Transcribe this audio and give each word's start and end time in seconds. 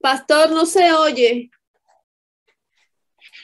Pastor, 0.00 0.50
no 0.50 0.66
se 0.66 0.92
oye. 0.92 1.50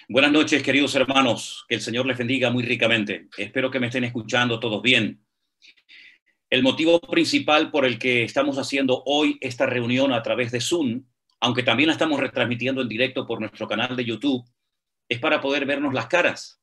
Buenas 0.09 0.33
noches, 0.33 0.63
queridos 0.63 0.95
hermanos. 0.97 1.65
Que 1.69 1.77
el 1.77 1.81
Señor 1.81 2.07
les 2.07 2.19
bendiga 2.19 2.51
muy 2.51 2.65
ricamente. 2.65 3.29
Espero 3.37 3.71
que 3.71 3.79
me 3.79 3.87
estén 3.87 4.05
escuchando 4.05 4.59
todos 4.59 4.83
bien. 4.83 5.25
El 6.51 6.63
motivo 6.63 6.99
principal 7.01 7.71
por 7.71 7.85
el 7.85 7.99
que 7.99 8.25
estamos 8.25 8.59
haciendo 8.59 9.03
hoy 9.07 9.39
esta 9.41 9.67
reunión 9.67 10.13
a 10.13 10.23
través 10.23 10.51
de 10.51 10.61
Zoom, 10.61 11.05
aunque 11.41 11.63
también 11.63 11.89
la 11.89 11.93
estamos 11.93 12.19
retransmitiendo 12.19 12.83
en 12.83 12.89
directo 12.89 13.27
por 13.27 13.39
nuestro 13.39 13.69
canal 13.69 13.95
de 13.95 14.05
YouTube, 14.05 14.45
es 15.09 15.21
para 15.21 15.41
poder 15.41 15.67
vernos 15.67 15.95
las 15.95 16.07
caras, 16.07 16.61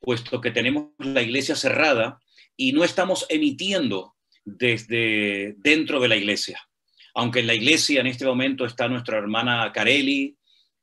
puesto 0.00 0.40
que 0.40 0.50
tenemos 0.50 0.90
la 0.98 1.22
iglesia 1.22 1.54
cerrada 1.54 2.18
y 2.56 2.72
no 2.72 2.82
estamos 2.82 3.26
emitiendo 3.28 4.15
desde 4.46 5.54
dentro 5.58 6.00
de 6.00 6.08
la 6.08 6.16
iglesia. 6.16 6.58
Aunque 7.14 7.40
en 7.40 7.48
la 7.48 7.54
iglesia 7.54 8.00
en 8.00 8.06
este 8.06 8.24
momento 8.24 8.64
está 8.64 8.88
nuestra 8.88 9.18
hermana 9.18 9.70
Carelli 9.74 10.36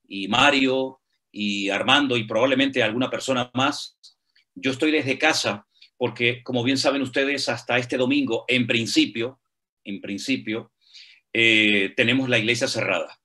y 0.07 0.27
Mario 0.27 0.99
y 1.31 1.69
Armando 1.69 2.17
y 2.17 2.25
probablemente 2.25 2.83
alguna 2.83 3.09
persona 3.09 3.49
más, 3.53 3.97
yo 4.53 4.71
estoy 4.71 4.91
desde 4.91 5.17
casa 5.17 5.65
porque, 5.97 6.43
como 6.43 6.63
bien 6.63 6.77
saben 6.77 7.01
ustedes, 7.01 7.47
hasta 7.47 7.77
este 7.77 7.97
domingo, 7.97 8.43
en 8.47 8.67
principio, 8.67 9.39
en 9.85 10.01
principio, 10.01 10.73
eh, 11.31 11.93
tenemos 11.95 12.27
la 12.27 12.39
iglesia 12.39 12.67
cerrada. 12.67 13.19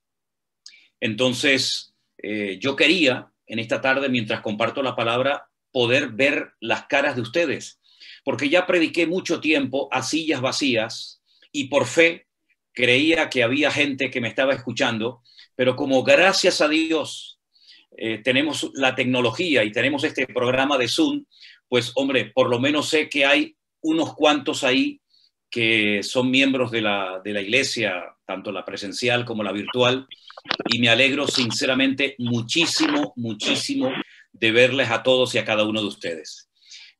Entonces, 1.01 1.93
eh, 2.17 2.57
yo 2.59 2.75
quería 2.75 3.31
en 3.47 3.59
esta 3.59 3.81
tarde, 3.81 4.07
mientras 4.07 4.41
comparto 4.41 4.81
la 4.81 4.95
palabra, 4.95 5.49
poder 5.71 6.09
ver 6.09 6.53
las 6.61 6.85
caras 6.85 7.15
de 7.15 7.21
ustedes, 7.21 7.79
porque 8.23 8.49
ya 8.49 8.65
prediqué 8.65 9.07
mucho 9.07 9.39
tiempo 9.39 9.87
a 9.91 10.01
sillas 10.03 10.41
vacías 10.41 11.21
y 11.51 11.65
por 11.65 11.85
fe 11.85 12.27
creía 12.73 13.29
que 13.29 13.43
había 13.43 13.71
gente 13.71 14.09
que 14.09 14.21
me 14.21 14.27
estaba 14.27 14.53
escuchando, 14.53 15.21
pero 15.55 15.75
como 15.75 16.03
gracias 16.03 16.61
a 16.61 16.67
Dios 16.67 17.39
eh, 17.97 18.21
tenemos 18.23 18.71
la 18.75 18.95
tecnología 18.95 19.63
y 19.63 19.71
tenemos 19.71 20.03
este 20.03 20.27
programa 20.27 20.77
de 20.77 20.87
Zoom, 20.87 21.25
pues 21.67 21.91
hombre, 21.95 22.31
por 22.33 22.49
lo 22.49 22.59
menos 22.59 22.89
sé 22.89 23.09
que 23.09 23.25
hay 23.25 23.55
unos 23.81 24.15
cuantos 24.15 24.63
ahí 24.63 25.01
que 25.49 26.03
son 26.03 26.29
miembros 26.29 26.71
de 26.71 26.81
la, 26.81 27.21
de 27.23 27.33
la 27.33 27.41
iglesia, 27.41 28.03
tanto 28.25 28.51
la 28.51 28.63
presencial 28.63 29.25
como 29.25 29.43
la 29.43 29.51
virtual, 29.51 30.07
y 30.69 30.79
me 30.79 30.89
alegro 30.89 31.27
sinceramente 31.27 32.15
muchísimo, 32.19 33.13
muchísimo 33.15 33.91
de 34.31 34.51
verles 34.51 34.89
a 34.91 35.03
todos 35.03 35.33
y 35.35 35.39
a 35.39 35.45
cada 35.45 35.63
uno 35.63 35.81
de 35.81 35.87
ustedes. 35.87 36.48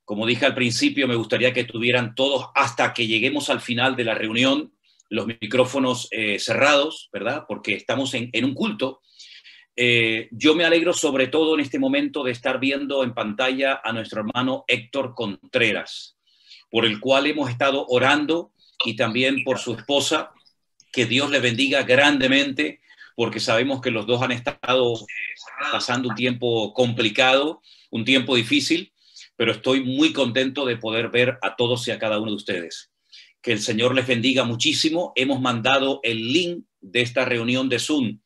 Como 0.09 0.25
dije 0.25 0.47
al 0.47 0.55
principio, 0.55 1.07
me 1.07 1.13
gustaría 1.13 1.53
que 1.53 1.59
estuvieran 1.59 2.15
todos 2.15 2.47
hasta 2.55 2.95
que 2.95 3.05
lleguemos 3.05 3.51
al 3.51 3.61
final 3.61 3.95
de 3.95 4.05
la 4.05 4.15
reunión, 4.15 4.73
los 5.07 5.27
micrófonos 5.27 6.07
eh, 6.09 6.39
cerrados, 6.39 7.09
¿verdad? 7.13 7.45
Porque 7.47 7.75
estamos 7.75 8.15
en, 8.15 8.31
un 8.43 8.55
culto 8.55 9.01
eh, 9.75 10.27
yo 10.31 10.55
me 10.55 10.65
alegro 10.65 10.93
sobre 10.93 11.27
todo 11.27 11.53
en 11.53 11.59
este 11.59 11.77
momento 11.77 12.23
de 12.23 12.31
estar 12.31 12.59
viendo 12.59 13.03
en 13.03 13.13
pantalla 13.13 13.81
a 13.83 13.93
nuestro 13.93 14.21
hermano 14.21 14.63
Héctor 14.67 15.13
Contreras, 15.13 16.17
por 16.71 16.85
el 16.87 16.99
cual 16.99 17.27
hemos 17.27 17.51
estado 17.51 17.85
orando 17.87 18.51
y 18.83 18.95
también 18.95 19.43
por 19.43 19.59
su 19.59 19.75
esposa. 19.75 20.31
Que 20.91 21.05
Dios 21.05 21.29
le 21.29 21.39
bendiga 21.39 21.83
grandemente, 21.83 22.81
porque 23.15 23.39
sabemos 23.39 23.79
que 23.79 23.91
los 23.91 24.07
dos 24.07 24.23
han 24.23 24.31
estado 24.31 24.95
pasando 25.71 26.09
un 26.09 26.15
tiempo 26.15 26.73
complicado, 26.73 27.61
un 27.91 28.05
tiempo 28.05 28.35
difícil, 28.35 28.91
pero 29.39 29.53
estoy 29.53 29.85
muy 29.85 30.11
contento 30.11 30.65
de 30.65 30.75
poder 30.75 31.07
ver 31.07 31.37
a 31.41 31.55
todos 31.55 31.87
y 31.87 31.91
a 31.91 31.97
cada 31.97 32.19
uno 32.19 32.31
de 32.31 32.35
ustedes. 32.35 32.91
Que 33.41 33.53
el 33.53 33.61
Señor 33.61 33.95
les 33.95 34.05
bendiga 34.05 34.43
muchísimo. 34.43 35.13
Hemos 35.15 35.39
mandado 35.39 36.01
el 36.03 36.33
link 36.33 36.65
de 36.81 36.99
esta 36.99 37.23
reunión 37.23 37.69
de 37.69 37.79
Zoom 37.79 38.19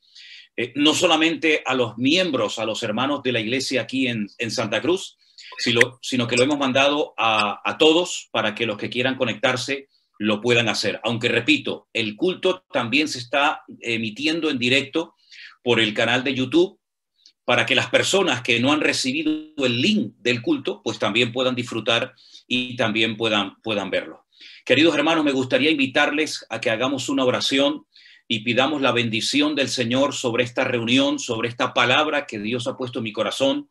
eh, 0.56 0.72
no 0.74 0.92
solamente 0.92 1.62
a 1.66 1.74
los 1.74 1.96
miembros, 1.98 2.58
a 2.58 2.64
los 2.64 2.82
hermanos 2.82 3.22
de 3.22 3.30
la 3.30 3.38
iglesia 3.38 3.82
aquí 3.82 4.08
en, 4.08 4.28
Santa 4.50 4.80
Cruz, 4.80 5.16
sino, 5.56 6.26
que 6.26 6.36
lo 6.36 6.42
hemos 6.42 6.58
mandado 6.58 7.14
a, 7.16 7.60
a, 7.64 7.78
todos 7.78 8.28
para 8.32 8.56
que 8.56 8.66
los 8.66 8.76
que 8.76 8.90
quieran 8.90 9.14
conectarse 9.14 9.88
lo 10.18 10.40
puedan 10.40 10.68
hacer. 10.68 11.00
Aunque 11.04 11.28
repito, 11.28 11.86
el 11.92 12.16
culto 12.16 12.64
también 12.72 13.06
se 13.06 13.18
está 13.18 13.62
emitiendo 13.82 14.50
en 14.50 14.58
directo 14.58 15.14
por 15.62 15.78
el 15.78 15.94
canal 15.94 16.24
de 16.24 16.34
YouTube 16.34 16.80
para 17.44 17.66
que 17.66 17.74
las 17.74 17.88
personas 17.88 18.42
que 18.42 18.60
no 18.60 18.72
han 18.72 18.80
recibido 18.80 19.66
el 19.66 19.80
link 19.80 20.14
del 20.18 20.42
culto, 20.42 20.80
pues 20.82 20.98
también 20.98 21.32
puedan 21.32 21.54
disfrutar 21.54 22.14
y 22.46 22.76
también 22.76 23.16
puedan, 23.16 23.60
puedan 23.62 23.90
verlo. 23.90 24.26
Queridos 24.64 24.94
hermanos, 24.94 25.24
me 25.24 25.32
gustaría 25.32 25.70
invitarles 25.70 26.46
a 26.48 26.60
que 26.60 26.70
hagamos 26.70 27.08
una 27.08 27.24
oración 27.24 27.86
y 28.26 28.40
pidamos 28.40 28.80
la 28.80 28.92
bendición 28.92 29.54
del 29.54 29.68
Señor 29.68 30.14
sobre 30.14 30.44
esta 30.44 30.64
reunión, 30.64 31.18
sobre 31.18 31.48
esta 31.48 31.74
palabra 31.74 32.26
que 32.26 32.38
Dios 32.38 32.66
ha 32.66 32.76
puesto 32.76 33.00
en 33.00 33.04
mi 33.04 33.12
corazón, 33.12 33.68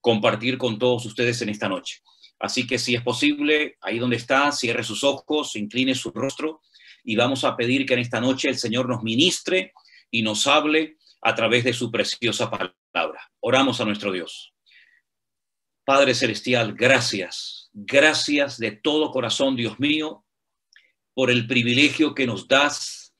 compartir 0.00 0.56
con 0.58 0.78
todos 0.78 1.04
ustedes 1.04 1.42
en 1.42 1.48
esta 1.48 1.68
noche. 1.68 2.02
Así 2.38 2.66
que 2.66 2.78
si 2.78 2.94
es 2.94 3.02
posible, 3.02 3.76
ahí 3.80 3.98
donde 3.98 4.16
está, 4.16 4.52
cierre 4.52 4.84
sus 4.84 5.02
ojos, 5.02 5.56
incline 5.56 5.94
su 5.94 6.10
rostro 6.10 6.60
y 7.02 7.16
vamos 7.16 7.44
a 7.44 7.56
pedir 7.56 7.86
que 7.86 7.94
en 7.94 8.00
esta 8.00 8.20
noche 8.20 8.48
el 8.48 8.58
Señor 8.58 8.88
nos 8.88 9.02
ministre 9.02 9.72
y 10.10 10.22
nos 10.22 10.46
hable 10.46 10.96
a 11.26 11.34
través 11.34 11.64
de 11.64 11.72
su 11.72 11.90
preciosa 11.90 12.48
palabra. 12.48 13.32
Oramos 13.40 13.80
a 13.80 13.84
nuestro 13.84 14.12
Dios. 14.12 14.54
Padre 15.84 16.14
Celestial, 16.14 16.74
gracias, 16.74 17.68
gracias 17.72 18.58
de 18.58 18.70
todo 18.70 19.10
corazón, 19.10 19.56
Dios 19.56 19.80
mío, 19.80 20.24
por 21.14 21.32
el 21.32 21.48
privilegio 21.48 22.14
que 22.14 22.28
nos 22.28 22.46
das 22.46 23.12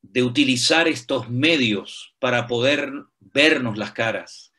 de 0.00 0.22
utilizar 0.22 0.86
estos 0.86 1.28
medios 1.28 2.14
para 2.20 2.46
poder 2.46 2.92
vernos 3.18 3.76
las 3.76 3.90
caras. 3.90 4.52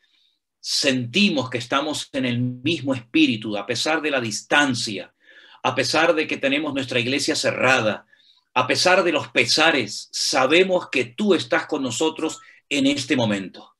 Sentimos 0.60 1.48
que 1.48 1.58
estamos 1.58 2.10
en 2.12 2.26
el 2.26 2.38
mismo 2.40 2.92
espíritu, 2.92 3.56
a 3.56 3.64
pesar 3.64 4.02
de 4.02 4.10
la 4.10 4.20
distancia, 4.20 5.14
a 5.62 5.74
pesar 5.74 6.14
de 6.14 6.26
que 6.26 6.36
tenemos 6.36 6.74
nuestra 6.74 7.00
iglesia 7.00 7.36
cerrada, 7.36 8.06
a 8.54 8.66
pesar 8.68 9.02
de 9.02 9.12
los 9.12 9.28
pesares, 9.28 10.08
sabemos 10.12 10.88
que 10.88 11.06
tú 11.06 11.34
estás 11.34 11.66
con 11.66 11.82
nosotros 11.82 12.40
en 12.68 12.86
este 12.86 13.16
momento. 13.16 13.74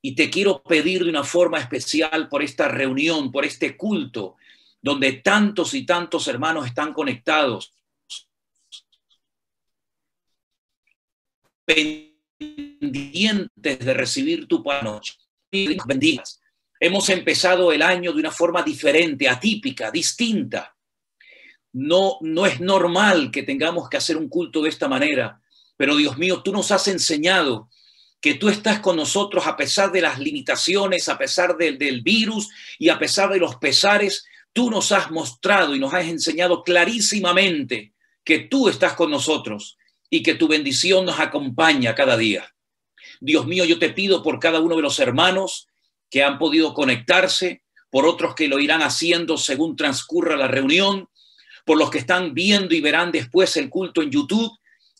Y 0.00 0.14
te 0.14 0.30
quiero 0.30 0.62
pedir 0.62 1.04
de 1.04 1.10
una 1.10 1.24
forma 1.24 1.58
especial 1.58 2.28
por 2.28 2.42
esta 2.42 2.68
reunión, 2.68 3.30
por 3.30 3.44
este 3.44 3.76
culto, 3.76 4.36
donde 4.80 5.12
tantos 5.12 5.74
y 5.74 5.84
tantos 5.84 6.26
hermanos 6.26 6.66
están 6.66 6.94
conectados, 6.94 7.74
pendientes 11.66 13.78
de 13.78 13.94
recibir 13.94 14.46
tu 14.46 14.62
panoche. 14.62 15.16
Bendigas. 15.86 16.40
Hemos 16.80 17.10
empezado 17.10 17.72
el 17.72 17.82
año 17.82 18.12
de 18.12 18.20
una 18.20 18.30
forma 18.30 18.62
diferente, 18.62 19.28
atípica, 19.28 19.90
distinta. 19.90 20.77
No, 21.72 22.18
no 22.20 22.46
es 22.46 22.60
normal 22.60 23.30
que 23.30 23.42
tengamos 23.42 23.88
que 23.88 23.96
hacer 23.96 24.16
un 24.16 24.28
culto 24.28 24.62
de 24.62 24.70
esta 24.70 24.88
manera, 24.88 25.40
pero 25.76 25.96
Dios 25.96 26.18
mío, 26.18 26.42
tú 26.42 26.52
nos 26.52 26.70
has 26.72 26.88
enseñado 26.88 27.68
que 28.20 28.34
tú 28.34 28.48
estás 28.48 28.80
con 28.80 28.96
nosotros 28.96 29.46
a 29.46 29.56
pesar 29.56 29.92
de 29.92 30.00
las 30.00 30.18
limitaciones, 30.18 31.08
a 31.08 31.18
pesar 31.18 31.56
del, 31.56 31.78
del 31.78 32.02
virus 32.02 32.48
y 32.78 32.88
a 32.88 32.98
pesar 32.98 33.30
de 33.32 33.38
los 33.38 33.56
pesares. 33.56 34.24
Tú 34.52 34.70
nos 34.70 34.90
has 34.90 35.10
mostrado 35.10 35.74
y 35.74 35.78
nos 35.78 35.94
has 35.94 36.06
enseñado 36.06 36.64
clarísimamente 36.64 37.92
que 38.24 38.40
tú 38.40 38.68
estás 38.68 38.94
con 38.94 39.10
nosotros 39.10 39.78
y 40.10 40.22
que 40.22 40.34
tu 40.34 40.48
bendición 40.48 41.04
nos 41.04 41.20
acompaña 41.20 41.94
cada 41.94 42.16
día. 42.16 42.52
Dios 43.20 43.46
mío, 43.46 43.64
yo 43.64 43.78
te 43.78 43.90
pido 43.90 44.22
por 44.22 44.38
cada 44.38 44.60
uno 44.60 44.76
de 44.76 44.82
los 44.82 44.98
hermanos 44.98 45.68
que 46.10 46.22
han 46.22 46.38
podido 46.38 46.74
conectarse, 46.74 47.62
por 47.90 48.06
otros 48.06 48.34
que 48.34 48.48
lo 48.48 48.58
irán 48.58 48.82
haciendo 48.82 49.36
según 49.36 49.76
transcurra 49.76 50.36
la 50.36 50.48
reunión, 50.48 51.08
por 51.68 51.76
los 51.76 51.90
que 51.90 51.98
están 51.98 52.32
viendo 52.32 52.74
y 52.74 52.80
verán 52.80 53.12
después 53.12 53.54
el 53.58 53.68
culto 53.68 54.00
en 54.00 54.10
YouTube. 54.10 54.50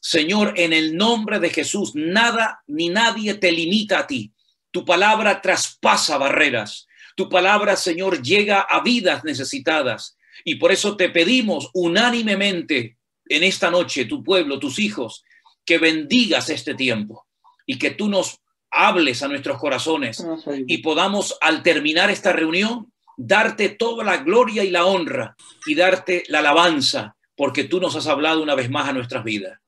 Señor, 0.03 0.53
en 0.55 0.75
el 0.75 0.95
nombre 0.95 1.41
de 1.41 1.49
Jesús, 1.49 1.93
nada 1.95 2.63
ni 2.67 2.91
nadie 2.91 3.33
te 3.33 3.51
limita 3.51 4.01
a 4.01 4.07
ti. 4.07 4.35
Tu 4.71 4.85
palabra 4.85 5.41
traspasa 5.41 6.19
barreras. 6.19 6.87
Tu 7.17 7.27
palabra, 7.31 7.75
Señor, 7.75 8.21
llega 8.21 8.61
a 8.61 8.83
vidas 8.83 9.25
necesitadas. 9.25 10.19
Y 10.45 10.57
por 10.57 10.71
eso 10.71 10.95
te 10.95 11.09
pedimos 11.09 11.71
unánimemente 11.73 12.99
en 13.31 13.45
esta 13.45 13.71
noche, 13.71 14.05
tu 14.05 14.23
pueblo, 14.23 14.59
tus 14.59 14.79
hijos, 14.79 15.25
que 15.65 15.79
bendigas 15.79 16.51
este 16.51 16.75
tiempo 16.75 17.27
y 17.65 17.79
que 17.79 17.93
tú 17.93 18.11
nos 18.11 18.43
hables 18.71 19.23
a 19.23 19.29
nuestros 19.29 19.57
corazones 19.57 20.23
y 20.67 20.79
podamos 20.79 21.35
al 21.41 21.63
terminar 21.63 22.11
esta 22.11 22.35
reunión 22.35 22.93
darte 23.19 23.71
toda 23.71 24.05
la 24.05 24.19
gloria 24.19 24.63
y 24.63 24.71
la 24.71 24.87
honra 24.87 25.37
y 25.67 25.75
darte 25.75 26.23
la 26.29 26.39
alabanza 26.39 27.17
porque 27.35 27.65
tú 27.65 27.81
nos 27.81 27.97
has 27.97 28.07
hablado 28.07 28.43
una 28.43 28.55
vez 28.55 28.71
más 28.71 28.89
a 28.89 28.93
nuestras 28.93 29.25
vidas. 29.25 29.59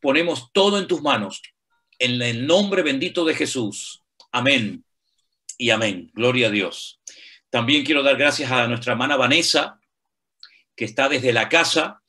Ponemos 0.00 0.50
todo 0.52 0.78
en 0.78 0.86
tus 0.86 1.02
manos 1.02 1.42
en 1.98 2.22
el 2.22 2.46
nombre 2.46 2.82
bendito 2.82 3.24
de 3.24 3.34
Jesús. 3.34 4.02
Amén 4.30 4.84
y 5.58 5.70
amén. 5.70 6.10
Gloria 6.14 6.46
a 6.46 6.50
Dios. 6.50 7.00
También 7.50 7.84
quiero 7.84 8.02
dar 8.04 8.16
gracias 8.16 8.50
a 8.50 8.68
nuestra 8.68 8.92
hermana 8.92 9.16
Vanessa, 9.16 9.80
que 10.76 10.84
está 10.84 11.08
desde 11.08 11.32
la 11.32 11.48
casa 11.48 12.00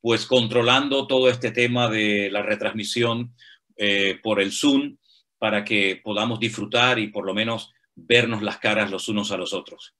pues 0.00 0.26
controlando 0.26 1.06
todo 1.06 1.30
este 1.30 1.50
tema 1.50 1.88
de 1.88 2.30
la 2.30 2.42
retransmisión 2.42 3.34
eh, 3.76 4.18
por 4.22 4.40
el 4.40 4.52
Zoom 4.52 4.98
para 5.38 5.64
que 5.64 6.00
podamos 6.02 6.40
disfrutar 6.40 6.98
y 6.98 7.08
por 7.08 7.24
lo 7.24 7.32
menos 7.32 7.72
vernos 7.94 8.42
las 8.42 8.58
caras 8.58 8.90
los 8.90 9.08
unos 9.08 9.30
a 9.32 9.36
los 9.36 9.52
otros. 9.52 9.94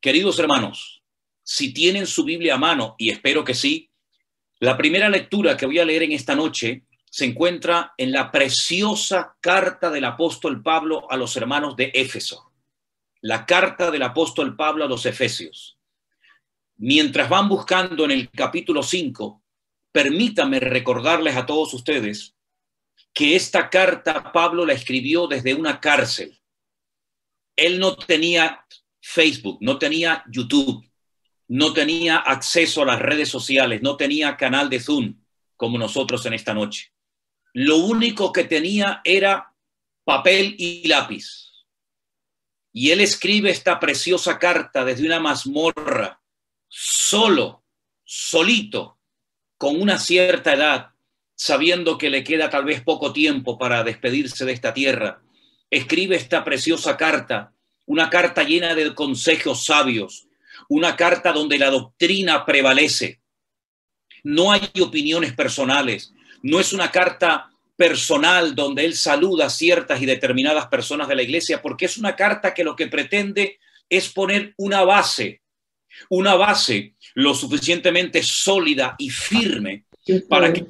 Queridos 0.00 0.38
hermanos, 0.38 1.02
si 1.42 1.72
tienen 1.72 2.06
su 2.06 2.24
Biblia 2.24 2.54
a 2.54 2.58
mano, 2.58 2.94
y 2.98 3.10
espero 3.10 3.44
que 3.44 3.54
sí, 3.54 3.90
la 4.60 4.76
primera 4.76 5.08
lectura 5.08 5.56
que 5.56 5.66
voy 5.66 5.78
a 5.78 5.84
leer 5.84 6.04
en 6.04 6.12
esta 6.12 6.34
noche 6.34 6.84
se 7.10 7.26
encuentra 7.26 7.92
en 7.96 8.12
la 8.12 8.30
preciosa 8.30 9.36
carta 9.40 9.90
del 9.90 10.04
apóstol 10.04 10.62
Pablo 10.62 11.10
a 11.10 11.16
los 11.16 11.36
hermanos 11.36 11.76
de 11.76 11.90
Éfeso, 11.94 12.52
la 13.20 13.46
carta 13.46 13.90
del 13.90 14.02
apóstol 14.02 14.56
Pablo 14.56 14.84
a 14.84 14.88
los 14.88 15.06
Efesios. 15.06 15.78
Mientras 16.76 17.28
van 17.28 17.48
buscando 17.48 18.04
en 18.04 18.10
el 18.10 18.30
capítulo 18.30 18.82
5, 18.82 19.42
permítanme 19.92 20.58
recordarles 20.58 21.36
a 21.36 21.46
todos 21.46 21.72
ustedes 21.72 22.34
que 23.12 23.36
esta 23.36 23.70
carta 23.70 24.32
Pablo 24.32 24.66
la 24.66 24.72
escribió 24.72 25.28
desde 25.28 25.54
una 25.54 25.80
cárcel. 25.80 26.40
Él 27.56 27.78
no 27.78 27.96
tenía 27.96 28.64
Facebook, 29.00 29.58
no 29.60 29.78
tenía 29.78 30.24
YouTube, 30.30 30.84
no 31.48 31.72
tenía 31.72 32.16
acceso 32.16 32.82
a 32.82 32.86
las 32.86 33.00
redes 33.00 33.28
sociales, 33.28 33.82
no 33.82 33.96
tenía 33.96 34.36
canal 34.36 34.70
de 34.70 34.80
Zoom 34.80 35.16
como 35.56 35.78
nosotros 35.78 36.24
en 36.26 36.34
esta 36.34 36.54
noche. 36.54 36.92
Lo 37.52 37.76
único 37.76 38.32
que 38.32 38.44
tenía 38.44 39.00
era 39.04 39.54
papel 40.04 40.56
y 40.58 40.88
lápiz. 40.88 41.52
Y 42.72 42.90
él 42.90 43.00
escribe 43.00 43.50
esta 43.50 43.78
preciosa 43.78 44.38
carta 44.38 44.84
desde 44.84 45.06
una 45.06 45.20
mazmorra, 45.20 46.20
solo, 46.68 47.62
solito, 48.02 48.98
con 49.56 49.80
una 49.80 49.98
cierta 49.98 50.54
edad, 50.54 50.90
sabiendo 51.36 51.96
que 51.96 52.10
le 52.10 52.24
queda 52.24 52.50
tal 52.50 52.64
vez 52.64 52.82
poco 52.82 53.12
tiempo 53.12 53.56
para 53.58 53.84
despedirse 53.84 54.44
de 54.44 54.52
esta 54.52 54.74
tierra. 54.74 55.22
Escribe 55.74 56.14
esta 56.14 56.44
preciosa 56.44 56.96
carta, 56.96 57.52
una 57.86 58.08
carta 58.08 58.44
llena 58.44 58.76
de 58.76 58.94
consejos 58.94 59.64
sabios, 59.64 60.28
una 60.68 60.94
carta 60.94 61.32
donde 61.32 61.58
la 61.58 61.68
doctrina 61.68 62.46
prevalece. 62.46 63.20
No 64.22 64.52
hay 64.52 64.70
opiniones 64.80 65.32
personales, 65.32 66.14
no 66.44 66.60
es 66.60 66.72
una 66.72 66.92
carta 66.92 67.50
personal 67.74 68.54
donde 68.54 68.84
él 68.84 68.94
saluda 68.94 69.46
a 69.46 69.50
ciertas 69.50 70.00
y 70.00 70.06
determinadas 70.06 70.68
personas 70.68 71.08
de 71.08 71.16
la 71.16 71.24
iglesia, 71.24 71.60
porque 71.60 71.86
es 71.86 71.96
una 71.96 72.14
carta 72.14 72.54
que 72.54 72.62
lo 72.62 72.76
que 72.76 72.86
pretende 72.86 73.58
es 73.88 74.08
poner 74.10 74.54
una 74.58 74.84
base, 74.84 75.42
una 76.08 76.36
base 76.36 76.94
lo 77.14 77.34
suficientemente 77.34 78.22
sólida 78.22 78.94
y 78.96 79.10
firme 79.10 79.86
para 80.28 80.52
que 80.52 80.64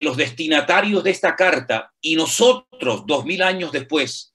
los 0.00 0.16
destinatarios 0.16 1.04
de 1.04 1.10
esta 1.10 1.36
carta 1.36 1.92
y 2.00 2.16
nosotros, 2.16 3.04
dos 3.06 3.24
mil 3.24 3.40
años 3.40 3.70
después, 3.70 4.27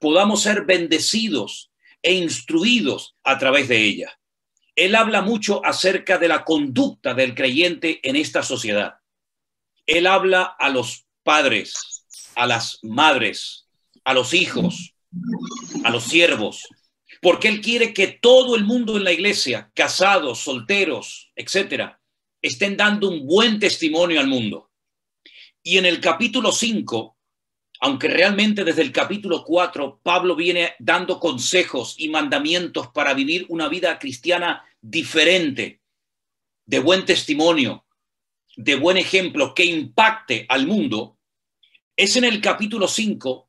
podamos 0.00 0.42
ser 0.42 0.64
bendecidos 0.64 1.70
e 2.02 2.14
instruidos 2.14 3.16
a 3.24 3.38
través 3.38 3.68
de 3.68 3.82
ella 3.82 4.16
él 4.76 4.94
habla 4.94 5.22
mucho 5.22 5.64
acerca 5.64 6.18
de 6.18 6.28
la 6.28 6.44
conducta 6.44 7.14
del 7.14 7.34
creyente 7.34 7.98
en 8.08 8.14
esta 8.14 8.42
sociedad. 8.42 8.96
Él 9.86 10.06
habla 10.06 10.42
a 10.58 10.68
los 10.68 11.06
padres, 11.22 12.04
a 12.34 12.46
las 12.46 12.78
madres, 12.82 13.66
a 14.04 14.12
los 14.12 14.34
hijos, 14.34 14.94
a 15.82 15.90
los 15.90 16.04
siervos, 16.04 16.68
porque 17.22 17.48
él 17.48 17.62
quiere 17.62 17.94
que 17.94 18.08
todo 18.08 18.54
el 18.54 18.64
mundo 18.64 18.98
en 18.98 19.04
la 19.04 19.12
iglesia, 19.12 19.70
casados, 19.74 20.40
solteros, 20.40 21.32
etcétera, 21.34 21.98
estén 22.42 22.76
dando 22.76 23.08
un 23.08 23.26
buen 23.26 23.58
testimonio 23.58 24.20
al 24.20 24.28
mundo. 24.28 24.70
Y 25.62 25.78
en 25.78 25.86
el 25.86 26.00
capítulo 26.00 26.52
5, 26.52 27.15
aunque 27.80 28.08
realmente 28.08 28.64
desde 28.64 28.82
el 28.82 28.92
capítulo 28.92 29.44
4 29.44 30.00
Pablo 30.02 30.34
viene 30.34 30.74
dando 30.78 31.20
consejos 31.20 31.94
y 31.98 32.08
mandamientos 32.08 32.88
para 32.88 33.14
vivir 33.14 33.46
una 33.48 33.68
vida 33.68 33.98
cristiana 33.98 34.64
diferente, 34.80 35.80
de 36.64 36.78
buen 36.80 37.04
testimonio, 37.04 37.84
de 38.56 38.74
buen 38.76 38.96
ejemplo, 38.96 39.54
que 39.54 39.64
impacte 39.64 40.46
al 40.48 40.66
mundo, 40.66 41.18
es 41.96 42.16
en 42.16 42.24
el 42.24 42.40
capítulo 42.40 42.88
5 42.88 43.48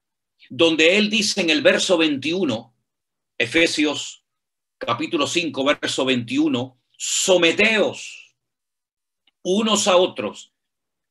donde 0.49 0.97
él 0.97 1.09
dice 1.09 1.41
en 1.41 1.49
el 1.49 1.61
verso 1.61 1.97
21, 1.97 2.73
Efesios 3.37 4.23
capítulo 4.77 5.27
5, 5.27 5.63
verso 5.63 6.05
21, 6.05 6.79
someteos 6.91 8.35
unos 9.43 9.87
a 9.87 9.97
otros 9.97 10.53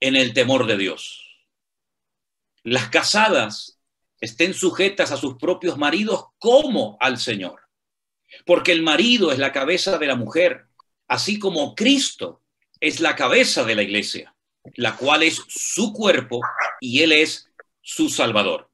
en 0.01 0.17
el 0.17 0.33
temor 0.33 0.67
de 0.67 0.77
Dios 0.77 1.26
las 2.67 2.89
casadas 2.89 3.79
estén 4.21 4.53
sujetas 4.53 5.13
a 5.13 5.17
sus 5.17 5.37
propios 5.37 5.79
maridos 5.79 6.25
como 6.41 6.97
al 6.99 7.17
Señor. 7.17 7.61
Porque 8.45 8.73
el 8.73 8.83
marido 8.83 9.31
es 9.31 9.39
la 9.39 9.53
cabeza 9.53 9.99
de 9.99 10.09
la 10.09 10.17
mujer, 10.17 10.67
así 11.07 11.39
como 11.39 11.77
Cristo 11.77 12.43
es 12.81 12.99
la 12.99 13.15
cabeza 13.15 13.63
de 13.63 13.77
la 13.77 13.85
iglesia, 13.85 14.35
la 14.75 14.97
cual 14.97 15.23
es 15.23 15.41
su 15.47 15.93
cuerpo 15.93 16.41
y 16.81 17.03
Él 17.03 17.13
es 17.13 17.49
su 17.83 18.09
Salvador. 18.09 18.69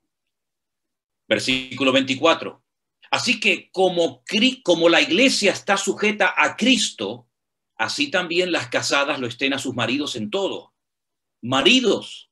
Versículo 1.28 1.92
24. 1.92 2.64
Así 3.10 3.40
que 3.40 3.70
como, 3.72 4.24
como 4.62 4.88
la 4.88 5.02
iglesia 5.02 5.52
está 5.52 5.76
sujeta 5.76 6.32
a 6.34 6.56
Cristo, 6.56 7.28
así 7.76 8.10
también 8.10 8.52
las 8.52 8.68
casadas 8.68 9.20
lo 9.20 9.26
estén 9.26 9.52
a 9.52 9.58
sus 9.58 9.74
maridos 9.74 10.16
en 10.16 10.30
todo. 10.30 10.72
Maridos, 11.42 12.31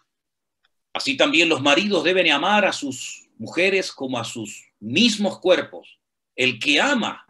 Así 0.93 1.15
también 1.15 1.49
los 1.49 1.61
maridos 1.61 2.03
deben 2.03 2.29
amar 2.31 2.65
a 2.65 2.73
sus 2.73 3.29
mujeres 3.37 3.91
como 3.91 4.19
a 4.19 4.23
sus 4.23 4.67
mismos 4.79 5.39
cuerpos. 5.39 5.99
El 6.35 6.59
que 6.59 6.81
ama 6.81 7.25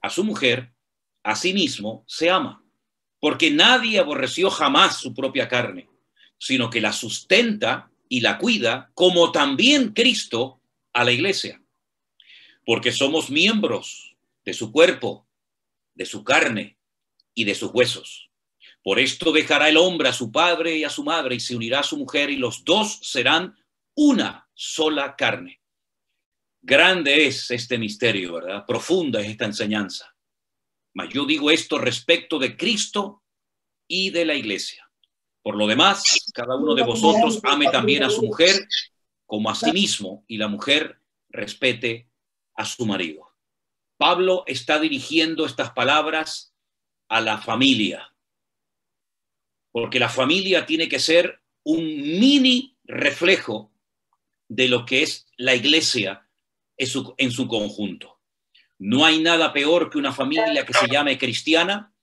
a 0.00 0.10
su 0.10 0.24
mujer, 0.24 0.72
a 1.22 1.34
sí 1.34 1.52
mismo 1.52 2.04
se 2.06 2.30
ama, 2.30 2.62
porque 3.20 3.50
nadie 3.50 3.98
aborreció 3.98 4.50
jamás 4.50 4.98
su 4.98 5.14
propia 5.14 5.48
carne, 5.48 5.88
sino 6.38 6.70
que 6.70 6.80
la 6.80 6.92
sustenta 6.92 7.90
y 8.08 8.20
la 8.20 8.38
cuida, 8.38 8.90
como 8.94 9.32
también 9.32 9.92
Cristo 9.92 10.60
a 10.92 11.04
la 11.04 11.12
iglesia, 11.12 11.60
porque 12.64 12.92
somos 12.92 13.30
miembros 13.30 14.16
de 14.44 14.54
su 14.54 14.70
cuerpo, 14.70 15.26
de 15.94 16.06
su 16.06 16.22
carne 16.22 16.76
y 17.34 17.44
de 17.44 17.54
sus 17.54 17.70
huesos. 17.72 18.25
Por 18.86 19.00
esto 19.00 19.32
dejará 19.32 19.68
el 19.68 19.78
hombre 19.78 20.08
a 20.08 20.12
su 20.12 20.30
padre 20.30 20.76
y 20.76 20.84
a 20.84 20.90
su 20.90 21.02
madre 21.02 21.34
y 21.34 21.40
se 21.40 21.56
unirá 21.56 21.80
a 21.80 21.82
su 21.82 21.96
mujer 21.96 22.30
y 22.30 22.36
los 22.36 22.64
dos 22.64 23.00
serán 23.02 23.58
una 23.96 24.48
sola 24.54 25.16
carne. 25.16 25.60
Grande 26.62 27.26
es 27.26 27.50
este 27.50 27.78
misterio, 27.78 28.34
¿verdad? 28.34 28.64
Profunda 28.64 29.20
es 29.20 29.30
esta 29.30 29.44
enseñanza. 29.44 30.14
Mas 30.94 31.08
yo 31.12 31.26
digo 31.26 31.50
esto 31.50 31.78
respecto 31.78 32.38
de 32.38 32.56
Cristo 32.56 33.24
y 33.88 34.10
de 34.10 34.24
la 34.24 34.34
iglesia. 34.34 34.88
Por 35.42 35.56
lo 35.56 35.66
demás, 35.66 36.04
cada 36.32 36.54
uno 36.54 36.76
de 36.76 36.84
vosotros 36.84 37.40
ame 37.42 37.68
también 37.72 38.04
a 38.04 38.10
su 38.10 38.22
mujer 38.22 38.68
como 39.24 39.50
a 39.50 39.56
sí 39.56 39.72
mismo 39.72 40.24
y 40.28 40.36
la 40.36 40.46
mujer 40.46 41.00
respete 41.28 42.08
a 42.54 42.64
su 42.64 42.86
marido. 42.86 43.34
Pablo 43.96 44.44
está 44.46 44.78
dirigiendo 44.78 45.44
estas 45.44 45.72
palabras 45.72 46.54
a 47.08 47.20
la 47.20 47.38
familia, 47.38 48.12
porque 49.76 50.00
la 50.00 50.08
familia 50.08 50.64
tiene 50.64 50.88
que 50.88 50.98
ser 50.98 51.42
un 51.62 51.84
mini 51.84 52.78
reflejo 52.84 53.74
de 54.48 54.68
lo 54.68 54.86
que 54.86 55.02
es 55.02 55.26
la 55.36 55.54
iglesia 55.54 56.26
en 56.78 56.86
su, 56.86 57.14
en 57.18 57.30
su 57.30 57.46
conjunto. 57.46 58.18
No 58.78 59.04
hay 59.04 59.20
nada 59.20 59.52
peor 59.52 59.90
que 59.90 59.98
una 59.98 60.14
familia 60.14 60.64
que 60.64 60.72
se 60.72 60.88
llame 60.88 61.18
cristiana, 61.18 61.94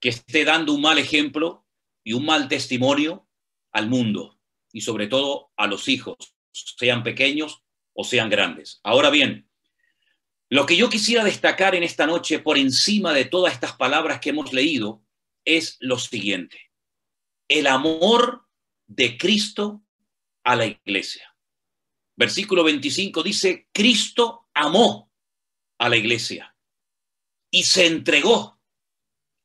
que 0.00 0.08
esté 0.08 0.44
dando 0.44 0.72
un 0.72 0.80
mal 0.80 0.98
ejemplo 0.98 1.64
y 2.02 2.14
un 2.14 2.26
mal 2.26 2.48
testimonio 2.48 3.28
al 3.70 3.88
mundo 3.88 4.40
y 4.72 4.80
sobre 4.80 5.06
todo 5.06 5.52
a 5.56 5.68
los 5.68 5.86
hijos, 5.86 6.16
sean 6.50 7.04
pequeños 7.04 7.62
o 7.92 8.02
sean 8.02 8.30
grandes. 8.30 8.80
Ahora 8.82 9.10
bien, 9.10 9.48
lo 10.48 10.66
que 10.66 10.76
yo 10.76 10.90
quisiera 10.90 11.22
destacar 11.22 11.76
en 11.76 11.84
esta 11.84 12.04
noche 12.04 12.40
por 12.40 12.58
encima 12.58 13.14
de 13.14 13.26
todas 13.26 13.54
estas 13.54 13.74
palabras 13.74 14.18
que 14.18 14.30
hemos 14.30 14.52
leído 14.52 15.04
es 15.44 15.76
lo 15.78 16.00
siguiente 16.00 16.71
el 17.48 17.66
amor 17.66 18.46
de 18.86 19.16
Cristo 19.16 19.84
a 20.44 20.56
la 20.56 20.66
iglesia. 20.66 21.34
Versículo 22.16 22.64
25 22.64 23.22
dice, 23.22 23.68
Cristo 23.72 24.48
amó 24.54 25.10
a 25.78 25.88
la 25.88 25.96
iglesia 25.96 26.54
y 27.50 27.64
se 27.64 27.86
entregó 27.86 28.60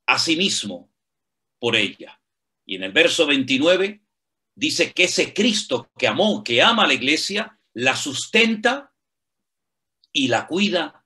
a 0.05 0.19
sí 0.19 0.35
mismo 0.35 0.91
por 1.59 1.75
ella. 1.75 2.21
Y 2.65 2.75
en 2.75 2.83
el 2.83 2.91
verso 2.91 3.25
29 3.25 4.01
dice 4.55 4.91
que 4.93 5.05
ese 5.05 5.33
Cristo 5.33 5.91
que 5.97 6.07
amó, 6.07 6.43
que 6.43 6.61
ama 6.61 6.83
a 6.83 6.87
la 6.87 6.93
iglesia, 6.93 7.59
la 7.73 7.95
sustenta 7.95 8.93
y 10.11 10.27
la 10.27 10.47
cuida 10.47 11.05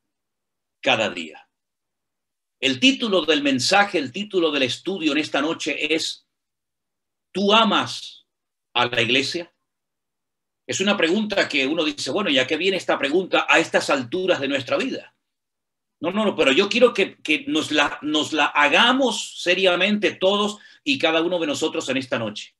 cada 0.82 1.10
día. 1.10 1.50
El 2.60 2.80
título 2.80 3.26
del 3.26 3.42
mensaje, 3.42 3.98
el 3.98 4.12
título 4.12 4.52
del 4.52 4.64
estudio 4.64 5.12
en 5.12 5.18
esta 5.18 5.42
noche 5.42 5.94
es, 5.94 6.28
¿tú 7.32 7.54
amas 7.54 8.26
a 8.74 8.86
la 8.86 9.02
iglesia? 9.02 9.54
Es 10.68 10.80
una 10.80 10.96
pregunta 10.96 11.50
que 11.50 11.68
uno 11.68 11.84
dice, 11.84 12.12
bueno, 12.12 12.30
¿ya 12.30 12.48
qué 12.48 12.58
viene 12.58 12.78
esta 12.78 12.98
pregunta 12.98 13.46
a 13.50 13.60
estas 13.60 13.90
alturas 13.90 14.40
de 14.40 14.48
nuestra 14.48 14.78
vida? 14.78 15.14
No, 16.00 16.12
no, 16.12 16.26
no, 16.26 16.36
pero 16.36 16.52
yo 16.52 16.68
quiero 16.68 16.94
que, 16.94 17.18
nos, 17.48 17.72
la, 17.72 18.00
nos 18.02 18.34
la 18.34 18.46
hagamos 18.46 19.42
seriamente 19.42 20.14
todos 20.14 20.58
y 20.84 20.98
cada 20.98 21.22
uno 21.22 21.40
de 21.40 21.48
nosotros 21.48 21.88
en 21.90 21.98
esta 21.98 22.18
noche. 22.18 22.56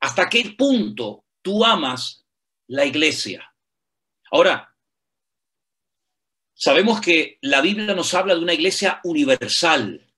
¿Hasta 0.00 0.28
qué 0.28 0.54
punto 0.56 1.24
tú 1.42 1.64
amas 1.64 2.24
la 2.68 2.84
iglesia? 2.84 3.52
Ahora, 4.30 4.76
sabemos 6.54 7.00
que 7.00 7.38
la 7.40 7.60
Biblia 7.60 7.94
nos 7.94 8.14
habla 8.14 8.34
de 8.34 8.40
una 8.40 8.54
iglesia 8.54 9.00
universal, 9.02 10.11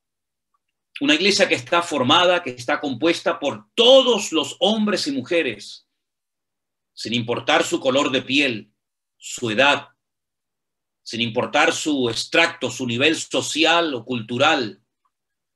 una 1.01 1.15
iglesia 1.15 1.49
que 1.49 1.55
está 1.55 1.83
formada, 1.83 2.43
que 2.43 2.51
está 2.51 2.81
compuesta 2.81 3.39
por 3.39 3.67
todos 3.75 4.33
los 4.33 4.57
hombres 4.61 5.07
y 5.07 5.13
mujeres, 5.13 5.89
sin 6.93 7.15
importar 7.15 7.65
su 7.65 7.81
color 7.81 8.11
de 8.11 8.23
piel, 8.23 8.73
su 9.17 9.51
edad, 9.51 9.89
sin 11.03 11.21
importar 11.21 11.73
su 11.73 12.09
extracto, 12.09 12.71
su 12.71 12.87
nivel 12.87 13.17
social 13.17 13.93
o 13.95 14.05
cultural, 14.05 14.83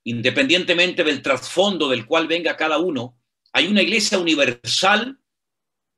independientemente 0.04 1.04
del 1.04 1.22
trasfondo 1.22 1.88
del 1.88 2.06
cual 2.06 2.26
venga 2.26 2.56
cada 2.56 2.78
uno, 2.78 3.18
hay 3.52 3.66
una 3.68 3.82
iglesia 3.82 4.18
universal, 4.18 5.20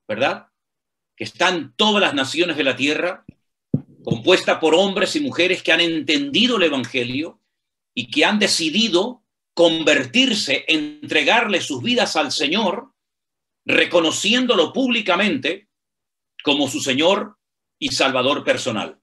¿verdad? 0.06 0.48
Que 1.16 1.24
está 1.24 1.48
en 1.48 1.72
todas 1.74 2.00
las 2.00 2.14
naciones 2.14 2.56
de 2.56 2.64
la 2.64 2.76
tierra, 2.76 3.24
compuesta 4.04 4.60
por 4.60 4.74
hombres 4.74 5.16
y 5.16 5.20
mujeres 5.20 5.62
que 5.62 5.72
han 5.72 5.80
entendido 5.80 6.56
el 6.56 6.64
Evangelio 6.64 7.40
y 7.94 8.10
que 8.10 8.24
han 8.24 8.38
decidido 8.38 9.19
convertirse, 9.54 10.64
entregarle 10.68 11.60
sus 11.60 11.82
vidas 11.82 12.16
al 12.16 12.32
Señor, 12.32 12.92
reconociéndolo 13.64 14.72
públicamente 14.72 15.68
como 16.42 16.68
su 16.68 16.80
Señor 16.80 17.38
y 17.78 17.90
Salvador 17.90 18.44
personal. 18.44 19.00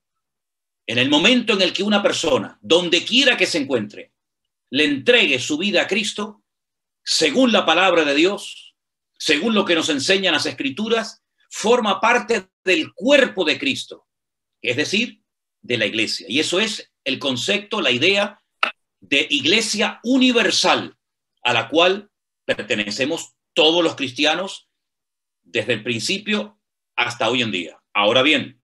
En 0.86 0.98
el 0.98 1.10
momento 1.10 1.54
en 1.54 1.62
el 1.62 1.74
que 1.74 1.84
una 1.84 2.02
persona, 2.02 2.58
donde 2.62 3.04
quiera 3.04 3.36
que 3.36 3.46
se 3.46 3.58
encuentre, 3.58 4.14
le 4.70 4.86
entregue 4.86 5.40
su 5.40 5.58
vida 5.58 5.84
a 5.84 5.88
Cristo, 5.88 6.44
según 7.04 7.52
la 7.52 7.66
palabra 7.66 8.04
de 8.04 8.16
Dios, 8.16 8.76
según 9.18 9.54
lo 9.54 9.66
que 9.66 9.76
nos 9.76 9.90
enseñan 9.90 10.34
las 10.34 10.46
escrituras, 10.46 11.24
forma 11.50 12.00
parte 12.00 12.50
del 12.64 12.94
cuerpo 12.94 13.46
de 13.46 13.58
Cristo, 13.58 14.08
es 14.62 14.76
decir, 14.76 15.22
de 15.62 15.78
la 15.78 15.86
iglesia. 15.86 16.28
Y 16.30 16.40
eso 16.40 16.60
es 16.60 16.92
el 17.04 17.20
concepto, 17.20 17.82
la 17.82 17.92
idea 17.92 18.42
de 19.10 19.28
iglesia 19.30 20.00
universal 20.04 20.98
a 21.44 21.54
la 21.54 21.70
cual 21.70 22.12
pertenecemos 22.46 23.34
todos 23.54 23.84
los 23.84 23.96
cristianos 23.96 24.70
desde 25.44 25.74
el 25.74 25.84
principio 25.84 26.60
hasta 26.96 27.30
hoy 27.30 27.42
en 27.42 27.52
día. 27.52 27.82
Ahora 27.94 28.22
bien, 28.22 28.58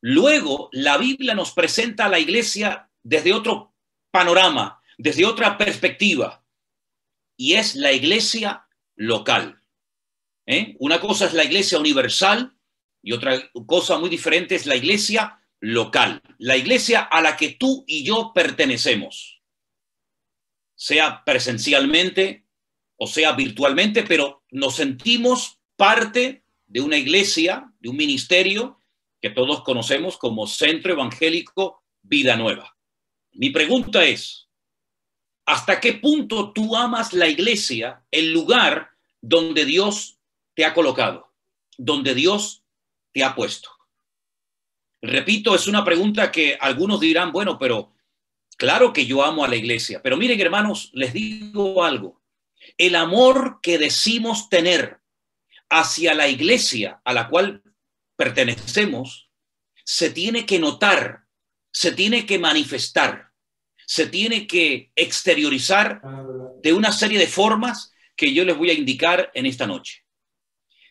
Luego, 0.00 0.68
la 0.72 0.96
Biblia 0.96 1.34
nos 1.34 1.52
presenta 1.52 2.06
a 2.06 2.08
la 2.08 2.18
iglesia 2.18 2.90
desde 3.02 3.32
otro 3.32 3.74
panorama, 4.10 4.80
desde 4.96 5.26
otra 5.26 5.58
perspectiva, 5.58 6.44
y 7.36 7.54
es 7.54 7.74
la 7.74 7.92
iglesia 7.92 8.66
local. 8.96 9.62
¿eh? 10.46 10.76
Una 10.78 11.00
cosa 11.00 11.26
es 11.26 11.34
la 11.34 11.44
iglesia 11.44 11.78
universal 11.78 12.56
y 13.02 13.12
otra 13.12 13.50
cosa 13.66 13.98
muy 13.98 14.08
diferente 14.08 14.54
es 14.54 14.66
la 14.66 14.76
iglesia 14.76 15.40
local, 15.60 16.22
la 16.38 16.56
iglesia 16.56 17.00
a 17.00 17.20
la 17.20 17.36
que 17.36 17.50
tú 17.50 17.84
y 17.86 18.04
yo 18.04 18.32
pertenecemos, 18.32 19.37
sea 20.78 21.24
presencialmente 21.24 22.44
o 22.96 23.06
sea 23.06 23.32
virtualmente, 23.32 24.04
pero 24.04 24.44
nos 24.50 24.76
sentimos 24.76 25.58
parte 25.76 26.44
de 26.66 26.80
una 26.80 26.96
iglesia, 26.96 27.72
de 27.80 27.88
un 27.88 27.96
ministerio 27.96 28.78
que 29.20 29.30
todos 29.30 29.62
conocemos 29.62 30.16
como 30.16 30.46
Centro 30.46 30.92
Evangélico 30.92 31.82
Vida 32.02 32.36
Nueva. 32.36 32.76
Mi 33.32 33.50
pregunta 33.50 34.04
es, 34.04 34.48
¿hasta 35.46 35.80
qué 35.80 35.94
punto 35.94 36.52
tú 36.52 36.76
amas 36.76 37.12
la 37.12 37.28
iglesia, 37.28 38.04
el 38.10 38.32
lugar 38.32 38.90
donde 39.20 39.64
Dios 39.64 40.18
te 40.54 40.64
ha 40.64 40.74
colocado, 40.74 41.32
donde 41.76 42.14
Dios 42.14 42.62
te 43.12 43.24
ha 43.24 43.34
puesto? 43.34 43.70
Repito, 45.02 45.54
es 45.54 45.66
una 45.66 45.84
pregunta 45.84 46.30
que 46.30 46.56
algunos 46.60 47.00
dirán, 47.00 47.32
bueno, 47.32 47.58
pero 47.58 47.92
claro 48.58 48.92
que 48.92 49.06
yo 49.06 49.24
amo 49.24 49.44
a 49.44 49.48
la 49.48 49.56
iglesia, 49.56 50.02
pero 50.02 50.18
miren 50.18 50.38
hermanos, 50.38 50.90
les 50.92 51.14
digo 51.14 51.82
algo, 51.84 52.20
el 52.76 52.94
amor 52.94 53.60
que 53.62 53.78
decimos 53.78 54.50
tener 54.50 55.00
hacia 55.70 56.14
la 56.14 56.28
iglesia 56.28 57.00
a 57.04 57.12
la 57.14 57.28
cual 57.28 57.62
pertenecemos, 58.16 59.30
se 59.84 60.10
tiene 60.10 60.44
que 60.44 60.58
notar, 60.58 61.24
se 61.72 61.92
tiene 61.92 62.26
que 62.26 62.38
manifestar, 62.38 63.30
se 63.86 64.06
tiene 64.06 64.46
que 64.46 64.92
exteriorizar 64.96 66.02
de 66.62 66.72
una 66.72 66.92
serie 66.92 67.18
de 67.18 67.26
formas 67.26 67.94
que 68.16 68.34
yo 68.34 68.44
les 68.44 68.56
voy 68.56 68.70
a 68.70 68.74
indicar 68.74 69.30
en 69.34 69.46
esta 69.46 69.66
noche. 69.66 70.04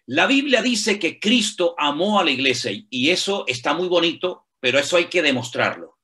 La 0.06 0.26
Biblia 0.26 0.62
dice 0.62 0.98
que 0.98 1.20
Cristo 1.20 1.76
amó 1.78 2.20
a 2.20 2.24
la 2.24 2.32
iglesia 2.32 2.72
y 2.90 3.10
eso 3.10 3.44
está 3.46 3.74
muy 3.74 3.90
bonito, 3.90 4.48
pero 4.62 4.80
eso 4.80 4.96
hay 4.96 5.06
que 5.06 5.22
demostrarlo. 5.22 5.97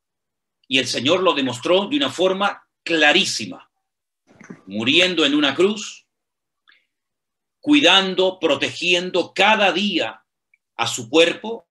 Y 0.74 0.80
el 0.80 0.88
Señor 0.88 1.22
lo 1.22 1.36
demostró 1.36 1.86
de 1.86 1.98
una 1.98 2.10
forma 2.10 2.68
clarísima, 2.84 3.70
muriendo 4.65 5.24
en 5.24 5.36
una 5.36 5.53
cruz, 5.53 6.08
cuidando, 7.60 8.39
protegiendo 8.39 9.34
cada 9.36 9.72
día 9.72 10.24
a 10.75 10.88
su 10.88 11.12
cuerpo, 11.12 11.68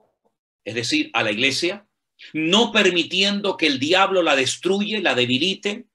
es 0.64 0.76
decir, 0.76 1.10
a 1.14 1.24
la 1.24 1.32
iglesia, 1.32 1.84
no 2.32 2.70
permitiendo 2.70 3.56
que 3.56 3.66
el 3.66 3.80
diablo 3.80 4.22
la 4.22 4.36
destruye, 4.36 5.00
la 5.00 5.16
debilite, 5.16 5.88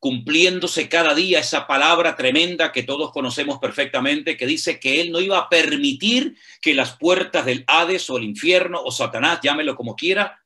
cumpliéndose 0.00 0.88
cada 0.88 1.14
día 1.14 1.38
esa 1.38 1.68
palabra 1.68 2.16
tremenda 2.16 2.72
que 2.72 2.82
todos 2.82 3.12
conocemos 3.12 3.60
perfectamente, 3.60 4.36
que 4.36 4.46
dice 4.46 4.80
que 4.80 5.00
él 5.00 5.12
no 5.12 5.20
iba 5.20 5.38
a 5.38 5.48
permitir 5.48 6.36
que 6.60 6.74
las 6.74 6.96
puertas 6.96 7.46
del 7.46 7.62
Hades 7.68 8.10
o 8.10 8.16
el 8.16 8.24
infierno 8.24 8.82
o 8.82 8.90
Satanás, 8.90 9.38
llámelo 9.44 9.76
como 9.76 9.94
quiera, 9.94 10.39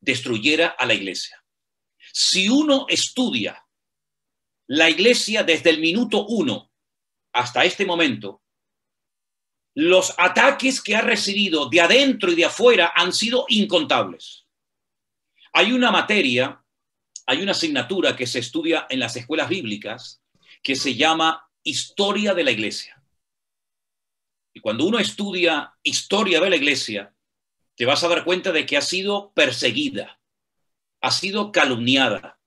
destruyera 0.00 0.68
a 0.78 0.86
la 0.86 0.94
iglesia. 0.94 1.42
Si 2.12 2.48
uno 2.48 2.86
estudia 2.88 3.64
la 4.66 4.88
iglesia 4.88 5.42
desde 5.42 5.70
el 5.70 5.80
minuto 5.80 6.26
uno 6.26 6.70
hasta 7.32 7.64
este 7.64 7.84
momento, 7.84 8.42
los 9.74 10.14
ataques 10.18 10.82
que 10.82 10.96
ha 10.96 11.00
recibido 11.00 11.68
de 11.68 11.80
adentro 11.80 12.32
y 12.32 12.36
de 12.36 12.44
afuera 12.44 12.92
han 12.94 13.12
sido 13.12 13.44
incontables. 13.48 14.46
Hay 15.52 15.72
una 15.72 15.90
materia, 15.90 16.64
hay 17.26 17.42
una 17.42 17.52
asignatura 17.52 18.16
que 18.16 18.26
se 18.26 18.40
estudia 18.40 18.86
en 18.90 19.00
las 19.00 19.16
escuelas 19.16 19.48
bíblicas 19.48 20.22
que 20.62 20.74
se 20.76 20.94
llama 20.94 21.48
Historia 21.62 22.34
de 22.34 22.44
la 22.44 22.50
Iglesia. 22.50 23.02
Y 24.52 24.60
cuando 24.60 24.84
uno 24.84 24.98
estudia 24.98 25.72
historia 25.82 26.40
de 26.40 26.50
la 26.50 26.56
Iglesia, 26.56 27.14
te 27.80 27.86
vas 27.86 28.04
a 28.04 28.08
dar 28.08 28.24
cuenta 28.24 28.52
de 28.52 28.66
que 28.66 28.76
ha 28.76 28.82
sido 28.82 29.32
perseguida, 29.32 30.20
ha 31.00 31.10
sido 31.10 31.50
calumniada, 31.50 32.38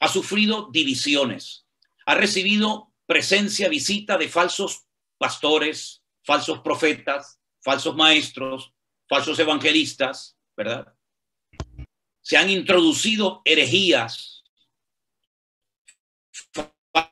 ha 0.00 0.08
sufrido 0.08 0.70
divisiones, 0.72 1.66
ha 2.06 2.14
recibido 2.14 2.90
presencia, 3.04 3.68
visita 3.68 4.16
de 4.16 4.26
falsos 4.26 4.86
pastores, 5.18 6.02
falsos 6.22 6.60
profetas, 6.60 7.38
falsos 7.60 7.94
maestros, 7.94 8.72
falsos 9.06 9.38
evangelistas, 9.38 10.38
¿verdad? 10.56 10.94
Se 12.22 12.38
han 12.38 12.48
introducido 12.48 13.42
herejías, 13.44 14.44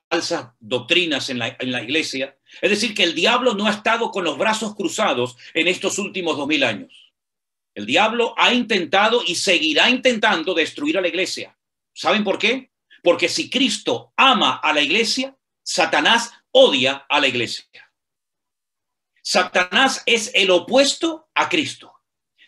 falsas 0.08 0.54
doctrinas 0.58 1.28
en 1.28 1.38
la, 1.38 1.82
iglesia. 1.82 2.34
Es 2.62 2.70
decir, 2.70 2.94
que 2.94 3.04
el 3.04 3.14
diablo 3.14 3.52
no 3.52 3.66
ha 3.66 3.72
estado 3.72 4.10
con 4.10 4.24
los 4.24 4.38
brazos 4.38 4.74
cruzados 4.74 5.36
en 5.52 5.68
estos 5.68 5.98
últimos 5.98 6.38
dos 6.38 6.48
mil 6.48 6.64
años. 6.64 7.01
El 7.74 7.86
diablo 7.86 8.34
ha 8.36 8.52
intentado 8.52 9.22
y 9.26 9.34
seguirá 9.34 9.88
intentando 9.88 10.54
destruir 10.54 10.98
a 10.98 11.00
la 11.00 11.08
iglesia. 11.08 11.56
¿Saben 11.94 12.24
por 12.24 12.38
qué? 12.38 12.70
Porque 13.02 13.28
si 13.28 13.48
Cristo 13.50 14.12
ama 14.16 14.56
a 14.56 14.72
la 14.72 14.80
iglesia, 14.80 15.36
Satanás 15.62 16.32
odia 16.50 17.06
a 17.08 17.20
la 17.20 17.28
iglesia. 17.28 17.66
Satanás 19.22 20.02
es 20.04 20.30
el 20.34 20.50
opuesto 20.50 21.28
a 21.34 21.48
Cristo. 21.48 21.92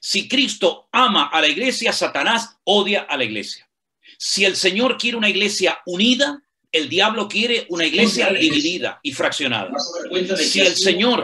Si 0.00 0.28
Cristo 0.28 0.88
ama 0.92 1.28
a 1.28 1.40
la 1.40 1.48
iglesia, 1.48 1.92
Satanás 1.92 2.58
odia 2.64 3.02
a 3.02 3.16
la 3.16 3.24
iglesia. 3.24 3.70
Si 4.18 4.44
el 4.44 4.56
Señor 4.56 4.98
quiere 4.98 5.16
una 5.16 5.30
iglesia 5.30 5.80
unida, 5.86 6.43
el 6.74 6.88
diablo 6.88 7.28
quiere 7.28 7.66
una 7.68 7.86
iglesia 7.86 8.32
dividida 8.32 8.98
y 9.00 9.12
fraccionada. 9.12 9.72
Si 10.36 10.60
el 10.60 10.74
Señor 10.74 11.22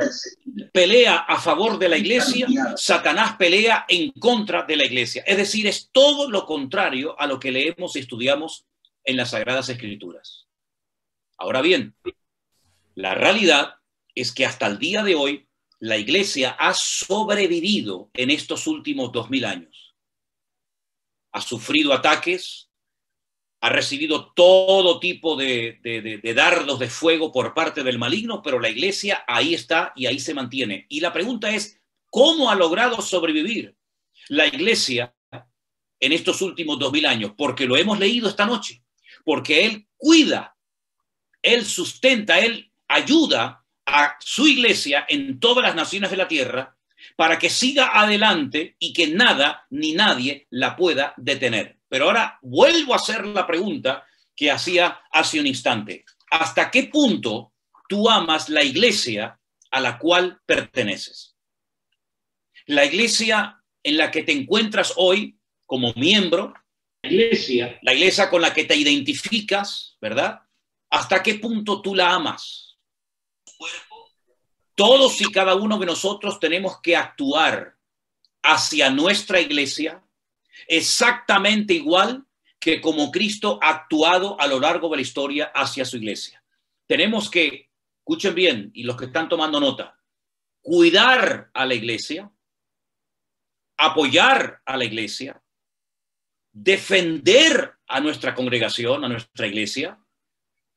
pelea 0.73 1.16
a 1.16 1.40
favor 1.40 1.76
de 1.76 1.88
la 1.88 1.99
iglesia, 1.99 2.47
Satanás 2.76 3.35
pelea 3.37 3.85
en 3.88 4.12
contra 4.12 4.62
de 4.62 4.76
la 4.76 4.85
iglesia. 4.85 5.25
Es 5.26 5.37
decir, 5.37 5.66
es 5.66 5.88
todo 5.90 6.30
lo 6.30 6.47
contrario 6.47 7.19
a 7.19 7.26
lo 7.26 7.40
que 7.40 7.50
leemos 7.50 7.97
y 7.97 7.99
estudiamos 7.99 8.64
en 9.02 9.16
las 9.16 9.30
Sagradas 9.30 9.69
Escrituras. 9.69 10.47
Ahora 11.37 11.62
bien, 11.62 11.97
la 12.95 13.16
realidad 13.16 13.75
es 14.14 14.30
que 14.30 14.47
hasta 14.47 14.69
el 14.69 14.78
día 14.78 15.02
de 15.02 15.16
hoy 15.16 15.49
la 15.80 15.97
iglesia 15.97 16.50
ha 16.61 16.75
sobrevivido 16.75 18.09
en 18.14 18.30
estos 18.30 18.69
últimos 18.69 19.11
dos 19.11 19.30
mil 19.30 19.45
años. 19.45 19.97
Ha 21.33 21.40
sufrido 21.40 21.92
ataques, 21.92 22.70
ha 23.62 23.69
recibido 23.69 24.33
todo 24.33 25.00
tipo 25.00 25.37
de, 25.37 25.79
dardos 26.35 26.79
de 26.79 26.88
fuego 26.88 27.31
por 27.31 27.52
parte 27.52 27.83
del 27.83 27.99
maligno, 27.99 28.43
pero 28.43 28.59
la 28.59 28.71
iglesia 28.71 29.23
ahí 29.26 29.55
está 29.55 29.93
y 29.95 30.07
ahí 30.07 30.19
se 30.19 30.35
mantiene. 30.35 30.87
Y 30.88 31.00
la 31.00 31.12
pregunta 31.12 31.50
es, 31.50 31.79
¿cómo 32.09 32.50
ha 32.50 32.55
logrado 32.55 33.02
sobrevivir 33.02 33.76
la 34.29 34.47
iglesia 34.47 35.14
en 36.00 36.12
estos 36.12 36.40
últimos 36.40 36.79
dos 36.79 36.90
mil 36.90 37.05
años? 37.05 37.33
Porque 37.37 37.67
lo 37.67 37.76
hemos 37.76 37.99
leído 37.99 38.29
esta 38.29 38.47
noche, 38.47 38.83
porque 39.25 39.67
Él 39.67 39.87
cuida, 39.99 40.57
Él 41.43 41.67
sustenta, 41.67 42.38
Él 42.38 42.73
ayuda 42.88 43.67
a 43.85 44.17
su 44.21 44.47
iglesia 44.47 45.05
en 45.07 45.38
todas 45.38 45.62
las 45.62 45.75
naciones 45.75 46.11
de 46.11 46.17
la 46.17 46.29
tierra 46.29 46.79
para 47.16 47.38
que 47.38 47.50
siga 47.50 47.90
adelante 47.92 48.76
y 48.78 48.92
que 48.92 49.09
nada 49.09 49.66
ni 49.71 49.92
nadie 49.92 50.47
la 50.50 50.76
pueda 50.76 51.14
detener. 51.16 51.78
Pero 51.88 52.07
ahora 52.07 52.38
vuelvo 52.42 52.92
a 52.92 52.97
hacer 52.97 53.26
la 53.26 53.47
pregunta 53.47 54.07
que 54.35 54.50
hacía 54.50 55.00
hace 55.11 55.40
un 55.40 55.47
instante. 55.47 56.04
¿Hasta 56.30 56.71
qué 56.71 56.85
punto 56.85 57.52
tú 57.88 58.09
amas 58.09 58.49
la 58.49 58.62
iglesia 58.62 59.38
a 59.71 59.80
la 59.80 59.99
cual 59.99 60.40
perteneces? 60.47 61.37
La 62.66 62.85
iglesia 62.85 63.62
en 63.83 63.97
la 63.97 64.11
que 64.11 64.23
te 64.23 64.33
encuentras 64.33 64.95
hoy 64.97 65.38
como 65.66 65.92
miembro, 65.95 66.54
la 67.02 67.11
iglesia, 67.11 67.78
la 67.83 67.95
iglesia 67.95 68.30
con 68.30 68.42
la 68.42 68.52
que 68.52 68.64
te 68.64 68.76
identificas, 68.76 69.97
¿verdad? 70.00 70.40
¿Hasta 70.90 71.23
qué 71.23 71.35
punto 71.37 71.80
tú 71.83 71.95
la 71.95 72.12
amas? 72.12 72.78
Todos 74.81 75.21
y 75.21 75.31
cada 75.31 75.57
uno 75.57 75.77
de 75.77 75.85
nosotros 75.85 76.41
tenemos 76.41 76.81
que 76.81 76.97
actuar 76.97 77.77
hacia 78.43 78.89
nuestra 78.89 79.39
iglesia 79.39 80.03
exactamente 80.67 81.75
igual 81.75 82.25
que 82.59 82.81
como 82.81 83.11
Cristo 83.11 83.59
ha 83.61 83.69
actuado 83.69 84.41
a 84.41 84.47
lo 84.47 84.59
largo 84.59 84.89
de 84.89 84.97
la 84.97 85.03
historia 85.03 85.53
hacia 85.55 85.85
su 85.85 85.99
iglesia. 85.99 86.43
Tenemos 86.87 87.31
que, 87.31 87.69
escuchen 87.99 88.35
bien, 88.35 88.71
y 88.73 88.85
los 88.85 88.97
que 88.97 89.05
están 89.05 89.29
tomando 89.29 89.61
nota, 89.61 90.01
cuidar 90.62 91.51
a 91.53 91.66
la 91.66 91.75
iglesia, 91.75 92.33
apoyar 93.77 94.62
a 94.64 94.79
la 94.79 94.87
iglesia, 94.87 95.43
defender 96.53 97.75
a 97.87 98.01
nuestra 98.01 98.35
congregación, 98.35 99.05
a 99.05 99.09
nuestra 99.11 99.47
iglesia, 99.47 100.03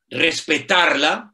respetarla, 0.09 1.32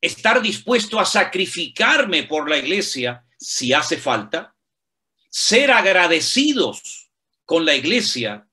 estar 0.00 0.40
dispuesto 0.40 0.98
a 0.98 1.04
sacrificarme 1.04 2.24
por 2.24 2.48
la 2.48 2.58
iglesia 2.58 3.24
si 3.38 3.72
hace 3.72 3.96
falta, 3.96 4.54
ser 5.28 5.70
agradecidos 5.70 7.10
con 7.44 7.64
la 7.64 7.74
iglesia, 7.74 8.48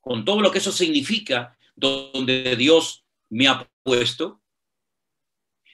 con 0.00 0.24
todo 0.24 0.40
lo 0.40 0.50
que 0.50 0.58
eso 0.58 0.72
significa, 0.72 1.56
donde 1.74 2.56
Dios 2.56 3.04
me 3.28 3.48
ha 3.48 3.68
puesto. 3.82 4.40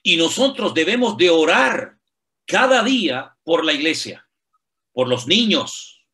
Y 0.03 0.17
nosotros 0.17 0.75
debemos 0.75 1.17
de 1.17 1.31
orar 1.31 1.99
cada 2.47 2.83
día 2.83 3.37
por 3.45 3.65
la 3.65 3.73
iglesia, 3.73 4.29
por 4.93 5.09
los 5.09 5.27
niños. 5.27 6.05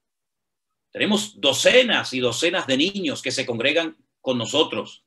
Tenemos 0.91 1.41
docenas 1.41 2.13
y 2.13 2.21
docenas 2.21 2.67
de 2.67 2.77
niños 2.77 3.23
que 3.23 3.31
se 3.31 3.47
congregan 3.47 3.97
con 4.21 4.39
nosotros. 4.39 5.05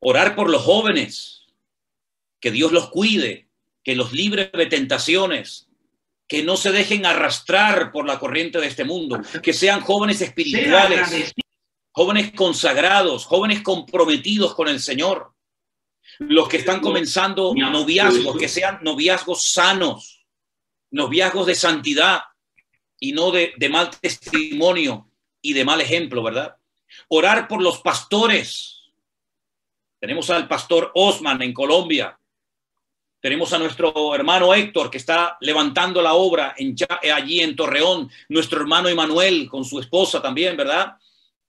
Orar 0.00 0.36
por 0.36 0.50
los 0.50 0.62
jóvenes, 0.62 1.37
que 2.40 2.50
Dios 2.50 2.72
los 2.72 2.90
cuide, 2.90 3.48
que 3.82 3.96
los 3.96 4.12
libre 4.12 4.50
de 4.52 4.66
tentaciones, 4.66 5.68
que 6.28 6.42
no 6.42 6.56
se 6.56 6.70
dejen 6.70 7.06
arrastrar 7.06 7.90
por 7.90 8.06
la 8.06 8.18
corriente 8.18 8.60
de 8.60 8.66
este 8.66 8.84
mundo, 8.84 9.20
que 9.42 9.54
sean 9.54 9.80
jóvenes 9.80 10.20
espirituales, 10.20 11.32
jóvenes 11.90 12.32
consagrados, 12.32 13.24
jóvenes 13.24 13.62
comprometidos 13.62 14.54
con 14.54 14.68
el 14.68 14.78
Señor. 14.78 15.32
Los 16.18 16.48
que 16.48 16.58
están 16.58 16.80
comenzando 16.80 17.54
noviazgos, 17.54 18.36
que 18.36 18.48
sean 18.48 18.80
noviazgos 18.82 19.42
sanos, 19.52 20.26
noviazgos 20.90 21.46
de 21.46 21.54
santidad 21.54 22.22
y 23.00 23.12
no 23.12 23.30
de, 23.30 23.54
de 23.56 23.68
mal 23.68 23.90
testimonio 23.90 25.10
y 25.40 25.52
de 25.54 25.64
mal 25.64 25.80
ejemplo, 25.80 26.22
¿verdad? 26.22 26.56
Orar 27.08 27.48
por 27.48 27.62
los 27.62 27.80
pastores. 27.80 28.82
Tenemos 30.00 30.28
al 30.30 30.46
pastor 30.48 30.90
Osman 30.94 31.42
en 31.42 31.52
Colombia, 31.52 32.18
tenemos 33.20 33.52
a 33.52 33.58
nuestro 33.58 34.14
hermano 34.14 34.54
Héctor 34.54 34.90
que 34.90 34.98
está 34.98 35.36
levantando 35.40 36.00
la 36.00 36.14
obra 36.14 36.54
en, 36.56 36.76
eh, 37.02 37.10
allí 37.10 37.40
en 37.40 37.56
Torreón, 37.56 38.10
nuestro 38.28 38.60
hermano 38.60 38.88
Emanuel 38.88 39.48
con 39.48 39.64
su 39.64 39.80
esposa 39.80 40.22
también, 40.22 40.56
¿verdad? 40.56 40.94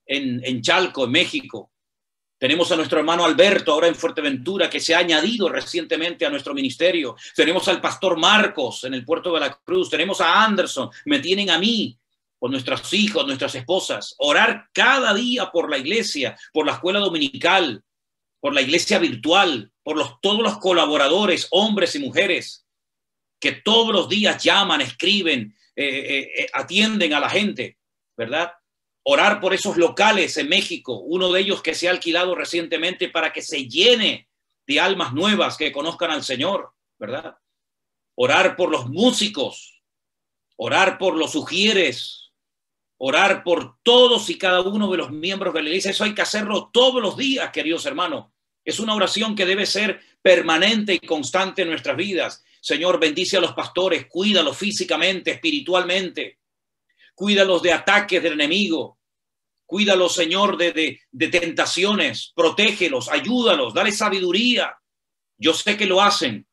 En, 0.06 0.42
en 0.44 0.62
Chalco, 0.62 1.06
en 1.06 1.12
México. 1.12 1.72
Tenemos 2.40 2.72
a 2.72 2.78
nuestro 2.78 3.00
hermano 3.00 3.26
Alberto 3.26 3.74
ahora 3.74 3.88
en 3.88 3.96
Fuerteventura, 3.96 4.70
que 4.70 4.80
se 4.80 4.96
ha 4.96 5.00
añadido 5.00 5.50
recientemente 5.50 6.26
a 6.26 6.30
nuestro 6.30 6.54
ministerio. 6.54 7.18
Tenemos 7.36 7.68
al 7.68 7.82
pastor 7.82 8.18
Marcos 8.18 8.86
en 8.86 8.94
el 8.94 9.04
puerto 9.04 9.34
de 9.34 9.42
la 9.42 9.54
Cruz. 9.54 9.90
Tenemos 9.90 10.22
a 10.22 10.42
Anderson. 10.42 10.90
Me 11.06 11.20
tienen 11.20 11.50
a 11.50 11.60
mí, 11.60 12.00
con 12.40 12.52
nuestros 12.52 12.94
hijos, 12.94 13.28
nuestras 13.28 13.54
esposas. 13.56 14.16
Orar 14.20 14.70
cada 14.72 15.14
día 15.14 15.52
por 15.52 15.70
la 15.70 15.78
iglesia, 15.78 16.38
por 16.54 16.66
la 16.66 16.72
escuela 16.72 17.00
dominical, 17.00 17.84
por 18.40 18.54
la 18.54 18.62
iglesia 18.62 19.00
virtual, 19.00 19.70
por 19.90 19.98
los, 19.98 20.22
todos 20.22 20.44
los 20.44 20.60
colaboradores, 20.60 21.48
hombres 21.50 21.96
y 21.96 22.00
mujeres, 22.00 22.64
que 23.42 23.54
todos 23.54 23.92
los 23.92 24.08
días 24.08 24.44
llaman, 24.44 24.82
escriben, 24.82 25.58
eh, 25.76 25.84
eh, 25.84 26.32
eh, 26.44 26.50
atienden 26.54 27.16
a 27.16 27.20
la 27.20 27.28
gente, 27.28 27.80
¿verdad? 28.16 28.54
Orar 29.02 29.42
por 29.42 29.52
esos 29.52 29.78
locales 29.78 30.38
en 30.38 30.48
México, 30.48 31.00
uno 31.00 31.32
de 31.32 31.42
ellos 31.42 31.64
que 31.64 31.74
se 31.74 31.88
ha 31.88 31.92
alquilado 31.92 32.36
recientemente 32.36 33.10
para 33.10 33.34
que 33.34 33.42
se 33.42 33.68
llene 33.68 34.30
de 34.68 34.80
almas 34.80 35.12
nuevas 35.12 35.58
que 35.58 35.72
conozcan 35.72 36.12
al 36.12 36.24
Señor, 36.24 36.72
¿verdad? 37.00 37.40
Orar 38.14 38.56
por 38.56 38.70
los 38.70 38.88
músicos, 38.92 39.82
orar 40.56 41.00
por 41.00 41.16
los 41.16 41.32
sugieres, 41.32 42.32
orar 43.00 43.44
por 43.44 43.80
todos 43.82 44.30
y 44.30 44.38
cada 44.38 44.62
uno 44.62 44.92
de 44.92 44.98
los 44.98 45.10
miembros 45.10 45.52
de 45.52 45.64
la 45.64 45.70
iglesia. 45.70 45.90
Eso 45.90 46.04
hay 46.04 46.14
que 46.14 46.22
hacerlo 46.22 46.70
todos 46.72 47.02
los 47.02 47.18
días, 47.18 47.50
queridos 47.50 47.88
hermanos. 47.88 48.28
Es 48.70 48.80
una 48.80 48.96
oración 48.96 49.36
que 49.36 49.46
debe 49.46 49.66
ser 49.66 50.00
permanente 50.22 50.94
y 50.94 51.00
constante 51.00 51.62
en 51.62 51.70
nuestras 51.70 51.98
vidas. 51.98 52.44
Señor, 52.62 53.00
bendice 53.00 53.38
a 53.38 53.42
los 53.42 53.54
pastores, 53.54 54.08
cuídalos 54.08 54.58
físicamente, 54.58 55.32
espiritualmente. 55.32 56.40
Cuídalos 57.16 57.62
de 57.62 57.74
ataques 57.74 58.22
del 58.22 58.34
enemigo. 58.34 58.98
Cuídalos, 59.66 60.14
Señor, 60.14 60.58
de, 60.58 61.00
de 61.12 61.28
tentaciones. 61.28 62.32
Protégelos, 62.36 63.10
ayúdalos, 63.10 63.74
dale 63.74 63.92
sabiduría. 63.92 64.76
Yo 65.38 65.54
sé 65.54 65.78
que 65.78 65.86
lo 65.86 66.02
hacen, 66.02 66.48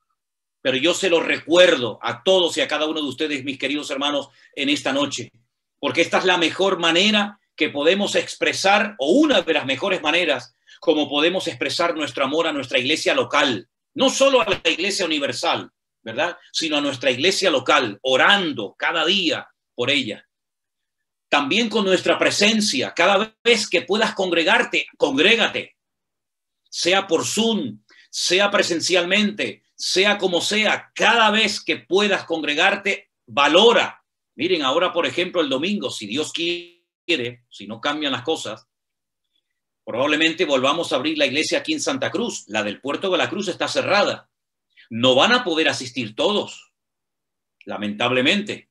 pero 0.61 0.76
yo 0.76 0.94
se 0.94 1.09
lo 1.09 1.20
recuerdo 1.20 1.98
a 2.02 2.22
todos 2.22 2.57
y 2.57 2.61
a 2.61 2.68
cada 2.68 2.87
uno 2.87 3.00
de 3.00 3.09
ustedes, 3.09 3.44
mis 3.44 3.59
queridos 3.59 3.90
hermanos, 3.90 4.29
en 4.55 4.68
esta 4.68 4.92
noche 4.92 5.31
porque 5.79 6.02
esta 6.02 6.18
es 6.18 6.24
la 6.24 6.38
mejor 6.38 6.79
manera 6.79 7.38
que 7.55 7.70
podemos 7.70 8.16
expresar, 8.16 8.96
o 8.98 9.12
una 9.12 9.42
de 9.42 9.55
las 9.55 9.66
mejores 9.66 10.02
maneras 10.02 10.56
como 10.87 11.09
podemos 11.09 11.49
expresar 11.49 11.96
nuestro 11.96 12.25
amor 12.25 12.46
a 12.46 12.53
nuestra 12.53 12.79
iglesia 12.79 13.12
local, 13.12 13.68
no 13.94 14.09
solo 14.09 14.40
a 14.40 14.46
la 14.49 14.70
iglesia 14.70 15.05
universal, 15.05 15.68
¿verdad? 16.01 16.38
Sino 16.53 16.77
a 16.77 16.81
nuestra 16.81 17.11
iglesia 17.11 17.51
local, 17.51 17.99
orando 18.03 18.77
cada 18.79 19.05
día 19.05 19.49
por 19.75 19.90
ella. 19.90 20.25
También 21.29 21.68
con 21.68 21.85
nuestra 21.85 22.16
presencia, 22.16 22.94
cada 22.94 23.37
vez 23.42 23.68
que 23.68 23.83
puedas 23.83 24.14
congregarte, 24.14 24.87
congrégate, 24.96 25.77
sea 26.70 27.09
por 27.09 27.27
Zoom, 27.27 27.81
sea 28.09 28.49
presencialmente, 28.49 29.64
sea 29.75 30.18
como 30.18 30.40
sea, 30.40 30.92
cada 30.94 31.33
vez 31.33 31.61
que 31.61 31.79
puedas 31.79 32.25
congregarte, 32.27 33.11
valora 33.27 34.05
Miren, 34.37 34.62
ahora, 34.62 34.92
por 34.92 35.07
ejemplo, 35.07 35.40
el 35.40 35.49
domingo, 35.49 35.90
si 35.90 36.07
Dios 36.07 36.31
quiere, 36.31 37.44
si 37.49 37.66
no 37.66 37.81
cambian 37.81 38.12
las 38.12 38.22
cosas, 38.22 38.68
Probablemente 39.87 40.44
volvamos 40.44 40.92
a 40.92 40.96
abrir 40.96 41.16
la 41.16 41.27
iglesia 41.27 41.59
aquí 41.59 41.72
en 41.72 41.81
Santa 41.81 42.11
Cruz. 42.11 42.42
La 42.49 42.64
del 42.64 42.81
puerto 42.81 43.09
de 43.09 43.18
la 43.18 43.31
Cruz 43.31 43.46
está 43.46 43.68
cerrada. 43.68 44.29
No 44.90 45.14
van 45.14 45.33
a 45.33 45.44
poder 45.44 45.68
asistir 45.68 46.16
todos, 46.16 46.72
lamentablemente. 47.64 48.68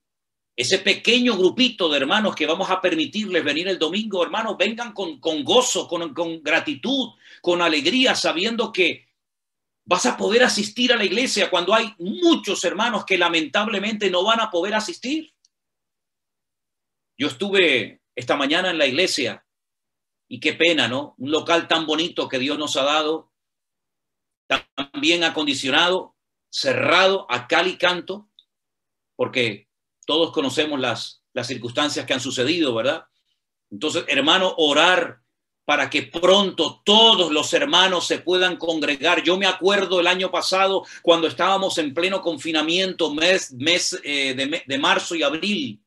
Ese 0.57 0.79
pequeño 0.79 1.37
grupito 1.37 1.87
de 1.87 1.99
hermanos 1.99 2.35
que 2.35 2.45
vamos 2.45 2.69
a 2.69 2.81
permitirles 2.81 3.45
venir 3.45 3.69
el 3.69 3.79
domingo, 3.79 4.23
hermanos, 4.23 4.57
vengan 4.57 4.91
con, 4.91 5.21
gozo, 5.45 5.87
con 5.87 6.43
gratitud, 6.43 7.11
con 7.41 7.61
alegría, 7.61 8.13
sabiendo 8.13 8.73
que 8.73 9.07
vas 9.85 10.05
a 10.05 10.17
poder 10.17 10.43
asistir 10.43 10.91
a 10.91 10.97
la 10.97 11.05
iglesia 11.05 11.49
cuando 11.49 11.73
hay 11.73 11.93
muchos 11.97 12.61
hermanos 12.65 13.05
que 13.05 13.17
lamentablemente 13.17 14.09
no 14.09 14.21
van 14.25 14.41
a 14.41 14.51
poder 14.51 14.75
asistir. 14.75 15.33
Yo 17.17 17.27
estuve 17.27 18.01
esta 18.15 18.35
mañana 18.35 18.69
en 18.69 18.77
la 18.77 18.85
iglesia 18.85 19.44
y 20.27 20.39
qué 20.39 20.53
pena, 20.53 20.87
¿no? 20.87 21.15
Un 21.17 21.31
local 21.31 21.67
tan 21.67 21.85
bonito 21.85 22.27
que 22.27 22.39
Dios 22.39 22.57
nos 22.57 22.75
ha 22.77 22.83
dado, 22.83 23.31
tan 24.47 24.65
bien 24.99 25.23
acondicionado, 25.23 26.15
cerrado 26.49 27.25
a 27.29 27.47
cal 27.47 27.67
y 27.67 27.77
canto, 27.77 28.29
porque 29.15 29.69
todos 30.05 30.31
conocemos 30.31 30.79
las, 30.79 31.23
las 31.33 31.47
circunstancias 31.47 32.05
que 32.05 32.13
han 32.13 32.19
sucedido, 32.19 32.73
¿verdad? 32.73 33.05
Entonces, 33.69 34.05
hermano, 34.07 34.53
orar 34.57 35.21
para 35.65 35.89
que 35.89 36.03
pronto 36.03 36.81
todos 36.85 37.31
los 37.31 37.51
hermanos 37.53 38.05
se 38.05 38.19
puedan 38.19 38.55
congregar. 38.57 39.23
Yo 39.23 39.35
me 39.35 39.47
acuerdo 39.47 39.99
el 39.99 40.07
año 40.07 40.29
pasado 40.29 40.83
cuando 41.01 41.27
estábamos 41.27 41.77
en 41.79 41.93
pleno 41.93 42.21
confinamiento, 42.21 43.13
mes, 43.13 43.51
mes 43.53 43.99
eh, 44.03 44.35
de, 44.35 44.63
de 44.65 44.77
marzo 44.77 45.15
y 45.15 45.23
abril, 45.23 45.83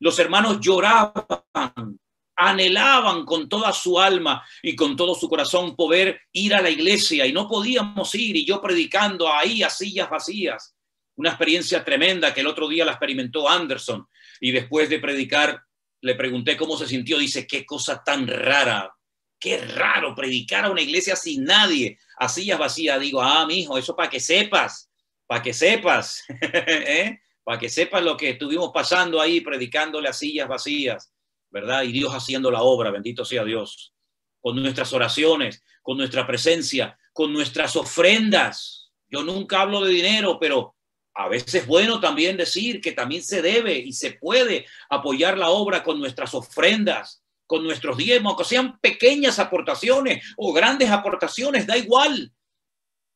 los 0.00 0.18
hermanos 0.18 0.58
lloraban, 0.60 2.00
anhelaban 2.36 3.24
con 3.24 3.48
toda 3.48 3.72
su 3.72 4.00
alma 4.00 4.44
y 4.62 4.74
con 4.74 4.96
todo 4.96 5.14
su 5.14 5.28
corazón 5.28 5.76
poder 5.76 6.20
ir 6.32 6.54
a 6.54 6.62
la 6.62 6.70
iglesia 6.70 7.26
y 7.26 7.32
no 7.32 7.48
podíamos 7.48 8.14
ir 8.14 8.36
y 8.36 8.44
yo 8.44 8.60
predicando 8.60 9.32
ahí 9.32 9.62
a 9.62 9.70
sillas 9.70 10.10
vacías. 10.10 10.74
Una 11.16 11.30
experiencia 11.30 11.84
tremenda 11.84 12.34
que 12.34 12.40
el 12.40 12.46
otro 12.46 12.68
día 12.68 12.84
la 12.84 12.92
experimentó 12.92 13.48
Anderson 13.48 14.06
y 14.40 14.50
después 14.50 14.88
de 14.88 14.98
predicar 14.98 15.62
le 16.00 16.14
pregunté 16.14 16.56
cómo 16.56 16.76
se 16.76 16.86
sintió. 16.86 17.18
Dice, 17.18 17.46
qué 17.46 17.64
cosa 17.64 18.02
tan 18.04 18.26
rara, 18.26 18.92
qué 19.38 19.58
raro 19.58 20.14
predicar 20.14 20.64
a 20.64 20.70
una 20.70 20.82
iglesia 20.82 21.16
sin 21.16 21.44
nadie, 21.44 21.98
a 22.18 22.28
sillas 22.28 22.58
vacías. 22.58 23.00
Digo, 23.00 23.22
ah, 23.22 23.46
mi 23.46 23.60
hijo, 23.60 23.78
eso 23.78 23.96
para 23.96 24.10
que 24.10 24.20
sepas, 24.20 24.90
para 25.26 25.40
que 25.40 25.54
sepas. 25.54 26.22
¿eh? 26.28 27.20
para 27.44 27.58
que 27.58 27.68
sepas 27.68 28.02
lo 28.02 28.16
que 28.16 28.30
estuvimos 28.30 28.70
pasando 28.72 29.20
ahí 29.20 29.42
predicándole 29.42 30.08
a 30.08 30.14
sillas 30.14 30.48
vacías, 30.48 31.12
¿verdad? 31.54 31.84
Y 31.84 31.92
Dios 31.92 32.12
haciendo 32.12 32.50
la 32.50 32.62
obra, 32.62 32.90
bendito 32.90 33.24
sea 33.24 33.44
Dios, 33.44 33.94
con 34.40 34.60
nuestras 34.60 34.92
oraciones, 34.92 35.62
con 35.82 35.96
nuestra 35.96 36.26
presencia, 36.26 36.98
con 37.12 37.32
nuestras 37.32 37.76
ofrendas. 37.76 38.90
Yo 39.08 39.22
nunca 39.22 39.60
hablo 39.60 39.80
de 39.84 39.92
dinero, 39.92 40.38
pero 40.40 40.74
a 41.14 41.28
veces 41.28 41.54
es 41.54 41.66
bueno 41.68 42.00
también 42.00 42.36
decir 42.36 42.80
que 42.80 42.90
también 42.90 43.22
se 43.22 43.40
debe 43.40 43.78
y 43.78 43.92
se 43.92 44.14
puede 44.14 44.66
apoyar 44.90 45.38
la 45.38 45.50
obra 45.50 45.84
con 45.84 46.00
nuestras 46.00 46.34
ofrendas, 46.34 47.22
con 47.46 47.62
nuestros 47.62 47.96
diezmos, 47.98 48.36
que 48.36 48.42
sean 48.42 48.80
pequeñas 48.80 49.38
aportaciones 49.38 50.34
o 50.36 50.52
grandes 50.52 50.90
aportaciones, 50.90 51.68
da 51.68 51.76
igual, 51.76 52.32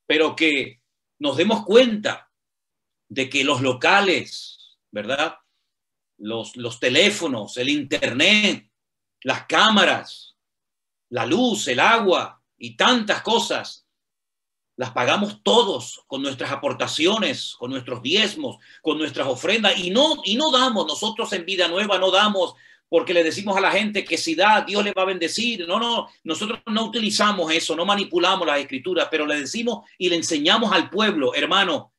pero 0.07 0.37
que 0.37 0.81
nos 1.19 1.37
demos 1.37 1.65
cuenta 1.65 2.31
de 3.09 3.29
que 3.29 3.43
los 3.43 3.63
locales, 3.63 4.79
¿verdad? 4.93 5.39
Los, 6.19 6.57
los 6.57 6.81
teléfonos, 6.81 7.57
el 7.57 7.69
internet, 7.69 8.69
las 9.23 9.47
cámaras, 9.47 10.37
la 11.11 11.25
luz, 11.25 11.69
el 11.69 11.81
agua 11.81 12.43
y 12.57 12.77
tantas 12.77 13.23
cosas, 13.23 13.87
las 14.77 14.91
pagamos 14.91 15.43
todos 15.43 16.05
con 16.07 16.23
nuestras 16.23 16.53
aportaciones, 16.53 17.55
con 17.59 17.71
nuestros 17.71 18.01
diezmos, 18.01 18.59
con 18.81 18.99
nuestras 18.99 19.27
ofrendas 19.27 19.77
y 19.77 19.91
no 19.91 20.23
y 20.25 20.37
no 20.37 20.53
damos 20.53 20.87
nosotros 20.87 21.33
en 21.33 21.45
vida 21.45 21.67
nueva 21.67 21.99
no 21.99 22.13
damos 22.13 22.55
porque 22.89 23.13
le 23.13 23.23
decimos 23.23 23.57
a 23.57 23.61
la 23.61 23.73
gente 23.73 24.05
que 24.05 24.17
si 24.17 24.35
da 24.35 24.63
Dios 24.63 24.85
le 24.85 24.93
va 24.93 25.03
a 25.03 25.07
bendecir. 25.07 25.67
No, 25.67 25.79
no, 25.79 26.09
nosotros 26.25 26.61
no 26.67 26.85
utilizamos 26.85 27.53
eso, 27.53 27.77
no 27.77 27.85
manipulamos 27.85 28.47
las 28.47 28.61
escrituras, 28.61 29.09
pero 29.11 29.27
le 29.27 29.41
decimos 29.41 29.85
y 29.99 30.09
le 30.09 30.17
enseñamos 30.17 30.73
al 30.73 30.89
pueblo, 30.89 31.35
hermano, 31.35 31.93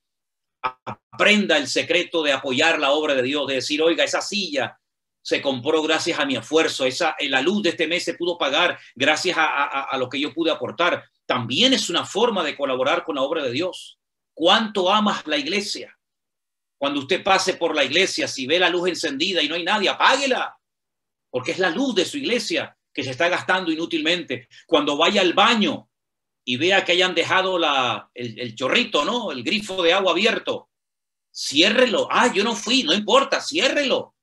aprenda 0.62 1.58
el 1.58 1.68
secreto 1.68 2.24
de 2.24 2.32
apoyar 2.32 2.80
la 2.80 2.92
obra 2.92 3.16
de 3.16 3.24
Dios, 3.24 3.48
de 3.48 3.56
decir, 3.56 3.82
oiga, 3.82 4.04
esa 4.04 4.22
silla 4.22 4.80
se 5.22 5.42
compró 5.42 5.82
gracias 5.82 6.18
a 6.18 6.26
mi 6.26 6.36
esfuerzo, 6.36 6.86
esa, 6.86 7.16
la 7.20 7.42
luz 7.42 7.62
de 7.64 7.70
este 7.70 7.88
mes 7.88 8.04
se 8.04 8.14
pudo 8.14 8.38
pagar 8.38 8.80
gracias 8.96 9.38
a, 9.40 9.96
lo 9.98 10.10
que 10.10 10.20
yo 10.20 10.34
pude 10.34 10.52
aportar. 10.52 11.04
También 11.26 11.74
es 11.74 11.90
una 11.90 12.06
forma 12.06 12.44
de 12.44 12.56
colaborar 12.56 13.04
con 13.04 13.16
la 13.16 13.22
obra 13.22 13.44
de 13.44 13.52
Dios. 13.52 14.00
¿Cuánto 14.34 14.92
amas 14.92 15.28
la 15.28 15.38
iglesia? 15.38 15.96
Cuando 16.78 17.02
usted 17.02 17.24
pase 17.24 17.56
por 17.56 17.76
la 17.76 17.84
iglesia, 17.84 18.28
si 18.28 18.48
ve 18.48 18.58
la 18.58 18.70
luz 18.70 18.88
encendida 18.88 19.44
y 19.44 19.50
no 19.50 19.56
hay 19.56 19.64
nadie, 19.64 19.90
apáguela, 19.90 20.58
porque 21.30 21.52
es 21.52 21.60
la 21.60 21.70
luz 21.70 21.94
de 21.94 22.06
su 22.06 22.18
iglesia 22.18 22.76
que 22.94 23.04
se 23.04 23.12
está 23.12 23.28
gastando 23.28 23.72
inútilmente. 23.72 24.48
Cuando 24.66 24.98
vaya 24.98 25.22
al 25.22 25.34
baño, 25.34 25.89
y 26.50 26.58
vea 26.58 26.84
que 26.84 26.94
hayan 26.94 27.14
dejado 27.14 27.60
la, 27.60 28.10
el, 28.16 28.56
chorrito, 28.56 29.06
¿no? 29.06 29.32
El 29.32 29.44
grifo 29.44 29.84
de 29.84 29.94
agua 29.94 30.14
abierto. 30.14 30.70
Ciérrelo. 31.32 32.08
Ah, 32.10 32.34
yo 32.34 32.44
no 32.44 32.56
fui, 32.56 32.82
no 32.82 32.92
importa, 32.92 33.40
ciérrelo. 33.40 34.16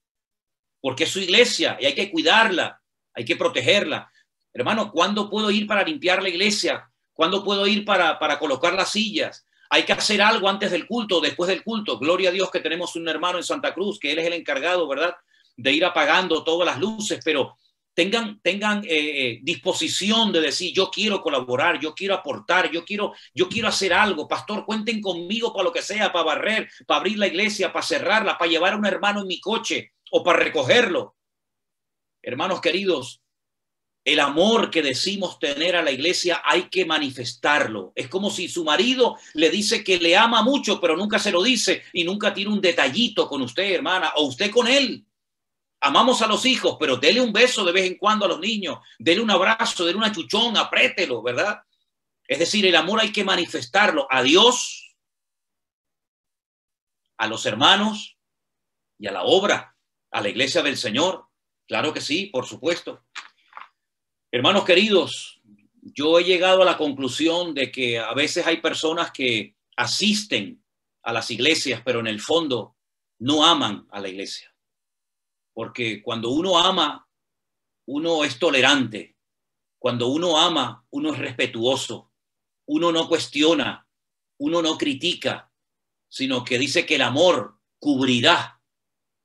Porque 0.81 1.05
es 1.05 1.11
su 1.11 1.21
iglesia 1.21 1.79
y 1.81 1.87
hay 1.87 1.95
que 1.95 2.11
cuidarla, 2.11 2.83
hay 3.15 3.25
que 3.25 3.37
protegerla. 3.37 4.11
Hermano, 4.53 4.91
¿cuándo 4.91 5.31
puedo 5.31 5.53
ir 5.53 5.69
para 5.69 5.85
limpiar 5.85 6.21
la 6.21 6.29
iglesia? 6.29 6.91
¿Cuándo 7.13 7.45
puedo 7.45 7.65
ir 7.65 7.85
para, 7.85 8.19
para 8.19 8.41
colocar 8.41 8.75
las 8.75 8.91
sillas? 8.91 9.47
Hay 9.71 9.85
que 9.85 9.93
hacer 9.93 10.21
algo 10.21 10.49
antes 10.49 10.73
del 10.73 10.89
culto, 10.89 11.21
después 11.21 11.47
del 11.47 11.63
culto. 11.63 11.97
Gloria 11.97 12.31
a 12.31 12.33
Dios 12.33 12.51
que 12.51 12.59
tenemos 12.59 12.97
un 12.97 13.09
hermano 13.09 13.39
en 13.39 13.45
Santa 13.45 13.73
Cruz, 13.73 14.01
que 14.01 14.11
él 14.11 14.19
es 14.19 14.27
el 14.27 14.33
encargado, 14.33 14.89
¿verdad? 14.89 15.15
De 15.57 15.71
ir 15.71 15.85
apagando 15.85 16.43
todas 16.43 16.67
las 16.67 16.81
luces, 16.81 17.21
pero 17.25 17.57
tengan, 17.97 18.39
tengan 18.43 18.85
eh, 18.85 18.89
eh, 18.91 19.39
disposición 19.43 20.31
de 20.31 20.43
decir, 20.43 20.73
yo 20.75 20.91
quiero 20.91 21.23
colaborar, 21.23 21.81
yo 21.81 21.95
quiero 21.95 22.15
aportar, 22.15 22.71
yo 22.71 22.85
quiero, 22.85 23.15
yo 23.35 23.49
quiero 23.49 23.69
hacer 23.69 23.95
algo. 23.95 24.29
Pastor, 24.29 24.67
cuenten 24.67 25.01
conmigo 25.01 25.53
para 25.53 25.65
lo 25.65 25.73
que 25.73 25.81
sea, 25.81 26.13
para 26.13 26.27
barrer, 26.27 26.69
para 26.87 27.01
abrir 27.01 27.19
la 27.19 27.27
iglesia, 27.27 27.73
para 27.73 27.87
cerrarla, 27.87 28.37
para 28.37 28.51
llevar 28.51 28.75
a 28.75 28.77
un 28.77 28.85
hermano 28.85 29.23
en 29.23 29.27
mi 29.27 29.41
coche 29.41 29.95
o 30.11 30.23
para 30.23 30.39
recogerlo. 30.41 31.17
Hermanos 32.23 32.61
queridos, 32.61 33.23
el 34.05 34.21
amor 34.21 34.71
que 34.71 34.83
decimos 34.83 35.39
tener 35.39 35.75
a 35.75 35.83
la 35.83 35.91
iglesia 35.91 36.43
hay 36.45 36.69
que 36.69 36.85
manifestarlo. 36.85 37.93
Es 37.95 38.09
como 38.09 38.29
si 38.29 38.47
su 38.49 38.63
marido 38.63 39.17
le 39.33 39.49
dice 39.49 39.83
que 39.83 39.97
le 39.99 40.19
ama 40.19 40.43
mucho, 40.43 40.79
pero 40.83 40.99
nunca 40.99 41.19
se 41.19 41.33
lo 41.33 41.43
dice 41.43 41.83
y 41.95 42.05
nunca 42.05 42.35
tiene 42.35 42.53
un 42.53 42.61
detallito 42.61 43.27
con 43.27 43.41
usted, 43.41 43.73
hermana, 43.73 44.13
o 44.17 44.27
usted 44.27 44.51
con 44.51 44.69
él. 44.69 45.06
Amamos 45.87 46.21
a 46.21 46.27
los 46.27 46.45
hijos, 46.47 46.77
pero 46.81 46.97
dele 46.97 47.21
un 47.21 47.33
beso 47.33 47.65
de 47.65 47.71
vez 47.71 47.85
en 47.87 47.97
cuando 47.97 48.25
a 48.25 48.29
los 48.29 48.41
niños, 48.41 48.81
dele 48.99 49.21
un 49.21 49.31
abrazo, 49.31 49.85
dele 49.85 49.97
una 49.97 50.11
chuchón, 50.11 50.57
apriételo, 50.57 51.23
¿verdad? 51.23 51.61
Es 52.27 52.41
decir, 52.41 52.67
el 52.67 52.75
amor 52.75 53.01
hay 53.01 53.13
que 53.13 53.23
manifestarlo 53.23 54.09
a 54.11 54.25
Dios, 54.25 54.97
a 57.17 57.29
los 57.29 57.47
hermanos 57.47 58.19
y 58.99 59.07
a 59.07 59.13
la 59.13 59.23
obra, 59.23 59.77
a 60.11 60.21
la 60.21 60.29
iglesia 60.29 60.61
del 60.61 60.77
Señor. 60.77 61.29
Claro 61.69 61.93
que 61.93 62.01
sí, 62.01 62.27
por 62.33 62.47
supuesto. 62.47 63.05
Hermanos 64.33 64.65
queridos, 64.65 65.41
yo 65.83 66.19
he 66.19 66.25
llegado 66.25 66.63
a 66.63 66.67
la 66.67 66.77
conclusión 66.77 67.55
de 67.55 67.71
que 67.71 68.01
a 68.01 68.13
veces 68.13 68.45
hay 68.45 68.57
personas 68.57 69.13
que 69.13 69.55
asisten 69.77 70.65
a 71.05 71.13
las 71.13 71.31
iglesias, 71.31 71.81
pero 71.85 72.01
en 72.01 72.09
el 72.09 72.21
fondo 72.21 72.75
no 73.21 73.47
aman 73.47 73.87
a 73.93 74.01
la 74.01 74.09
iglesia 74.09 74.56
porque 75.57 76.03
cuando 76.03 76.29
uno 76.29 76.59
ama, 76.59 77.09
uno 77.87 78.25
es 78.25 78.39
tolerante, 78.39 79.17
cuando 79.79 80.09
uno 80.09 80.39
ama, 80.39 80.87
uno 80.91 81.15
es 81.15 81.19
respetuoso, 81.19 82.13
uno 82.67 82.93
no 82.93 83.09
cuestiona, 83.09 83.89
uno 84.37 84.61
no 84.61 84.77
critica, 84.77 85.51
sino 86.11 86.45
que 86.45 86.59
dice 86.59 86.85
que 86.85 86.97
el 86.97 87.01
amor 87.01 87.59
cubrirá 87.79 88.61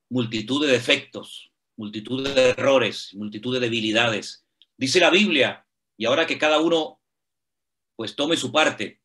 multitud 0.10 0.66
de 0.66 0.72
defectos, 0.72 1.52
multitud 1.76 2.26
de 2.26 2.52
errores, 2.52 3.14
multitud 3.14 3.54
de 3.54 3.60
debilidades. 3.60 4.46
Dice 4.78 5.02
la 5.02 5.10
Biblia, 5.10 5.68
y 5.98 6.06
ahora 6.06 6.28
que 6.28 6.38
cada 6.38 6.62
uno 6.62 7.02
pues 7.98 8.16
tome 8.16 8.38
su 8.38 8.54
parte, 8.54 9.02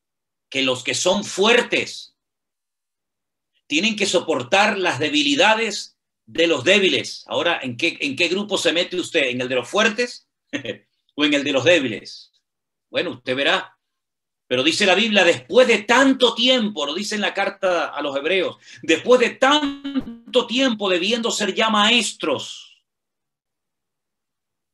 que 0.48 0.62
los 0.62 0.84
que 0.84 0.94
son 0.94 1.24
fuertes 1.24 2.16
tienen 3.66 3.96
que 3.96 4.06
soportar 4.06 4.78
las 4.78 5.00
debilidades 5.00 5.95
de 6.26 6.46
los 6.46 6.64
débiles. 6.64 7.24
Ahora, 7.26 7.60
¿en 7.62 7.76
qué, 7.76 7.96
¿en 8.00 8.16
qué 8.16 8.28
grupo 8.28 8.58
se 8.58 8.72
mete 8.72 8.96
usted? 8.96 9.28
¿En 9.28 9.40
el 9.40 9.48
de 9.48 9.54
los 9.54 9.68
fuertes 9.68 10.28
o 11.14 11.24
en 11.24 11.34
el 11.34 11.44
de 11.44 11.52
los 11.52 11.64
débiles? 11.64 12.32
Bueno, 12.90 13.12
usted 13.12 13.34
verá. 13.34 13.72
Pero 14.48 14.62
dice 14.62 14.86
la 14.86 14.94
Biblia, 14.94 15.24
después 15.24 15.66
de 15.66 15.78
tanto 15.78 16.34
tiempo, 16.34 16.86
lo 16.86 16.94
dice 16.94 17.16
en 17.16 17.20
la 17.20 17.34
carta 17.34 17.86
a 17.86 18.00
los 18.00 18.16
hebreos, 18.16 18.58
después 18.82 19.20
de 19.20 19.30
tanto 19.30 20.46
tiempo 20.46 20.88
debiendo 20.88 21.32
ser 21.32 21.52
ya 21.52 21.68
maestros, 21.68 22.84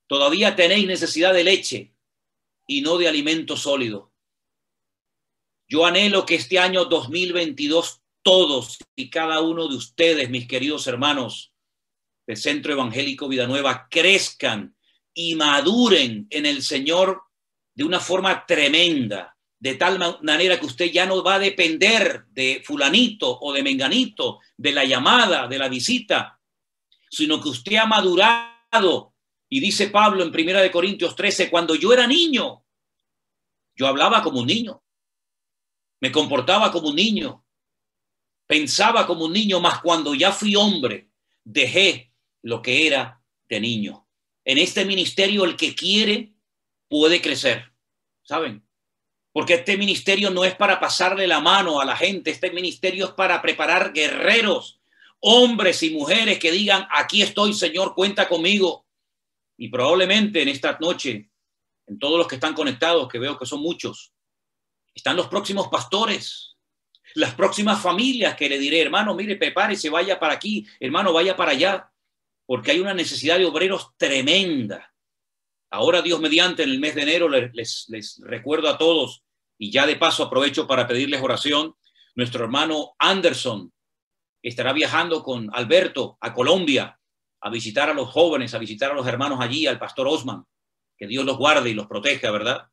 todavía 0.06 0.54
tenéis 0.54 0.86
necesidad 0.86 1.32
de 1.32 1.44
leche 1.44 1.94
y 2.66 2.82
no 2.82 2.98
de 2.98 3.08
alimento 3.08 3.56
sólido. 3.56 4.12
Yo 5.68 5.86
anhelo 5.86 6.26
que 6.26 6.34
este 6.34 6.58
año 6.58 6.84
2022 6.84 8.01
todos 8.22 8.78
y 8.96 9.10
cada 9.10 9.40
uno 9.40 9.68
de 9.68 9.76
ustedes, 9.76 10.30
mis 10.30 10.46
queridos 10.46 10.86
hermanos 10.86 11.52
del 12.26 12.36
Centro 12.36 12.72
Evangélico 12.72 13.28
Vida 13.28 13.46
Nueva, 13.46 13.88
crezcan 13.90 14.76
y 15.14 15.34
maduren 15.34 16.26
en 16.30 16.46
el 16.46 16.62
Señor 16.62 17.22
de 17.74 17.84
una 17.84 18.00
forma 18.00 18.46
tremenda, 18.46 19.36
de 19.58 19.74
tal 19.74 19.98
manera 20.22 20.58
que 20.58 20.66
usted 20.66 20.90
ya 20.90 21.06
no 21.06 21.22
va 21.22 21.34
a 21.34 21.38
depender 21.38 22.24
de 22.30 22.62
fulanito 22.64 23.38
o 23.40 23.52
de 23.52 23.62
menganito, 23.62 24.40
de 24.56 24.72
la 24.72 24.84
llamada, 24.84 25.46
de 25.46 25.58
la 25.58 25.68
visita, 25.68 26.40
sino 27.10 27.40
que 27.40 27.48
usted 27.48 27.76
ha 27.76 27.86
madurado. 27.86 29.14
Y 29.48 29.60
dice 29.60 29.88
Pablo 29.88 30.22
en 30.22 30.32
Primera 30.32 30.60
de 30.60 30.70
Corintios 30.70 31.14
13, 31.14 31.50
cuando 31.50 31.74
yo 31.74 31.92
era 31.92 32.06
niño, 32.06 32.64
yo 33.76 33.86
hablaba 33.86 34.22
como 34.22 34.40
un 34.40 34.46
niño, 34.46 34.82
me 36.00 36.10
comportaba 36.10 36.72
como 36.72 36.88
un 36.88 36.96
niño, 36.96 37.41
pensaba 38.52 39.06
como 39.06 39.24
un 39.24 39.32
niño, 39.32 39.60
más 39.60 39.80
cuando 39.80 40.14
ya 40.14 40.30
fui 40.30 40.56
hombre, 40.56 41.08
dejé 41.42 42.12
lo 42.42 42.60
que 42.60 42.86
era 42.86 43.18
de 43.48 43.58
niño. 43.58 44.06
En 44.44 44.58
este 44.58 44.84
ministerio 44.84 45.44
el 45.44 45.56
que 45.56 45.74
quiere 45.74 46.34
puede 46.86 47.22
crecer, 47.22 47.72
¿saben? 48.22 48.62
Porque 49.32 49.54
este 49.54 49.78
ministerio 49.78 50.28
no 50.28 50.44
es 50.44 50.54
para 50.54 50.78
pasarle 50.78 51.26
la 51.26 51.40
mano 51.40 51.80
a 51.80 51.86
la 51.86 51.96
gente, 51.96 52.30
este 52.30 52.50
ministerio 52.50 53.06
es 53.06 53.12
para 53.12 53.40
preparar 53.40 53.94
guerreros, 53.94 54.82
hombres 55.20 55.82
y 55.82 55.88
mujeres 55.88 56.38
que 56.38 56.52
digan, 56.52 56.86
aquí 56.90 57.22
estoy, 57.22 57.54
Señor, 57.54 57.94
cuenta 57.94 58.28
conmigo. 58.28 58.84
Y 59.56 59.70
probablemente 59.70 60.42
en 60.42 60.48
esta 60.48 60.76
noche, 60.78 61.30
en 61.86 61.98
todos 61.98 62.18
los 62.18 62.28
que 62.28 62.34
están 62.34 62.52
conectados, 62.52 63.08
que 63.08 63.18
veo 63.18 63.38
que 63.38 63.46
son 63.46 63.62
muchos, 63.62 64.12
están 64.94 65.16
los 65.16 65.28
próximos 65.28 65.68
pastores, 65.68 66.51
las 67.14 67.34
próximas 67.34 67.80
familias 67.80 68.36
que 68.36 68.48
le 68.48 68.58
diré, 68.58 68.80
hermano, 68.80 69.14
mire, 69.14 69.36
prepárese, 69.36 69.90
vaya 69.90 70.18
para 70.18 70.34
aquí, 70.34 70.66
hermano, 70.80 71.12
vaya 71.12 71.36
para 71.36 71.52
allá, 71.52 71.90
porque 72.46 72.72
hay 72.72 72.80
una 72.80 72.94
necesidad 72.94 73.38
de 73.38 73.44
obreros 73.44 73.90
tremenda. 73.96 74.92
Ahora, 75.70 76.02
Dios 76.02 76.20
mediante, 76.20 76.62
en 76.62 76.70
el 76.70 76.80
mes 76.80 76.94
de 76.94 77.02
enero 77.02 77.28
les, 77.28 77.86
les 77.88 78.20
recuerdo 78.24 78.68
a 78.68 78.78
todos, 78.78 79.22
y 79.58 79.70
ya 79.70 79.86
de 79.86 79.96
paso 79.96 80.24
aprovecho 80.24 80.66
para 80.66 80.86
pedirles 80.86 81.22
oración, 81.22 81.74
nuestro 82.14 82.44
hermano 82.44 82.94
Anderson 82.98 83.72
estará 84.42 84.72
viajando 84.72 85.22
con 85.22 85.48
Alberto 85.54 86.18
a 86.20 86.34
Colombia 86.34 86.98
a 87.40 87.50
visitar 87.50 87.88
a 87.88 87.94
los 87.94 88.10
jóvenes, 88.10 88.54
a 88.54 88.58
visitar 88.58 88.90
a 88.90 88.94
los 88.94 89.06
hermanos 89.06 89.40
allí, 89.40 89.66
al 89.66 89.78
pastor 89.78 90.08
Osman, 90.08 90.44
que 90.96 91.06
Dios 91.06 91.24
los 91.24 91.38
guarde 91.38 91.70
y 91.70 91.74
los 91.74 91.86
proteja, 91.86 92.30
¿verdad? 92.30 92.68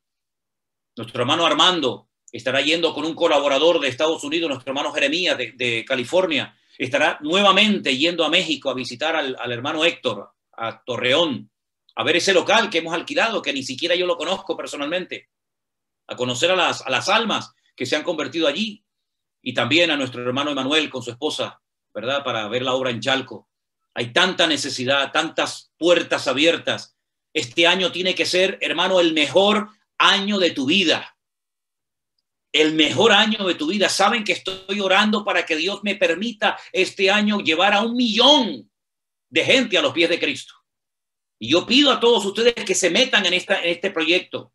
Nuestro 0.95 1.21
hermano 1.21 1.45
Armando 1.45 2.08
estará 2.31 2.61
yendo 2.61 2.93
con 2.93 3.05
un 3.05 3.15
colaborador 3.15 3.79
de 3.79 3.87
Estados 3.87 4.23
Unidos, 4.23 4.49
nuestro 4.49 4.71
hermano 4.71 4.91
Jeremías 4.91 5.37
de, 5.37 5.85
California, 5.87 6.55
estará 6.77 7.17
nuevamente 7.21 7.97
yendo 7.97 8.23
a 8.23 8.29
México 8.29 8.69
a 8.69 8.73
visitar 8.73 9.15
al, 9.15 9.51
hermano 9.51 9.83
Héctor, 9.83 10.31
a 10.53 10.83
Torreón, 10.83 11.49
a 11.95 12.03
ver 12.03 12.17
ese 12.17 12.33
local 12.33 12.69
que 12.69 12.79
hemos 12.79 12.93
alquilado, 12.93 13.41
que 13.41 13.53
ni 13.53 13.63
siquiera 13.63 13.95
yo 13.95 14.05
lo 14.05 14.17
conozco 14.17 14.55
personalmente, 14.55 15.29
a 16.07 16.15
conocer 16.15 16.51
a 16.51 16.55
las, 16.55 16.81
a 16.81 16.89
las 16.89 17.09
almas 17.09 17.53
que 17.75 17.85
se 17.85 17.95
han 17.95 18.03
convertido 18.03 18.47
allí, 18.47 18.83
y 19.41 19.53
también 19.53 19.91
a 19.91 19.97
nuestro 19.97 20.21
hermano 20.21 20.51
Emanuel 20.51 20.89
con 20.89 21.01
su 21.01 21.11
esposa, 21.11 21.61
¿verdad? 21.93 22.23
Para 22.23 22.47
ver 22.47 22.61
la 22.61 22.73
obra 22.73 22.91
en 22.91 22.99
Chalco. 22.99 23.49
Hay 23.93 24.11
tanta 24.11 24.47
necesidad, 24.47 25.11
tantas 25.11 25.71
puertas 25.77 26.27
abiertas. 26.27 26.95
Este 27.33 27.67
año 27.67 27.91
tiene 27.91 28.15
que 28.15 28.25
ser, 28.25 28.57
hermano, 28.61 28.99
el 28.99 29.13
mejor 29.13 29.69
año 29.97 30.39
de 30.39 30.51
tu 30.51 30.65
vida 30.65 31.15
el 32.51 32.73
mejor 32.73 33.11
año 33.11 33.45
de 33.45 33.55
tu 33.55 33.67
vida. 33.67 33.89
Saben 33.89 34.23
que 34.23 34.33
estoy 34.33 34.79
orando 34.79 35.23
para 35.23 35.45
que 35.45 35.55
Dios 35.55 35.81
me 35.83 35.95
permita 35.95 36.57
este 36.71 37.09
año 37.11 37.39
llevar 37.39 37.73
a 37.73 37.81
un 37.81 37.95
millón 37.95 38.69
de 39.29 39.45
gente 39.45 39.77
a 39.77 39.81
los 39.81 39.93
pies 39.93 40.09
de 40.09 40.19
Cristo. 40.19 40.53
Y 41.39 41.51
yo 41.51 41.65
pido 41.65 41.91
a 41.91 41.99
todos 41.99 42.25
ustedes 42.25 42.53
que 42.53 42.75
se 42.75 42.89
metan 42.89 43.25
en, 43.25 43.33
esta, 43.33 43.61
en 43.61 43.69
este 43.69 43.91
proyecto, 43.91 44.51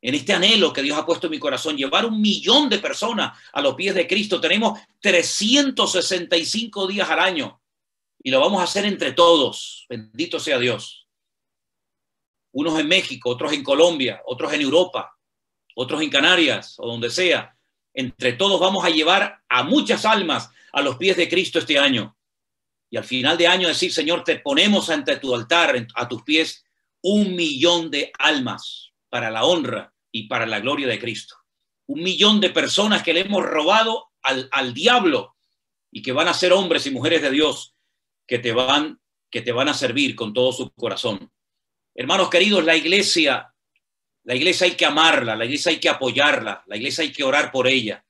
en 0.00 0.14
este 0.14 0.32
anhelo 0.32 0.72
que 0.72 0.82
Dios 0.82 0.96
ha 0.96 1.04
puesto 1.04 1.26
en 1.26 1.32
mi 1.32 1.38
corazón, 1.38 1.76
llevar 1.76 2.06
un 2.06 2.20
millón 2.20 2.68
de 2.68 2.78
personas 2.78 3.38
a 3.52 3.60
los 3.60 3.74
pies 3.74 3.94
de 3.94 4.06
Cristo. 4.06 4.40
Tenemos 4.40 4.78
365 5.00 6.86
días 6.86 7.10
al 7.10 7.18
año 7.18 7.60
y 8.22 8.30
lo 8.30 8.40
vamos 8.40 8.60
a 8.60 8.64
hacer 8.64 8.86
entre 8.86 9.12
todos. 9.12 9.86
Bendito 9.88 10.40
sea 10.40 10.58
Dios. 10.58 11.08
Unos 12.52 12.78
en 12.78 12.88
México, 12.88 13.28
otros 13.28 13.52
en 13.52 13.62
Colombia, 13.62 14.22
otros 14.24 14.52
en 14.54 14.62
Europa, 14.62 15.17
otros 15.80 16.02
en 16.02 16.10
Canarias 16.10 16.74
o 16.78 16.88
donde 16.88 17.08
sea. 17.08 17.56
Entre 17.94 18.32
todos 18.32 18.58
vamos 18.58 18.84
a 18.84 18.90
llevar 18.90 19.44
a 19.48 19.62
muchas 19.62 20.04
almas 20.04 20.50
a 20.72 20.82
los 20.82 20.96
pies 20.96 21.16
de 21.16 21.28
Cristo 21.28 21.60
este 21.60 21.78
año. 21.78 22.16
Y 22.90 22.96
al 22.96 23.04
final 23.04 23.38
de 23.38 23.46
año 23.46 23.68
decir, 23.68 23.92
Señor, 23.92 24.24
te 24.24 24.40
ponemos 24.40 24.90
ante 24.90 25.16
tu 25.18 25.32
altar, 25.32 25.86
a 25.94 26.08
tus 26.08 26.24
pies, 26.24 26.64
un 27.00 27.36
millón 27.36 27.92
de 27.92 28.10
almas 28.18 28.92
para 29.08 29.30
la 29.30 29.44
honra 29.44 29.94
y 30.10 30.26
para 30.26 30.46
la 30.46 30.58
gloria 30.58 30.88
de 30.88 30.98
Cristo. 30.98 31.36
Un 31.86 32.02
millón 32.02 32.40
de 32.40 32.50
personas 32.50 33.04
que 33.04 33.12
le 33.12 33.20
hemos 33.20 33.44
robado 33.44 34.08
al, 34.22 34.48
al 34.50 34.74
diablo 34.74 35.36
y 35.92 36.02
que 36.02 36.10
van 36.10 36.26
a 36.26 36.34
ser 36.34 36.52
hombres 36.52 36.86
y 36.86 36.90
mujeres 36.90 37.22
de 37.22 37.30
Dios 37.30 37.76
que 38.26 38.40
te 38.40 38.52
van 38.52 39.00
que 39.30 39.42
te 39.42 39.52
van 39.52 39.68
a 39.68 39.74
servir 39.74 40.16
con 40.16 40.32
todo 40.32 40.52
su 40.52 40.70
corazón. 40.70 41.30
Hermanos 41.94 42.30
queridos, 42.30 42.64
la 42.64 42.74
iglesia 42.74 43.54
la 44.28 44.34
iglesia 44.34 44.66
hay 44.66 44.74
que 44.74 44.84
amarla, 44.84 45.34
la 45.34 45.46
iglesia 45.46 45.70
hay 45.70 45.80
que 45.80 45.88
apoyarla, 45.88 46.62
la 46.66 46.76
iglesia 46.76 47.02
hay 47.02 47.10
que 47.10 47.24
orar 47.24 47.50
por 47.50 47.66
ella. 47.66 48.04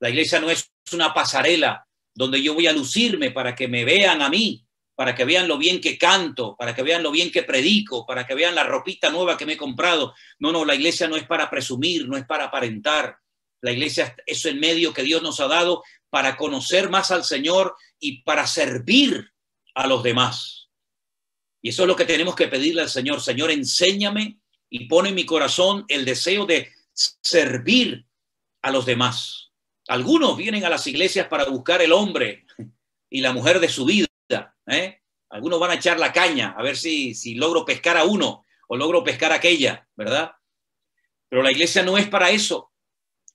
La 0.00 0.10
iglesia 0.10 0.40
no 0.40 0.50
es 0.50 0.68
una 0.92 1.14
pasarela 1.14 1.86
donde 2.12 2.42
yo 2.42 2.54
voy 2.54 2.66
a 2.66 2.72
lucirme 2.72 3.30
para 3.30 3.54
que 3.54 3.68
me 3.68 3.84
vean 3.84 4.20
a 4.20 4.28
mí, 4.28 4.66
para 4.96 5.14
que 5.14 5.24
vean 5.24 5.46
lo 5.46 5.58
bien 5.58 5.80
que 5.80 5.96
canto, 5.96 6.56
para 6.58 6.74
que 6.74 6.82
vean 6.82 7.04
lo 7.04 7.12
bien 7.12 7.30
que 7.30 7.44
predico, 7.44 8.04
para 8.04 8.26
que 8.26 8.34
vean 8.34 8.56
la 8.56 8.64
ropita 8.64 9.10
nueva 9.10 9.38
que 9.38 9.46
me 9.46 9.52
he 9.52 9.56
comprado. 9.56 10.12
No, 10.40 10.50
no, 10.50 10.64
la 10.64 10.74
iglesia 10.74 11.06
no 11.06 11.14
es 11.14 11.22
para 11.22 11.48
presumir, 11.48 12.08
no 12.08 12.16
es 12.16 12.26
para 12.26 12.46
aparentar. 12.46 13.18
La 13.60 13.70
iglesia 13.70 14.16
es 14.26 14.44
el 14.46 14.58
medio 14.58 14.92
que 14.92 15.04
Dios 15.04 15.22
nos 15.22 15.38
ha 15.38 15.46
dado 15.46 15.84
para 16.08 16.36
conocer 16.36 16.90
más 16.90 17.12
al 17.12 17.22
Señor 17.22 17.76
y 18.00 18.22
para 18.22 18.44
servir 18.48 19.30
a 19.76 19.86
los 19.86 20.02
demás. 20.02 20.68
Y 21.62 21.68
eso 21.68 21.82
es 21.82 21.86
lo 21.86 21.94
que 21.94 22.06
tenemos 22.06 22.34
que 22.34 22.48
pedirle 22.48 22.82
al 22.82 22.90
Señor. 22.90 23.20
Señor, 23.20 23.52
enséñame 23.52 24.39
y 24.70 24.86
pone 24.86 25.10
en 25.10 25.16
mi 25.16 25.26
corazón 25.26 25.84
el 25.88 26.04
deseo 26.04 26.46
de 26.46 26.72
servir 26.92 28.06
a 28.62 28.70
los 28.70 28.86
demás. 28.86 29.50
Algunos 29.88 30.36
vienen 30.36 30.64
a 30.64 30.70
las 30.70 30.86
iglesias 30.86 31.26
para 31.26 31.44
buscar 31.46 31.82
el 31.82 31.92
hombre 31.92 32.46
y 33.10 33.20
la 33.20 33.32
mujer 33.32 33.58
de 33.58 33.68
su 33.68 33.84
vida. 33.84 34.06
¿eh? 34.66 35.00
Algunos 35.28 35.58
van 35.58 35.72
a 35.72 35.74
echar 35.74 35.98
la 35.98 36.12
caña 36.12 36.54
a 36.56 36.62
ver 36.62 36.76
si, 36.76 37.14
si 37.14 37.34
logro 37.34 37.64
pescar 37.64 37.96
a 37.96 38.04
uno 38.04 38.44
o 38.68 38.76
logro 38.76 39.02
pescar 39.02 39.32
a 39.32 39.36
aquella, 39.36 39.88
¿verdad? 39.96 40.32
Pero 41.28 41.42
la 41.42 41.50
iglesia 41.50 41.82
no 41.82 41.98
es 41.98 42.08
para 42.08 42.30
eso. 42.30 42.72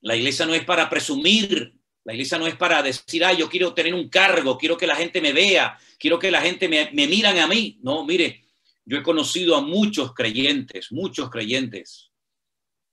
La 0.00 0.16
iglesia 0.16 0.46
no 0.46 0.54
es 0.54 0.64
para 0.64 0.88
presumir. 0.88 1.74
La 2.04 2.14
iglesia 2.14 2.38
no 2.38 2.46
es 2.46 2.56
para 2.56 2.82
decir, 2.82 3.24
ah, 3.24 3.32
yo 3.32 3.50
quiero 3.50 3.74
tener 3.74 3.92
un 3.92 4.08
cargo, 4.08 4.56
quiero 4.56 4.78
que 4.78 4.86
la 4.86 4.94
gente 4.94 5.20
me 5.20 5.32
vea, 5.32 5.76
quiero 5.98 6.18
que 6.18 6.30
la 6.30 6.40
gente 6.40 6.68
me, 6.68 6.90
me 6.92 7.06
miran 7.06 7.36
a 7.38 7.46
mí. 7.48 7.78
No, 7.82 8.04
mire, 8.04 8.45
yo 8.86 8.98
he 8.98 9.02
conocido 9.02 9.56
a 9.56 9.60
muchos 9.60 10.14
creyentes, 10.14 10.92
muchos 10.92 11.28
creyentes 11.28 12.10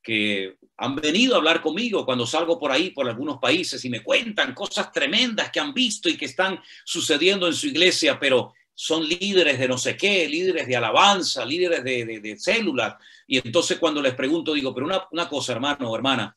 que 0.01 0.57
han 0.75 0.95
venido 0.95 1.35
a 1.35 1.37
hablar 1.37 1.61
conmigo 1.61 2.05
cuando 2.05 2.27
salgo 2.27 2.59
por 2.59 2.71
ahí, 2.71 2.89
por 2.89 3.07
algunos 3.07 3.37
países, 3.37 3.85
y 3.85 3.89
me 3.89 4.03
cuentan 4.03 4.53
cosas 4.53 4.91
tremendas 4.91 5.49
que 5.49 5.61
han 5.61 5.73
visto 5.73 6.09
y 6.09 6.17
que 6.17 6.25
están 6.25 6.59
sucediendo 6.83 7.47
en 7.47 7.53
su 7.53 7.67
iglesia, 7.67 8.19
pero 8.19 8.53
son 8.75 9.07
líderes 9.07 9.59
de 9.59 9.67
no 9.67 9.77
sé 9.77 9.95
qué, 9.95 10.27
líderes 10.27 10.67
de 10.67 10.75
alabanza, 10.75 11.45
líderes 11.45 11.83
de, 11.83 12.35
células. 12.37 12.95
Y 13.27 13.37
entonces 13.37 13.77
cuando 13.77 14.01
les 14.01 14.15
pregunto, 14.15 14.53
digo, 14.53 14.73
pero 14.73 14.87
una, 15.11 15.29
cosa, 15.29 15.53
hermano 15.53 15.89
o 15.89 15.95
hermana, 15.95 16.35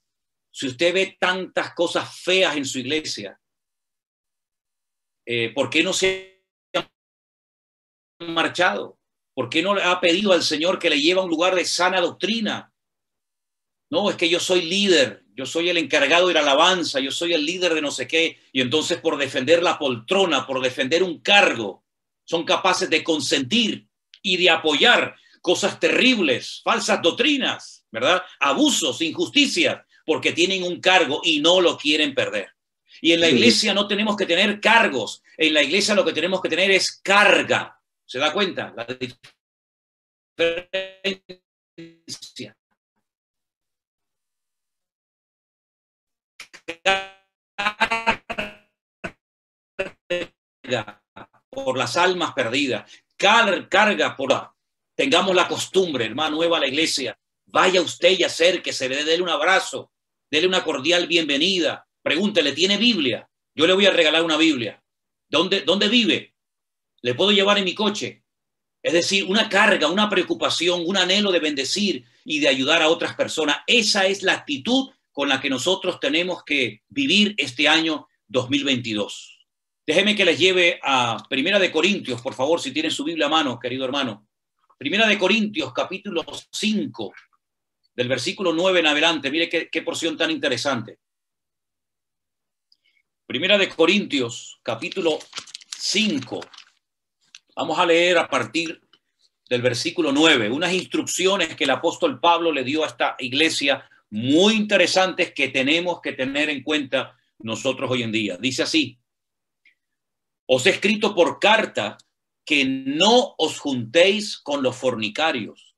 si 0.51 0.69
usted 0.69 0.95
ve 0.95 1.17
tantas 1.19 1.75
cosas 1.75 2.21
feas 2.21 2.57
en 2.57 2.67
su 2.67 2.79
iglesia, 2.79 3.41
eh, 5.25 5.51
¿por 5.53 5.71
qué 5.71 5.83
no 5.83 5.93
se 5.93 6.45
han 6.73 6.87
marchado? 8.33 8.99
¿Por 9.37 9.51
qué 9.51 9.63
no 9.63 9.75
le 9.75 9.83
ha 9.83 10.01
pedido 10.01 10.33
al 10.33 10.43
Señor 10.43 10.79
que 10.79 10.89
le 10.89 10.99
lleve 10.99 11.21
a 11.21 11.25
un 11.25 11.29
lugar 11.29 11.55
de 11.55 11.67
sana 11.67 12.01
doctrina? 12.01 12.73
No, 13.91 14.09
es 14.09 14.17
que 14.17 14.31
yo 14.31 14.41
soy 14.41 14.63
líder, 14.63 15.25
yo 15.35 15.45
soy 15.45 15.69
el 15.69 15.77
encargado 15.77 16.29
de 16.29 16.33
la 16.33 16.41
alabanza, 16.41 17.01
yo 17.01 17.11
soy 17.11 17.35
el 17.35 17.45
líder 17.45 17.75
de 17.75 17.83
no 17.83 17.91
sé 17.91 18.09
qué, 18.09 18.41
y 18.51 18.63
entonces 18.63 18.97
por 18.97 19.19
defender 19.19 19.63
la 19.63 19.79
poltrona, 19.79 20.47
por 20.47 20.63
defender 20.63 21.03
un 21.03 21.21
cargo, 21.21 21.85
son 22.25 22.45
capaces 22.45 22.89
de 22.89 23.05
consentir 23.05 23.87
y 24.23 24.39
de 24.39 24.49
apoyar 24.49 25.15
cosas 25.43 25.79
terribles, 25.79 26.63
falsas 26.65 27.03
doctrinas, 27.03 27.85
¿verdad? 27.91 28.23
Abusos, 28.41 29.03
injusticias, 29.03 29.83
porque 30.07 30.33
tienen 30.33 30.63
un 30.63 30.81
cargo 30.81 31.21
y 31.23 31.41
no 31.41 31.61
lo 31.61 31.77
quieren 31.77 32.15
perder. 32.15 32.49
Y 33.03 33.13
en 33.13 33.21
la 33.21 33.29
iglesia 33.29 33.75
no 33.75 33.87
tenemos 33.87 34.17
que 34.17 34.25
tener 34.25 34.63
cargos, 34.63 35.23
en 35.37 35.53
la 35.53 35.63
iglesia 35.63 35.95
lo 35.95 36.07
que 36.07 36.15
tenemos 36.15 36.41
que 36.41 36.49
tener 36.49 36.71
es 36.71 36.91
carga. 37.03 37.76
¿Se 38.07 38.19
da 38.21 38.33
cuenta? 38.33 38.73
La 38.77 38.87
diferencia. 41.77 42.57
Carga 50.63 51.03
por 51.51 51.77
las 51.77 51.97
almas 51.97 52.33
perdidas, 52.33 52.91
carga 53.17 54.17
por 54.17 54.31
la... 54.31 54.53
Tengamos 54.95 55.35
la 55.35 55.49
costumbre, 55.49 56.07
hermano, 56.07 56.37
nueva 56.37 56.57
a 56.59 56.61
la 56.61 56.69
iglesia. 56.69 57.19
Vaya 57.47 57.83
usted 57.83 58.19
y 58.19 58.23
acérquese, 58.23 58.89
le 58.89 59.05
déle 59.05 59.23
un 59.23 59.29
abrazo, 59.29 59.93
déle 60.31 60.47
una 60.47 60.65
cordial 60.65 61.07
bienvenida. 61.07 61.87
Pregúntele, 62.03 62.53
¿tiene 62.53 62.79
Biblia? 62.79 63.29
Yo 63.55 63.67
le 63.67 63.75
voy 63.75 63.87
a 63.87 63.91
regalar 63.91 64.23
una 64.23 64.37
Biblia. 64.37 64.83
¿Dónde, 65.29 65.63
dónde 65.63 65.89
vive? 65.89 66.36
¿Le 67.03 67.15
puedo 67.15 67.33
llevar 67.33 67.59
en 67.59 67.65
mi 67.65 67.75
coche? 67.75 68.25
Es 68.83 68.93
decir, 68.93 69.25
una 69.25 69.49
carga, 69.49 69.89
una 69.89 70.09
preocupación, 70.09 70.83
un 70.87 70.97
anhelo 70.97 71.33
de 71.33 71.41
bendecir 71.41 72.05
y 72.25 72.39
de 72.41 72.49
ayudar 72.49 72.83
a 72.83 72.89
otras 72.89 73.15
personas. 73.15 73.59
Esa 73.67 74.07
es 74.07 74.23
la 74.23 74.33
actitud 74.33 74.91
con 75.13 75.29
la 75.29 75.41
que 75.41 75.51
nosotros 75.51 75.99
tenemos 75.99 76.45
que 76.45 76.83
vivir 76.89 77.35
este 77.37 77.69
año 77.69 78.07
2022. 78.29 79.47
Déjeme 79.87 80.15
que 80.15 80.25
les 80.25 80.39
lleve 80.39 80.81
a 80.83 81.25
Primera 81.29 81.59
de 81.59 81.71
Corintios, 81.71 82.21
por 82.21 82.35
favor, 82.35 82.61
si 82.61 82.73
tienen 82.73 82.91
su 82.91 83.05
Biblia 83.05 83.27
a 83.27 83.31
mano, 83.31 83.59
querido 83.59 83.85
hermano. 83.85 84.29
Primera 84.77 85.07
de 85.07 85.19
Corintios, 85.19 85.73
capítulo 85.73 86.25
5, 86.51 87.13
del 87.95 88.09
versículo 88.09 88.53
9 88.53 88.81
en 88.81 88.87
adelante. 88.87 89.31
Mire 89.31 89.49
qué, 89.49 89.71
qué 89.71 89.83
porción 89.83 90.17
tan 90.17 90.31
interesante. 90.31 90.99
Primera 93.27 93.57
de 93.57 93.69
Corintios, 93.69 94.61
capítulo 94.63 95.19
5. 95.79 96.41
Vamos 97.57 97.79
a 97.79 97.87
leer 97.87 98.19
a 98.19 98.29
partir 98.29 98.83
del 99.49 99.63
versículo 99.63 100.13
9, 100.13 100.51
unas 100.51 100.75
instrucciones 100.75 101.57
que 101.57 101.65
el 101.65 101.71
apóstol 101.71 102.21
Pablo 102.21 102.53
le 102.53 102.65
dio 102.65 102.85
a 102.85 102.89
esta 102.89 103.17
iglesia 103.19 103.89
muy 104.11 104.55
interesantes 104.55 105.33
que 105.33 105.49
tenemos 105.49 106.03
que 106.03 106.13
tener 106.13 106.51
en 106.51 106.63
cuenta 106.63 107.17
nosotros 107.39 107.91
hoy 107.91 108.03
en 108.03 108.13
día. 108.13 108.37
Dice 108.37 108.63
así, 108.63 108.99
os 110.47 110.67
he 110.67 110.71
escrito 110.71 111.15
por 111.15 111.39
carta 111.39 111.97
que 112.45 112.67
no 112.67 113.35
os 113.39 113.59
juntéis 113.59 114.37
con 114.37 114.63
los 114.63 114.77
fornicarios, 114.77 115.75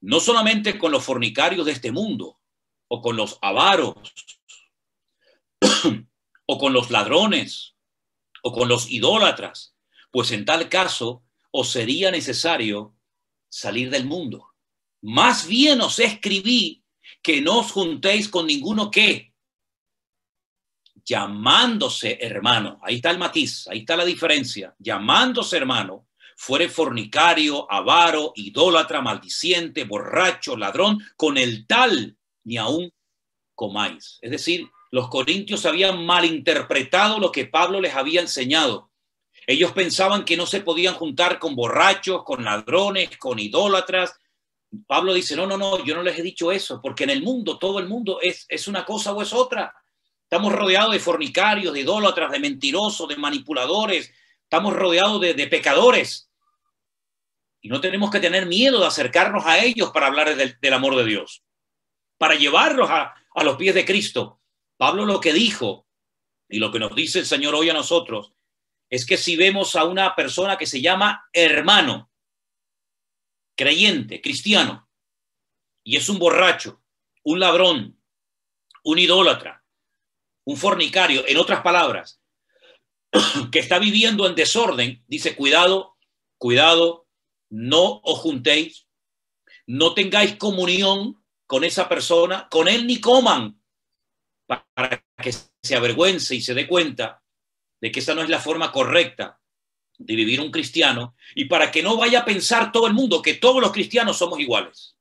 no 0.00 0.18
solamente 0.18 0.76
con 0.76 0.90
los 0.90 1.04
fornicarios 1.04 1.66
de 1.66 1.72
este 1.72 1.92
mundo, 1.92 2.40
o 2.88 3.00
con 3.00 3.16
los 3.16 3.38
avaros, 3.42 4.12
o 6.46 6.58
con 6.58 6.72
los 6.72 6.90
ladrones, 6.90 7.76
o 8.42 8.52
con 8.52 8.68
los 8.68 8.90
idólatras, 8.90 9.77
pues 10.10 10.30
en 10.32 10.44
tal 10.44 10.68
caso 10.68 11.24
os 11.50 11.70
sería 11.70 12.10
necesario 12.10 12.96
salir 13.48 13.90
del 13.90 14.04
mundo. 14.04 14.54
Más 15.00 15.46
bien 15.46 15.80
os 15.80 15.98
escribí 15.98 16.84
que 17.22 17.40
no 17.40 17.60
os 17.60 17.72
juntéis 17.72 18.28
con 18.28 18.46
ninguno 18.46 18.90
que, 18.90 19.34
llamándose 21.04 22.18
hermano, 22.20 22.78
ahí 22.82 22.96
está 22.96 23.10
el 23.10 23.18
matiz, 23.18 23.66
ahí 23.68 23.80
está 23.80 23.96
la 23.96 24.04
diferencia, 24.04 24.74
llamándose 24.78 25.56
hermano, 25.56 26.08
fuere 26.36 26.68
fornicario, 26.68 27.70
avaro, 27.70 28.32
idólatra, 28.36 29.00
maldiciente, 29.00 29.84
borracho, 29.84 30.56
ladrón, 30.56 30.98
con 31.16 31.36
el 31.36 31.66
tal 31.66 32.16
ni 32.44 32.56
aún 32.56 32.92
comáis. 33.54 34.18
Es 34.22 34.30
decir, 34.30 34.68
los 34.90 35.08
corintios 35.08 35.66
habían 35.66 36.06
malinterpretado 36.06 37.18
lo 37.18 37.32
que 37.32 37.46
Pablo 37.46 37.80
les 37.80 37.94
había 37.94 38.20
enseñado. 38.20 38.87
Ellos 39.48 39.72
pensaban 39.72 40.26
que 40.26 40.36
no 40.36 40.44
se 40.44 40.60
podían 40.60 40.92
juntar 40.92 41.38
con 41.38 41.56
borrachos, 41.56 42.22
con 42.22 42.44
ladrones, 42.44 43.16
con 43.16 43.38
idólatras. 43.38 44.14
Pablo 44.86 45.14
dice, 45.14 45.34
no, 45.36 45.46
no, 45.46 45.56
no, 45.56 45.82
yo 45.82 45.94
no 45.94 46.02
les 46.02 46.18
he 46.18 46.22
dicho 46.22 46.52
eso, 46.52 46.82
porque 46.82 47.04
en 47.04 47.10
el 47.10 47.22
mundo, 47.22 47.58
todo 47.58 47.78
el 47.78 47.88
mundo 47.88 48.18
es, 48.20 48.44
es 48.50 48.68
una 48.68 48.84
cosa 48.84 49.14
o 49.14 49.22
es 49.22 49.32
otra. 49.32 49.74
Estamos 50.22 50.52
rodeados 50.52 50.92
de 50.92 51.00
fornicarios, 51.00 51.72
de 51.72 51.80
idólatras, 51.80 52.30
de 52.30 52.40
mentirosos, 52.40 53.08
de 53.08 53.16
manipuladores. 53.16 54.12
Estamos 54.42 54.74
rodeados 54.74 55.18
de, 55.18 55.46
pecadores. 55.46 56.30
Y 57.62 57.70
no 57.70 57.80
tenemos 57.80 58.10
que 58.10 58.20
tener 58.20 58.44
miedo 58.44 58.80
de 58.80 58.86
acercarnos 58.86 59.46
a 59.46 59.64
ellos 59.64 59.92
para 59.92 60.08
hablar 60.08 60.36
del, 60.36 60.58
del 60.60 60.72
amor 60.74 60.94
de 60.94 61.06
Dios, 61.06 61.42
para 62.18 62.34
llevarlos 62.34 62.90
a, 62.90 63.14
a 63.34 63.44
los 63.44 63.56
pies 63.56 63.74
de 63.74 63.86
Cristo. 63.86 64.42
Pablo 64.76 65.06
lo 65.06 65.20
que 65.20 65.32
dijo 65.32 65.86
y 66.50 66.58
lo 66.58 66.70
que 66.70 66.80
nos 66.80 66.94
dice 66.94 67.20
el 67.20 67.24
Señor 67.24 67.54
hoy 67.54 67.70
a 67.70 67.72
nosotros 67.72 68.34
es 68.90 69.04
que 69.04 69.16
si 69.16 69.36
vemos 69.36 69.76
a 69.76 69.84
una 69.84 70.14
persona 70.14 70.56
que 70.56 70.66
se 70.66 70.80
llama 70.80 71.28
hermano, 71.32 72.10
creyente, 73.56 74.20
cristiano, 74.20 74.88
y 75.84 75.96
es 75.96 76.08
un 76.08 76.18
borracho, 76.18 76.82
un 77.24 77.40
ladrón, 77.40 78.00
un 78.84 78.98
idólatra, 78.98 79.64
un 80.44 80.56
fornicario, 80.56 81.26
en 81.26 81.36
otras 81.36 81.62
palabras, 81.62 82.22
que 83.52 83.58
está 83.58 83.78
viviendo 83.78 84.26
en 84.26 84.34
desorden, 84.34 85.04
dice, 85.06 85.36
cuidado, 85.36 85.96
cuidado, 86.38 87.06
no 87.50 88.00
os 88.04 88.18
juntéis, 88.20 88.86
no 89.66 89.94
tengáis 89.94 90.36
comunión 90.36 91.22
con 91.46 91.64
esa 91.64 91.88
persona, 91.88 92.48
con 92.50 92.68
él 92.68 92.86
ni 92.86 93.00
coman, 93.00 93.62
para 94.46 95.04
que 95.22 95.32
se 95.32 95.76
avergüence 95.76 96.34
y 96.34 96.40
se 96.40 96.54
dé 96.54 96.66
cuenta 96.66 97.22
de 97.80 97.92
que 97.92 98.00
esa 98.00 98.14
no 98.14 98.22
es 98.22 98.28
la 98.28 98.40
forma 98.40 98.72
correcta 98.72 99.40
de 99.98 100.14
vivir 100.14 100.40
un 100.40 100.50
cristiano 100.50 101.14
y 101.34 101.46
para 101.46 101.70
que 101.70 101.82
no 101.82 101.96
vaya 101.96 102.20
a 102.20 102.24
pensar 102.24 102.70
todo 102.72 102.86
el 102.86 102.94
mundo 102.94 103.20
que 103.20 103.34
todos 103.34 103.60
los 103.60 103.72
cristianos 103.72 104.16
somos 104.16 104.38
iguales. 104.38 104.96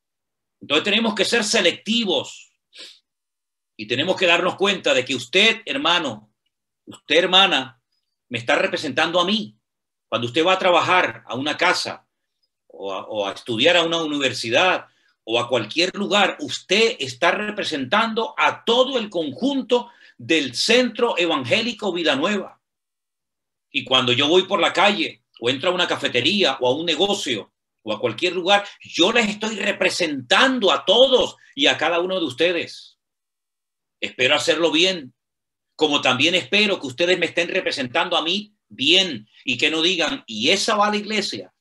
Entonces 0.59 0.83
tenemos 0.83 1.13
que 1.13 1.25
ser 1.25 1.43
selectivos 1.43 2.51
y 3.75 3.85
tenemos 3.85 4.15
que 4.15 4.25
darnos 4.25 4.55
cuenta 4.55 4.93
de 4.93 5.05
que 5.05 5.15
usted, 5.15 5.61
hermano, 5.65 6.31
usted, 6.85 7.15
hermana, 7.15 7.79
me 8.27 8.39
está 8.39 8.55
representando 8.55 9.19
a 9.19 9.25
mí. 9.25 9.55
Cuando 10.09 10.27
usted 10.27 10.45
va 10.45 10.53
a 10.53 10.59
trabajar 10.59 11.23
a 11.27 11.35
una 11.35 11.55
casa 11.57 12.07
o 12.67 13.25
a, 13.27 13.33
estudiar 13.33 13.77
a 13.77 13.83
una 13.83 14.01
universidad 14.01 14.87
o 15.23 15.39
a 15.39 15.47
cualquier 15.47 15.95
lugar, 15.95 16.37
usted 16.39 16.95
está 16.99 17.31
representando 17.31 18.33
a 18.37 18.63
todo 18.63 18.97
el 18.97 19.09
conjunto 19.09 19.91
del 20.17 20.55
Centro 20.55 21.15
Evangélico 21.17 21.91
Vida 21.91 22.15
Nueva. 22.15 22.57
Y 23.77 23.83
cuando 23.83 24.11
yo 24.11 24.27
voy 24.27 24.47
por 24.47 24.59
la 24.59 24.73
calle 24.73 25.21
o 25.39 25.51
entro 25.51 25.69
a 25.69 25.73
una 25.73 25.87
cafetería 25.87 26.57
o 26.59 26.67
a 26.67 26.75
un 26.75 26.83
negocio 26.83 27.53
o 27.83 27.93
a 27.93 27.99
cualquier 27.99 28.33
lugar, 28.33 28.67
yo 28.81 29.11
les 29.11 29.29
estoy 29.29 29.55
representando 29.57 30.71
a 30.71 30.83
todos 30.83 31.35
y 31.53 31.67
a 31.67 31.77
cada 31.77 31.99
uno 31.99 32.19
de 32.19 32.25
ustedes. 32.25 32.97
Espero 34.01 34.33
hacerlo 34.33 34.71
bien, 34.71 35.13
como 35.75 36.01
también 36.01 36.33
espero 36.33 36.79
que 36.79 36.87
ustedes 36.87 37.19
me 37.19 37.27
estén 37.27 37.49
representando 37.49 38.17
a 38.17 38.23
mí 38.23 38.55
bien 38.67 39.29
y 39.45 39.59
que 39.59 39.69
no 39.69 39.83
digan, 39.83 40.23
y 40.25 40.49
esa 40.49 40.75
va 40.75 40.87
a 40.87 40.89
la 40.89 40.97
iglesia, 40.97 41.53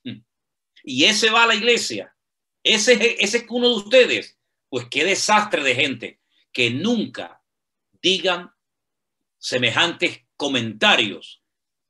y 0.83 1.03
ese 1.03 1.29
va 1.29 1.43
a 1.43 1.47
la 1.47 1.53
iglesia, 1.53 2.15
ese, 2.63 2.93
ese 3.19 3.37
es 3.37 3.45
uno 3.47 3.69
de 3.69 3.75
ustedes. 3.75 4.39
Pues 4.69 4.87
qué 4.89 5.05
desastre 5.05 5.61
de 5.61 5.75
gente 5.75 6.19
que 6.51 6.71
nunca 6.71 7.43
digan 8.01 8.49
semejantes 9.37 10.25
comentarios 10.35 11.43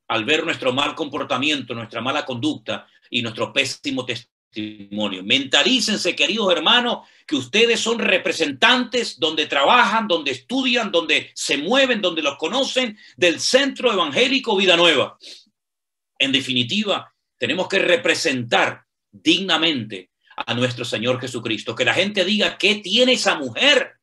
al 0.08 0.26
ver 0.26 0.46
nuestro 0.46 0.74
mal 0.74 0.96
comportamiento, 0.96 1.74
nuestra 1.74 2.02
mala 2.02 2.26
conducta 2.26 2.88
y 3.10 3.22
nuestro 3.22 3.52
pésimo 3.52 4.06
testimonio. 4.06 5.24
Mentalícense, 5.24 6.16
queridos 6.16 6.52
hermanos, 6.52 7.08
que 7.26 7.36
ustedes 7.36 7.80
son 7.80 8.00
representantes 8.00 9.20
donde 9.20 9.46
trabajan, 9.46 10.08
donde 10.08 10.32
estudian, 10.32 10.92
donde 10.92 11.32
se 11.34 11.58
mueven, 11.58 12.02
donde 12.02 12.22
los 12.22 12.38
conocen 12.38 12.98
del 13.18 13.40
Centro 13.40 13.92
Evangélico 13.92 14.56
Vida 14.56 14.78
Nueva. 14.78 15.18
En 16.18 16.32
definitiva, 16.32 17.14
tenemos 17.38 17.68
que 17.68 17.80
representar 17.80 18.86
dignamente 19.12 20.12
a 20.38 20.54
nuestro 20.54 20.86
Señor 20.86 21.20
Jesucristo. 21.20 21.76
Que 21.76 21.86
la 21.86 21.94
gente 21.94 22.24
diga, 22.24 22.58
¿qué 22.58 22.76
tiene 22.76 23.14
esa 23.14 23.36
mujer? 23.36 23.94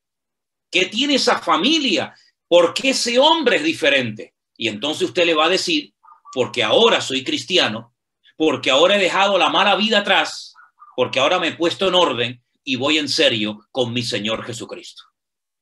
¿Qué 0.70 0.86
tiene 0.86 1.14
esa 1.14 1.38
familia? 1.38 2.14
¿Por 2.46 2.74
qué 2.74 2.90
ese 2.90 3.18
hombre 3.18 3.56
es 3.56 3.64
diferente? 3.64 4.34
Y 4.56 4.68
entonces 4.68 5.08
usted 5.08 5.24
le 5.24 5.34
va 5.34 5.46
a 5.46 5.50
decir, 5.50 5.93
porque 6.34 6.64
ahora 6.64 7.00
soy 7.00 7.22
cristiano, 7.22 7.94
porque 8.36 8.68
ahora 8.68 8.96
he 8.96 8.98
dejado 8.98 9.38
la 9.38 9.50
mala 9.50 9.76
vida 9.76 10.00
atrás, 10.00 10.52
porque 10.96 11.20
ahora 11.20 11.38
me 11.38 11.48
he 11.48 11.52
puesto 11.52 11.86
en 11.86 11.94
orden 11.94 12.44
y 12.64 12.74
voy 12.74 12.98
en 12.98 13.08
serio 13.08 13.68
con 13.70 13.92
mi 13.92 14.02
Señor 14.02 14.44
Jesucristo. 14.44 15.04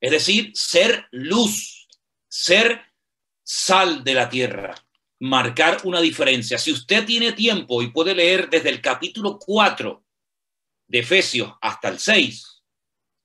Es 0.00 0.10
decir, 0.10 0.50
ser 0.54 1.06
luz, 1.10 1.86
ser 2.26 2.80
sal 3.42 4.02
de 4.02 4.14
la 4.14 4.30
tierra, 4.30 4.74
marcar 5.20 5.82
una 5.84 6.00
diferencia. 6.00 6.56
Si 6.56 6.72
usted 6.72 7.04
tiene 7.04 7.32
tiempo 7.32 7.82
y 7.82 7.90
puede 7.90 8.14
leer 8.14 8.48
desde 8.48 8.70
el 8.70 8.80
capítulo 8.80 9.38
4 9.38 10.02
de 10.86 10.98
Efesios 10.98 11.52
hasta 11.60 11.88
el 11.88 11.98
6, 11.98 12.62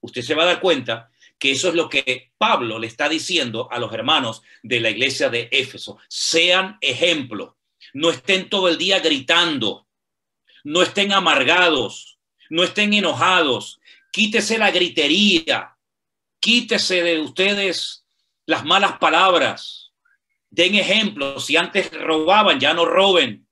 usted 0.00 0.20
se 0.20 0.34
va 0.34 0.42
a 0.42 0.46
dar 0.46 0.60
cuenta 0.60 1.10
que 1.38 1.52
eso 1.52 1.68
es 1.68 1.74
lo 1.74 1.88
que 1.88 2.32
Pablo 2.38 2.78
le 2.78 2.86
está 2.86 3.08
diciendo 3.08 3.68
a 3.70 3.78
los 3.78 3.92
hermanos 3.92 4.42
de 4.62 4.80
la 4.80 4.90
iglesia 4.90 5.28
de 5.28 5.48
Éfeso. 5.52 5.98
Sean 6.08 6.78
ejemplo, 6.80 7.56
no 7.94 8.10
estén 8.10 8.48
todo 8.48 8.68
el 8.68 8.78
día 8.78 9.00
gritando, 9.00 9.86
no 10.64 10.82
estén 10.82 11.12
amargados, 11.12 12.18
no 12.50 12.64
estén 12.64 12.92
enojados, 12.92 13.80
quítese 14.10 14.58
la 14.58 14.70
gritería, 14.70 15.76
quítese 16.40 17.02
de 17.02 17.20
ustedes 17.20 18.04
las 18.46 18.64
malas 18.64 18.98
palabras, 18.98 19.88
Den 20.50 20.74
ejemplo. 20.74 21.38
Si 21.40 21.56
antes 21.56 21.90
robaban, 21.92 22.58
ya 22.58 22.72
no 22.74 22.84
roben. 22.84 23.46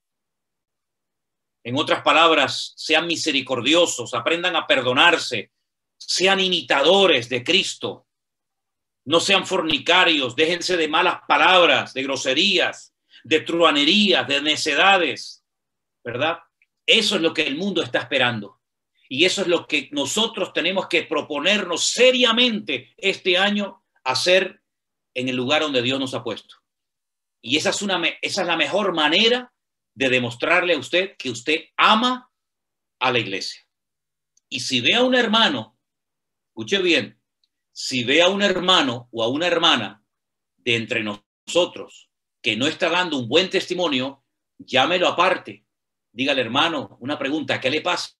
En 1.62 1.76
otras 1.76 2.02
palabras, 2.02 2.72
sean 2.76 3.06
misericordiosos, 3.06 4.14
aprendan 4.14 4.54
a 4.56 4.66
perdonarse, 4.66 5.50
sean 5.96 6.40
imitadores 6.40 7.28
de 7.28 7.42
Cristo. 7.42 8.06
No 9.04 9.20
sean 9.20 9.46
fornicarios, 9.46 10.34
déjense 10.34 10.76
de 10.76 10.88
malas 10.88 11.20
palabras, 11.28 11.94
de 11.94 12.02
groserías, 12.02 12.94
de 13.22 13.40
truanerías, 13.40 14.26
de 14.26 14.40
necedades, 14.40 15.44
¿verdad? 16.04 16.38
Eso 16.84 17.16
es 17.16 17.22
lo 17.22 17.32
que 17.32 17.46
el 17.46 17.56
mundo 17.56 17.82
está 17.82 18.00
esperando. 18.00 18.60
Y 19.08 19.24
eso 19.24 19.42
es 19.42 19.48
lo 19.48 19.66
que 19.66 19.88
nosotros 19.92 20.52
tenemos 20.52 20.88
que 20.88 21.04
proponernos 21.04 21.86
seriamente 21.86 22.94
este 22.96 23.38
año 23.38 23.84
hacer 24.02 24.62
en 25.14 25.28
el 25.28 25.36
lugar 25.36 25.62
donde 25.62 25.82
Dios 25.82 25.98
nos 25.98 26.14
ha 26.14 26.24
puesto. 26.24 26.56
Y 27.40 27.56
esa 27.56 27.70
es, 27.70 27.82
una, 27.82 28.02
esa 28.20 28.42
es 28.42 28.46
la 28.46 28.56
mejor 28.56 28.92
manera 28.92 29.52
de 29.94 30.08
demostrarle 30.08 30.74
a 30.74 30.78
usted 30.78 31.16
que 31.16 31.30
usted 31.30 31.64
ama 31.76 32.30
a 32.98 33.12
la 33.12 33.18
iglesia. 33.18 33.62
Y 34.48 34.60
si 34.60 34.80
ve 34.80 34.94
a 34.94 35.02
un 35.02 35.14
hermano, 35.14 35.75
escuche 36.56 36.80
bien, 36.80 37.20
si 37.70 38.02
ve 38.02 38.22
a 38.22 38.28
un 38.28 38.40
hermano 38.40 39.10
o 39.12 39.22
a 39.22 39.28
una 39.28 39.46
hermana 39.46 40.02
de 40.56 40.76
entre 40.76 41.04
nosotros 41.04 42.08
que 42.40 42.56
no 42.56 42.66
está 42.66 42.88
dando 42.88 43.18
un 43.18 43.28
buen 43.28 43.50
testimonio, 43.50 44.24
llámelo 44.56 45.06
aparte. 45.06 45.66
Dígale, 46.12 46.40
hermano, 46.40 46.96
una 47.00 47.18
pregunta, 47.18 47.60
¿qué 47.60 47.68
le 47.68 47.82
pasa? 47.82 48.16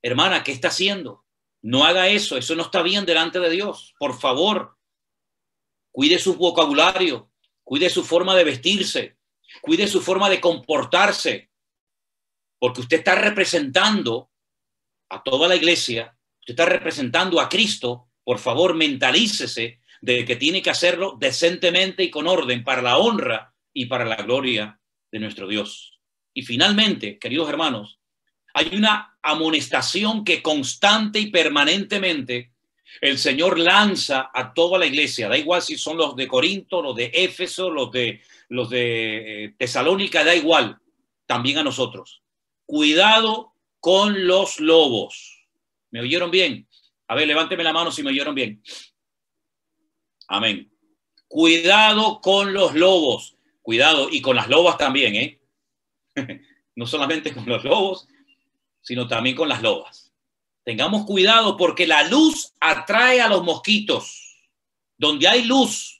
Hermana, 0.00 0.42
¿qué 0.42 0.52
está 0.52 0.68
haciendo? 0.68 1.26
No 1.60 1.84
haga 1.84 2.08
eso, 2.08 2.38
eso 2.38 2.54
no 2.54 2.62
está 2.62 2.80
bien 2.80 3.04
delante 3.04 3.40
de 3.40 3.50
Dios. 3.50 3.94
Por 3.98 4.18
favor, 4.18 4.78
cuide 5.92 6.18
su 6.18 6.34
vocabulario, 6.34 7.30
cuide 7.62 7.90
su 7.90 8.02
forma 8.04 8.34
de 8.34 8.44
vestirse, 8.44 9.18
cuide 9.60 9.86
su 9.86 10.00
forma 10.00 10.30
de 10.30 10.40
comportarse, 10.40 11.50
porque 12.58 12.80
usted 12.80 13.00
está 13.00 13.16
representando 13.16 14.30
a 15.10 15.22
toda 15.22 15.46
la 15.46 15.56
iglesia, 15.56 16.17
está 16.52 16.66
representando 16.66 17.40
a 17.40 17.48
Cristo. 17.48 18.08
Por 18.24 18.38
favor, 18.38 18.74
mentalícese 18.74 19.80
de 20.00 20.24
que 20.24 20.36
tiene 20.36 20.62
que 20.62 20.70
hacerlo 20.70 21.16
decentemente 21.18 22.04
y 22.04 22.10
con 22.10 22.26
orden 22.26 22.64
para 22.64 22.82
la 22.82 22.98
honra 22.98 23.54
y 23.72 23.86
para 23.86 24.04
la 24.04 24.16
gloria 24.16 24.80
de 25.10 25.18
nuestro 25.18 25.48
Dios. 25.48 25.98
Y 26.34 26.42
finalmente, 26.42 27.18
queridos 27.18 27.48
hermanos, 27.48 27.98
hay 28.54 28.70
una 28.76 29.18
amonestación 29.22 30.24
que 30.24 30.42
constante 30.42 31.18
y 31.18 31.30
permanentemente 31.30 32.52
el 33.00 33.18
Señor 33.18 33.58
lanza 33.58 34.30
a 34.32 34.52
toda 34.54 34.78
la 34.78 34.86
iglesia, 34.86 35.28
da 35.28 35.36
igual 35.36 35.62
si 35.62 35.76
son 35.76 35.96
los 35.96 36.16
de 36.16 36.26
Corinto, 36.26 36.82
los 36.82 36.96
de 36.96 37.10
Éfeso, 37.12 37.70
los 37.70 37.92
de, 37.92 38.22
los 38.48 38.70
de 38.70 39.44
eh, 39.44 39.54
Tesalónica, 39.58 40.24
da 40.24 40.34
igual, 40.34 40.78
también 41.26 41.58
a 41.58 41.62
nosotros. 41.62 42.22
Cuidado 42.64 43.52
con 43.80 44.26
los 44.26 44.60
lobos. 44.60 45.37
¿Me 45.90 46.00
oyeron 46.00 46.30
bien? 46.30 46.66
A 47.06 47.14
ver, 47.14 47.26
levánteme 47.26 47.64
la 47.64 47.72
mano 47.72 47.90
si 47.90 48.02
me 48.02 48.10
oyeron 48.10 48.34
bien. 48.34 48.62
Amén. 50.28 50.70
Cuidado 51.26 52.20
con 52.20 52.52
los 52.52 52.74
lobos. 52.74 53.36
Cuidado, 53.62 54.08
y 54.10 54.20
con 54.20 54.36
las 54.36 54.48
lobas 54.48 54.78
también, 54.78 55.14
¿eh? 55.14 55.40
no 56.76 56.86
solamente 56.86 57.34
con 57.34 57.44
los 57.46 57.64
lobos, 57.64 58.08
sino 58.80 59.06
también 59.06 59.36
con 59.36 59.48
las 59.48 59.62
lobas. 59.62 60.12
Tengamos 60.64 61.06
cuidado 61.06 61.56
porque 61.56 61.86
la 61.86 62.02
luz 62.04 62.52
atrae 62.60 63.20
a 63.20 63.28
los 63.28 63.42
mosquitos. 63.42 64.46
Donde 64.96 65.28
hay 65.28 65.44
luz, 65.44 65.98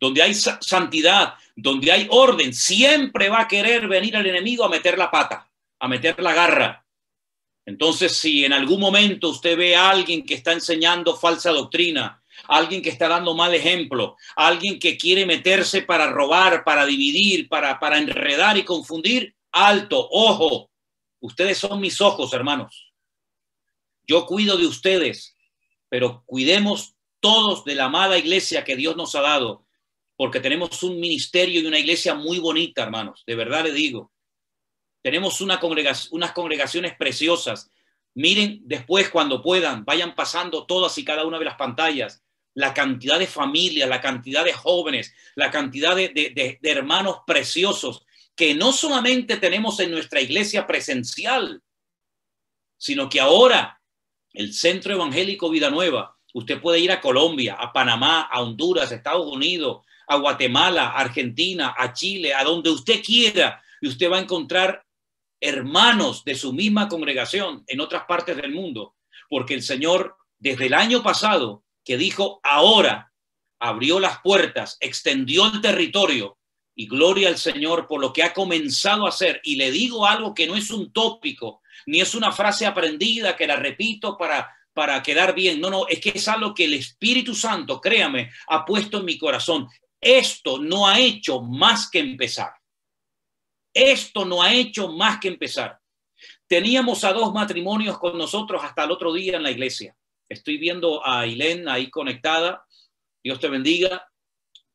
donde 0.00 0.22
hay 0.22 0.34
santidad, 0.34 1.34
donde 1.56 1.92
hay 1.92 2.06
orden, 2.10 2.54
siempre 2.54 3.28
va 3.28 3.42
a 3.42 3.48
querer 3.48 3.88
venir 3.88 4.16
el 4.16 4.26
enemigo 4.26 4.64
a 4.64 4.68
meter 4.68 4.96
la 4.96 5.10
pata, 5.10 5.50
a 5.78 5.88
meter 5.88 6.20
la 6.20 6.32
garra. 6.32 6.86
Entonces, 7.68 8.16
si 8.16 8.44
en 8.44 8.54
algún 8.54 8.80
momento 8.80 9.28
usted 9.28 9.56
ve 9.56 9.76
a 9.76 9.90
alguien 9.90 10.24
que 10.24 10.34
está 10.34 10.52
enseñando 10.52 11.16
falsa 11.16 11.50
doctrina, 11.50 12.22
alguien 12.46 12.80
que 12.80 12.88
está 12.88 13.08
dando 13.08 13.34
mal 13.34 13.54
ejemplo, 13.54 14.16
alguien 14.36 14.78
que 14.78 14.96
quiere 14.96 15.26
meterse 15.26 15.82
para 15.82 16.10
robar, 16.10 16.64
para 16.64 16.86
dividir, 16.86 17.48
para, 17.48 17.78
para 17.78 17.98
enredar 17.98 18.56
y 18.56 18.64
confundir, 18.64 19.34
alto, 19.52 20.08
ojo, 20.10 20.68
Ustedes 21.20 21.58
son 21.58 21.80
mis 21.80 22.00
ojos, 22.00 22.32
hermanos. 22.32 22.92
Yo 24.06 24.24
cuido 24.26 24.56
de 24.56 24.66
ustedes, 24.66 25.36
pero 25.88 26.22
cuidemos 26.26 26.94
todos 27.20 27.64
de 27.64 27.74
la 27.74 27.86
amada 27.86 28.16
iglesia 28.16 28.64
que 28.64 28.76
Dios 28.76 28.96
nos 28.96 29.14
ha 29.14 29.20
dado, 29.20 29.66
porque 30.16 30.40
tenemos 30.40 30.82
un 30.82 31.00
ministerio 31.00 31.60
y 31.60 31.66
una 31.66 31.78
iglesia 31.78 32.14
muy 32.14 32.38
bonita, 32.38 32.82
hermanos. 32.82 33.24
De 33.26 33.34
verdad 33.34 33.64
le 33.64 33.72
digo. 33.72 34.12
Tenemos 35.08 35.40
una 35.40 35.58
congregación, 35.58 36.10
unas 36.16 36.32
congregaciones 36.32 36.94
preciosas. 36.94 37.70
Miren 38.12 38.60
después 38.64 39.08
cuando 39.08 39.40
puedan, 39.40 39.86
vayan 39.86 40.14
pasando 40.14 40.66
todas 40.66 40.98
y 40.98 41.04
cada 41.04 41.24
una 41.24 41.38
de 41.38 41.46
las 41.46 41.56
pantallas, 41.56 42.22
la 42.52 42.74
cantidad 42.74 43.18
de 43.18 43.26
familias, 43.26 43.88
la 43.88 44.02
cantidad 44.02 44.44
de 44.44 44.52
jóvenes, 44.52 45.14
la 45.34 45.50
cantidad 45.50 45.96
de, 45.96 46.10
de 46.12 46.70
hermanos 46.70 47.20
preciosos 47.26 48.04
que 48.36 48.54
no 48.54 48.70
solamente 48.70 49.38
tenemos 49.38 49.80
en 49.80 49.92
nuestra 49.92 50.20
iglesia 50.20 50.66
presencial, 50.66 51.62
sino 52.76 53.08
que 53.08 53.18
ahora 53.18 53.80
el 54.34 54.52
Centro 54.52 54.92
Evangélico 54.92 55.48
Vida 55.48 55.70
Nueva, 55.70 56.18
usted 56.34 56.60
puede 56.60 56.80
ir 56.80 56.92
a 56.92 57.00
Colombia, 57.00 57.54
a 57.54 57.72
Panamá, 57.72 58.28
a 58.30 58.42
Honduras, 58.42 58.92
a 58.92 58.96
Estados 58.96 59.26
Unidos, 59.26 59.86
a 60.06 60.16
Guatemala, 60.16 60.88
a 60.88 60.98
Argentina, 60.98 61.74
a 61.78 61.94
Chile, 61.94 62.34
a 62.34 62.44
donde 62.44 62.68
usted 62.68 63.02
quiera, 63.02 63.62
y 63.80 63.88
usted 63.88 64.10
va 64.10 64.18
a 64.18 64.20
encontrar 64.20 64.84
hermanos 65.40 66.24
de 66.24 66.34
su 66.34 66.52
misma 66.52 66.88
congregación 66.88 67.64
en 67.66 67.80
otras 67.80 68.04
partes 68.04 68.36
del 68.36 68.52
mundo, 68.52 68.96
porque 69.28 69.54
el 69.54 69.62
Señor 69.62 70.16
desde 70.38 70.66
el 70.66 70.74
año 70.74 71.02
pasado 71.02 71.64
que 71.84 71.96
dijo 71.96 72.40
ahora 72.42 73.12
abrió 73.60 73.98
las 73.98 74.20
puertas, 74.20 74.76
extendió 74.80 75.46
el 75.46 75.60
territorio 75.60 76.38
y 76.74 76.86
gloria 76.86 77.28
al 77.28 77.38
Señor 77.38 77.88
por 77.88 78.00
lo 78.00 78.12
que 78.12 78.22
ha 78.22 78.32
comenzado 78.32 79.04
a 79.04 79.08
hacer. 79.08 79.40
Y 79.42 79.56
le 79.56 79.72
digo 79.72 80.06
algo 80.06 80.32
que 80.32 80.46
no 80.46 80.54
es 80.54 80.70
un 80.70 80.92
tópico, 80.92 81.60
ni 81.86 82.00
es 82.00 82.14
una 82.14 82.30
frase 82.30 82.66
aprendida 82.66 83.36
que 83.36 83.48
la 83.48 83.56
repito 83.56 84.16
para, 84.16 84.48
para 84.72 85.02
quedar 85.02 85.34
bien. 85.34 85.60
No, 85.60 85.70
no, 85.70 85.88
es 85.88 85.98
que 85.98 86.12
es 86.14 86.28
algo 86.28 86.54
que 86.54 86.66
el 86.66 86.74
Espíritu 86.74 87.34
Santo, 87.34 87.80
créame, 87.80 88.30
ha 88.46 88.64
puesto 88.64 88.98
en 88.98 89.06
mi 89.06 89.18
corazón. 89.18 89.66
Esto 90.00 90.58
no 90.58 90.86
ha 90.86 91.00
hecho 91.00 91.40
más 91.42 91.90
que 91.90 91.98
empezar. 91.98 92.52
Esto 93.72 94.24
no 94.24 94.42
ha 94.42 94.52
hecho 94.52 94.88
más 94.88 95.18
que 95.20 95.28
empezar. 95.28 95.78
Teníamos 96.46 97.04
a 97.04 97.12
dos 97.12 97.32
matrimonios 97.32 97.98
con 97.98 98.16
nosotros 98.16 98.62
hasta 98.62 98.84
el 98.84 98.90
otro 98.90 99.12
día 99.12 99.36
en 99.36 99.42
la 99.42 99.50
iglesia. 99.50 99.96
Estoy 100.28 100.58
viendo 100.58 101.04
a 101.04 101.20
Ailén 101.20 101.68
ahí 101.68 101.90
conectada. 101.90 102.66
Dios 103.22 103.38
te 103.40 103.48
bendiga 103.48 104.10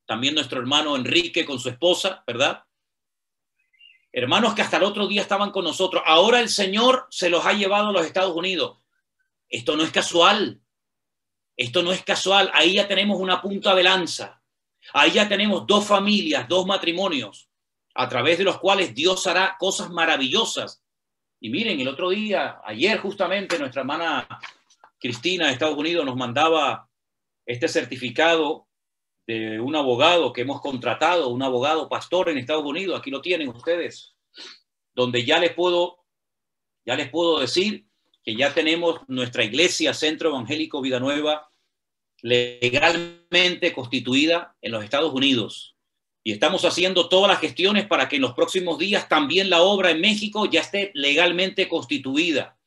también 0.06 0.36
nuestro 0.36 0.60
hermano 0.60 0.96
Enrique 0.96 1.46
con 1.46 1.60
su 1.60 1.70
esposa, 1.70 2.24
¿verdad? 2.28 2.64
Hermanos 4.12 4.54
que 4.54 4.62
hasta 4.62 4.78
el 4.78 4.84
otro 4.84 5.08
día 5.08 5.22
estaban 5.22 5.52
con 5.52 5.64
nosotros. 5.64 6.04
Ahora 6.06 6.39
el 6.39 6.50
Señor 6.50 7.08
se 7.10 7.30
los 7.30 7.46
ha 7.46 7.54
llevado 7.54 7.89
a 7.89 7.91
los 7.91 8.06
Estados 8.06 8.36
Unidos. 8.36 8.78
Esto 9.50 9.76
no 9.76 9.84
es 9.84 9.91
casual. 9.91 10.62
Esto 11.58 11.82
no 11.82 11.91
es 11.91 12.04
casual. 12.04 12.52
Ahí 12.54 12.74
ya 12.74 12.88
tenemos 12.88 13.20
una 13.20 13.41
punta 13.41 13.74
de 13.74 13.84
lanza. 13.84 14.41
Ahí 14.94 15.12
ya 15.12 15.28
tenemos 15.28 15.66
dos 15.66 15.86
familias, 15.86 16.48
dos 16.48 16.66
matrimonios, 16.66 17.50
a 17.96 18.10
través 18.10 18.38
de 18.38 18.44
los 18.44 18.60
cuales 18.60 18.94
Dios 18.94 19.28
hará 19.28 19.56
cosas 19.60 19.89
maravillosas. 19.89 20.84
Y 21.39 21.50
miren, 21.50 21.80
el 21.80 21.88
otro 21.88 22.10
día, 22.10 22.60
ayer 22.66 22.98
justamente, 23.00 23.60
nuestra 23.60 23.82
hermana 23.82 24.28
Cristina 25.00 25.48
de 25.48 25.54
Estados 25.54 25.78
Unidos 25.78 26.06
nos 26.06 26.16
mandaba 26.16 26.89
este 27.46 27.68
certificado 27.68 28.68
de 29.28 29.60
un 29.60 29.76
abogado 29.76 30.34
que 30.34 30.41
hemos 30.41 30.62
contratado, 30.62 31.30
un 31.30 31.44
abogado 31.44 31.88
pastor 31.89 32.30
en 32.30 32.38
Estados 32.38 32.66
Unidos, 32.66 33.00
aquí 33.00 33.10
lo 33.10 33.22
tienen 33.22 33.50
ustedes, 33.50 34.16
donde 34.94 35.26
ya 35.26 35.39
les 35.39 35.54
puedo, 35.54 36.06
ya 36.86 36.96
les 36.96 37.10
puedo 37.10 37.39
decir 37.39 37.86
que 38.24 38.36
ya 38.36 38.54
tenemos 38.54 39.02
nuestra 39.08 39.44
iglesia 39.44 39.94
Centro 39.94 40.30
Evangélico 40.30 40.82
Vida 40.82 41.00
Nueva 41.00 41.50
legalmente 42.22 43.74
constituida 43.74 44.56
en 44.62 44.72
los 44.72 44.84
Estados 44.84 45.14
Unidos. 45.14 45.72
Y 46.24 46.32
estamos 46.32 46.63
haciendo 46.63 47.09
todas 47.09 47.30
las 47.30 47.41
gestiones 47.41 47.86
para 47.86 48.07
que 48.07 48.15
en 48.15 48.21
los 48.21 48.34
próximos 48.34 48.80
días 48.80 49.09
también 49.09 49.49
la 49.49 49.61
obra 49.61 49.91
en 49.91 49.99
México 49.99 50.45
ya 50.49 50.61
esté 50.61 50.91
legalmente 50.93 51.67
constituida 51.67 52.57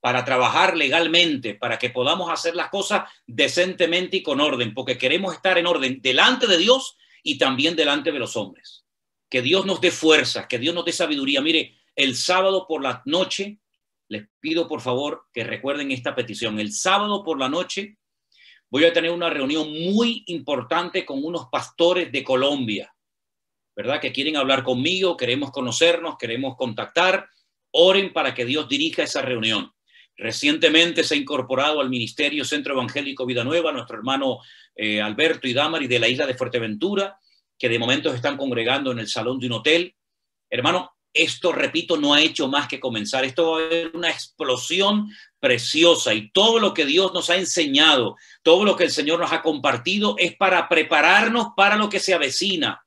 para 0.00 0.24
trabajar 0.24 0.76
legalmente, 0.76 1.54
para 1.54 1.78
que 1.78 1.90
podamos 1.90 2.30
hacer 2.30 2.56
las 2.56 2.70
cosas 2.70 3.08
decentemente 3.26 4.18
y 4.18 4.22
con 4.22 4.40
orden, 4.40 4.74
porque 4.74 4.98
queremos 4.98 5.34
estar 5.34 5.58
en 5.58 5.66
orden 5.66 6.00
delante 6.02 6.46
de 6.46 6.58
Dios 6.58 6.96
y 7.22 7.38
también 7.38 7.76
delante 7.76 8.10
de 8.10 8.18
los 8.18 8.36
hombres. 8.36 8.84
Que 9.28 9.42
Dios 9.42 9.64
nos 9.64 9.80
dé 9.80 9.90
fuerza, 9.90 10.48
que 10.48 10.58
Dios 10.58 10.74
nos 10.74 10.84
dé 10.84 10.92
sabiduría. 10.92 11.40
Mire, 11.40 11.76
el 11.94 12.16
sábado 12.16 12.66
por 12.66 12.82
la 12.82 13.02
noche, 13.04 13.58
les 14.08 14.28
pido 14.40 14.68
por 14.68 14.80
favor 14.80 15.26
que 15.32 15.44
recuerden 15.44 15.90
esta 15.90 16.14
petición. 16.14 16.58
El 16.58 16.72
sábado 16.72 17.22
por 17.22 17.38
la 17.38 17.48
noche 17.48 17.96
voy 18.72 18.86
a 18.86 18.92
tener 18.92 19.10
una 19.10 19.28
reunión 19.28 19.70
muy 19.70 20.24
importante 20.28 21.04
con 21.04 21.22
unos 21.22 21.48
pastores 21.52 22.10
de 22.10 22.24
Colombia. 22.24 22.90
¿verdad? 23.76 24.00
Que 24.00 24.12
quieren 24.12 24.38
hablar 24.38 24.62
conmigo, 24.62 25.14
queremos 25.14 25.50
conocernos, 25.50 26.16
queremos 26.18 26.56
contactar, 26.56 27.28
oren 27.70 28.14
para 28.14 28.32
que 28.32 28.46
Dios 28.46 28.70
dirija 28.70 29.02
esa 29.02 29.20
reunión. 29.20 29.70
Recientemente 30.16 31.04
se 31.04 31.14
ha 31.14 31.18
incorporado 31.18 31.80
al 31.82 31.90
Ministerio 31.90 32.46
Centro 32.46 32.72
Evangélico 32.72 33.26
Vida 33.26 33.44
Nueva 33.44 33.72
nuestro 33.72 33.98
hermano 33.98 34.38
eh, 34.74 35.02
Alberto 35.02 35.46
y 35.46 35.52
Damari 35.52 35.86
de 35.86 35.98
la 35.98 36.08
isla 36.08 36.26
de 36.26 36.34
Fuerteventura, 36.34 37.18
que 37.58 37.68
de 37.68 37.78
momento 37.78 38.12
están 38.14 38.38
congregando 38.38 38.90
en 38.90 39.00
el 39.00 39.08
salón 39.08 39.38
de 39.38 39.48
un 39.48 39.52
hotel. 39.52 39.94
Hermano, 40.48 40.92
esto, 41.14 41.52
repito, 41.52 41.96
no 41.96 42.14
ha 42.14 42.20
hecho 42.20 42.48
más 42.48 42.68
que 42.68 42.80
comenzar. 42.80 43.24
Esto 43.24 43.52
va 43.52 43.60
a 43.60 43.64
haber 43.64 43.90
una 43.94 44.10
explosión 44.10 45.10
preciosa 45.38 46.14
y 46.14 46.30
todo 46.30 46.58
lo 46.58 46.72
que 46.72 46.86
Dios 46.86 47.12
nos 47.12 47.28
ha 47.30 47.36
enseñado, 47.36 48.16
todo 48.42 48.64
lo 48.64 48.76
que 48.76 48.84
el 48.84 48.90
Señor 48.90 49.18
nos 49.18 49.32
ha 49.32 49.42
compartido 49.42 50.16
es 50.18 50.36
para 50.36 50.68
prepararnos 50.68 51.48
para 51.56 51.76
lo 51.76 51.88
que 51.88 52.00
se 52.00 52.14
avecina. 52.14 52.84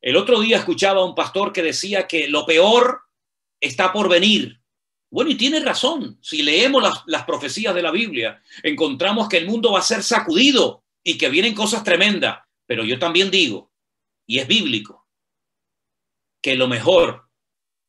El 0.00 0.16
otro 0.16 0.40
día 0.40 0.58
escuchaba 0.58 1.00
a 1.00 1.04
un 1.04 1.14
pastor 1.14 1.52
que 1.52 1.62
decía 1.62 2.06
que 2.06 2.28
lo 2.28 2.46
peor 2.46 3.00
está 3.60 3.92
por 3.92 4.08
venir. 4.08 4.60
Bueno, 5.10 5.30
y 5.30 5.34
tiene 5.36 5.60
razón. 5.60 6.18
Si 6.20 6.42
leemos 6.42 6.82
las, 6.82 7.02
las 7.06 7.24
profecías 7.24 7.74
de 7.74 7.82
la 7.82 7.90
Biblia, 7.90 8.42
encontramos 8.62 9.28
que 9.28 9.38
el 9.38 9.46
mundo 9.46 9.72
va 9.72 9.78
a 9.78 9.82
ser 9.82 10.02
sacudido 10.02 10.84
y 11.02 11.16
que 11.16 11.28
vienen 11.28 11.54
cosas 11.54 11.82
tremendas. 11.82 12.38
Pero 12.66 12.84
yo 12.84 12.98
también 12.98 13.30
digo, 13.30 13.72
y 14.26 14.38
es 14.38 14.46
bíblico, 14.46 15.05
que 16.46 16.54
lo 16.54 16.68
mejor 16.68 17.24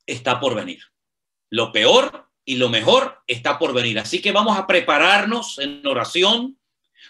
está 0.08 0.40
por 0.40 0.56
venir. 0.56 0.82
Lo 1.52 1.72
peor 1.72 2.28
y 2.44 2.56
lo 2.56 2.70
mejor 2.70 3.22
está 3.28 3.60
por 3.60 3.72
venir. 3.72 4.00
Así 4.00 4.20
que 4.20 4.32
vamos 4.32 4.58
a 4.58 4.66
prepararnos 4.66 5.60
en 5.60 5.86
oración, 5.86 6.58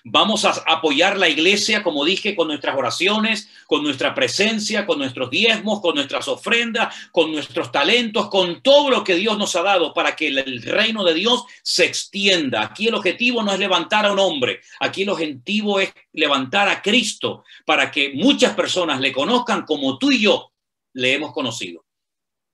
Vamos 0.04 0.46
a 0.46 0.52
apoyar 0.68 1.18
la 1.18 1.28
iglesia, 1.28 1.82
como 1.82 2.06
dije, 2.06 2.36
con 2.36 2.50
nuestras 2.50 2.78
oraciones, 2.78 3.50
con 3.66 3.84
nuestra 3.84 4.14
presencia, 4.14 4.86
con 4.86 5.00
nuestros 5.00 5.30
diezmos, 5.30 5.82
con 5.82 5.96
nuestras 5.96 6.28
ofrendas, 6.28 6.94
con 7.12 7.32
nuestros 7.32 7.72
talentos, 7.72 8.30
con 8.30 8.62
todo 8.62 8.90
lo 8.90 9.04
que 9.04 9.16
Dios 9.16 9.38
nos 9.38 9.56
ha 9.56 9.64
dado 9.64 9.94
para 9.94 10.16
que 10.16 10.28
el 10.28 10.62
reino 10.62 11.04
de 11.04 11.14
Dios 11.14 11.46
se 11.64 11.86
extienda. 11.86 12.62
Aquí 12.62 12.90
el 12.90 12.96
objetivo 12.96 13.42
no 13.42 13.54
es 13.54 13.60
levantar 13.60 14.06
a 14.06 14.12
un 14.12 14.20
hombre, 14.20 14.60
aquí 14.82 15.04
el 15.04 15.10
objetivo 15.10 15.80
es 15.80 15.94
levantar 16.14 16.70
a 16.70 16.82
Cristo 16.82 17.44
para 17.66 17.90
que 17.90 18.12
muchas 18.14 18.54
personas 18.54 19.00
le 19.00 19.12
conozcan 19.12 19.66
como 19.66 19.98
tú 19.98 20.12
y 20.12 20.20
yo 20.20 20.52
le 20.98 21.14
hemos 21.14 21.32
conocido. 21.32 21.86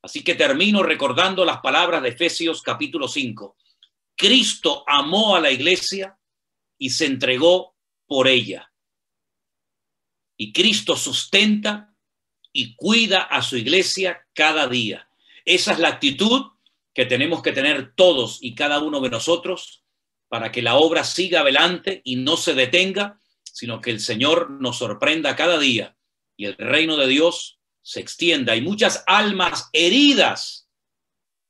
Así 0.02 0.22
que 0.22 0.36
termino 0.36 0.84
recordando 0.84 1.46
las 1.46 1.62
palabras 1.62 2.04
de 2.04 2.10
Efesios 2.10 2.62
capítulo 2.62 3.08
5. 3.08 3.56
Cristo 4.18 4.84
amó 4.86 5.38
a 5.38 5.40
la 5.40 5.50
iglesia 5.50 6.20
y 6.78 6.90
se 6.90 7.06
entregó 7.06 7.78
por 8.06 8.28
ella. 8.28 8.70
Y 10.36 10.52
Cristo 10.52 10.98
sustenta 10.98 11.96
y 12.52 12.76
cuida 12.76 13.22
a 13.22 13.42
su 13.42 13.56
iglesia 13.56 14.28
cada 14.34 14.68
día. 14.68 15.08
Esa 15.46 15.72
es 15.72 15.80
la 15.80 15.88
actitud 15.88 16.52
que 16.94 17.06
tenemos 17.06 17.42
que 17.42 17.54
tener 17.54 17.94
todos 17.96 18.40
y 18.42 18.56
cada 18.56 18.82
uno 18.84 19.00
de 19.00 19.10
nosotros 19.10 19.86
para 20.28 20.52
que 20.52 20.62
la 20.62 20.76
obra 20.76 21.06
siga 21.06 21.42
adelante 21.42 22.02
y 22.04 22.18
no 22.18 22.36
se 22.36 22.54
detenga, 22.54 23.22
sino 23.44 23.80
que 23.80 23.92
el 23.92 24.02
Señor 24.02 24.50
nos 24.50 24.80
sorprenda 24.80 25.38
cada 25.38 25.58
día 25.58 25.96
y 26.36 26.46
el 26.46 26.58
reino 26.58 26.98
de 26.98 27.08
Dios 27.08 27.62
se 27.84 28.00
extienda. 28.00 28.54
Hay 28.54 28.62
muchas 28.62 29.04
almas 29.06 29.70
heridas 29.74 30.68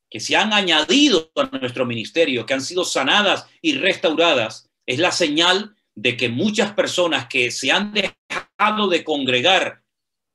que 0.09 0.19
se 0.19 0.35
han 0.35 0.51
añadido 0.53 1.31
a 1.35 1.57
nuestro 1.57 1.85
ministerio, 1.85 2.45
que 2.45 2.53
han 2.53 2.61
sido 2.61 2.83
sanadas 2.83 3.47
y 3.61 3.75
restauradas 3.75 4.69
es 4.85 4.99
la 4.99 5.11
señal 5.11 5.75
de 5.95 6.17
que 6.17 6.29
muchas 6.29 6.73
personas 6.73 7.27
que 7.27 7.51
se 7.51 7.71
han 7.71 7.93
dejado 7.93 8.87
de 8.89 9.03
congregar 9.03 9.83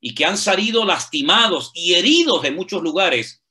y 0.01 0.15
que 0.15 0.25
han 0.25 0.39
salido 0.39 0.85
lastimados 0.85 1.71
y 1.75 1.95
heridos 1.95 2.43
de 2.43 2.53
muchos 2.53 2.83
lugares, 2.83 3.43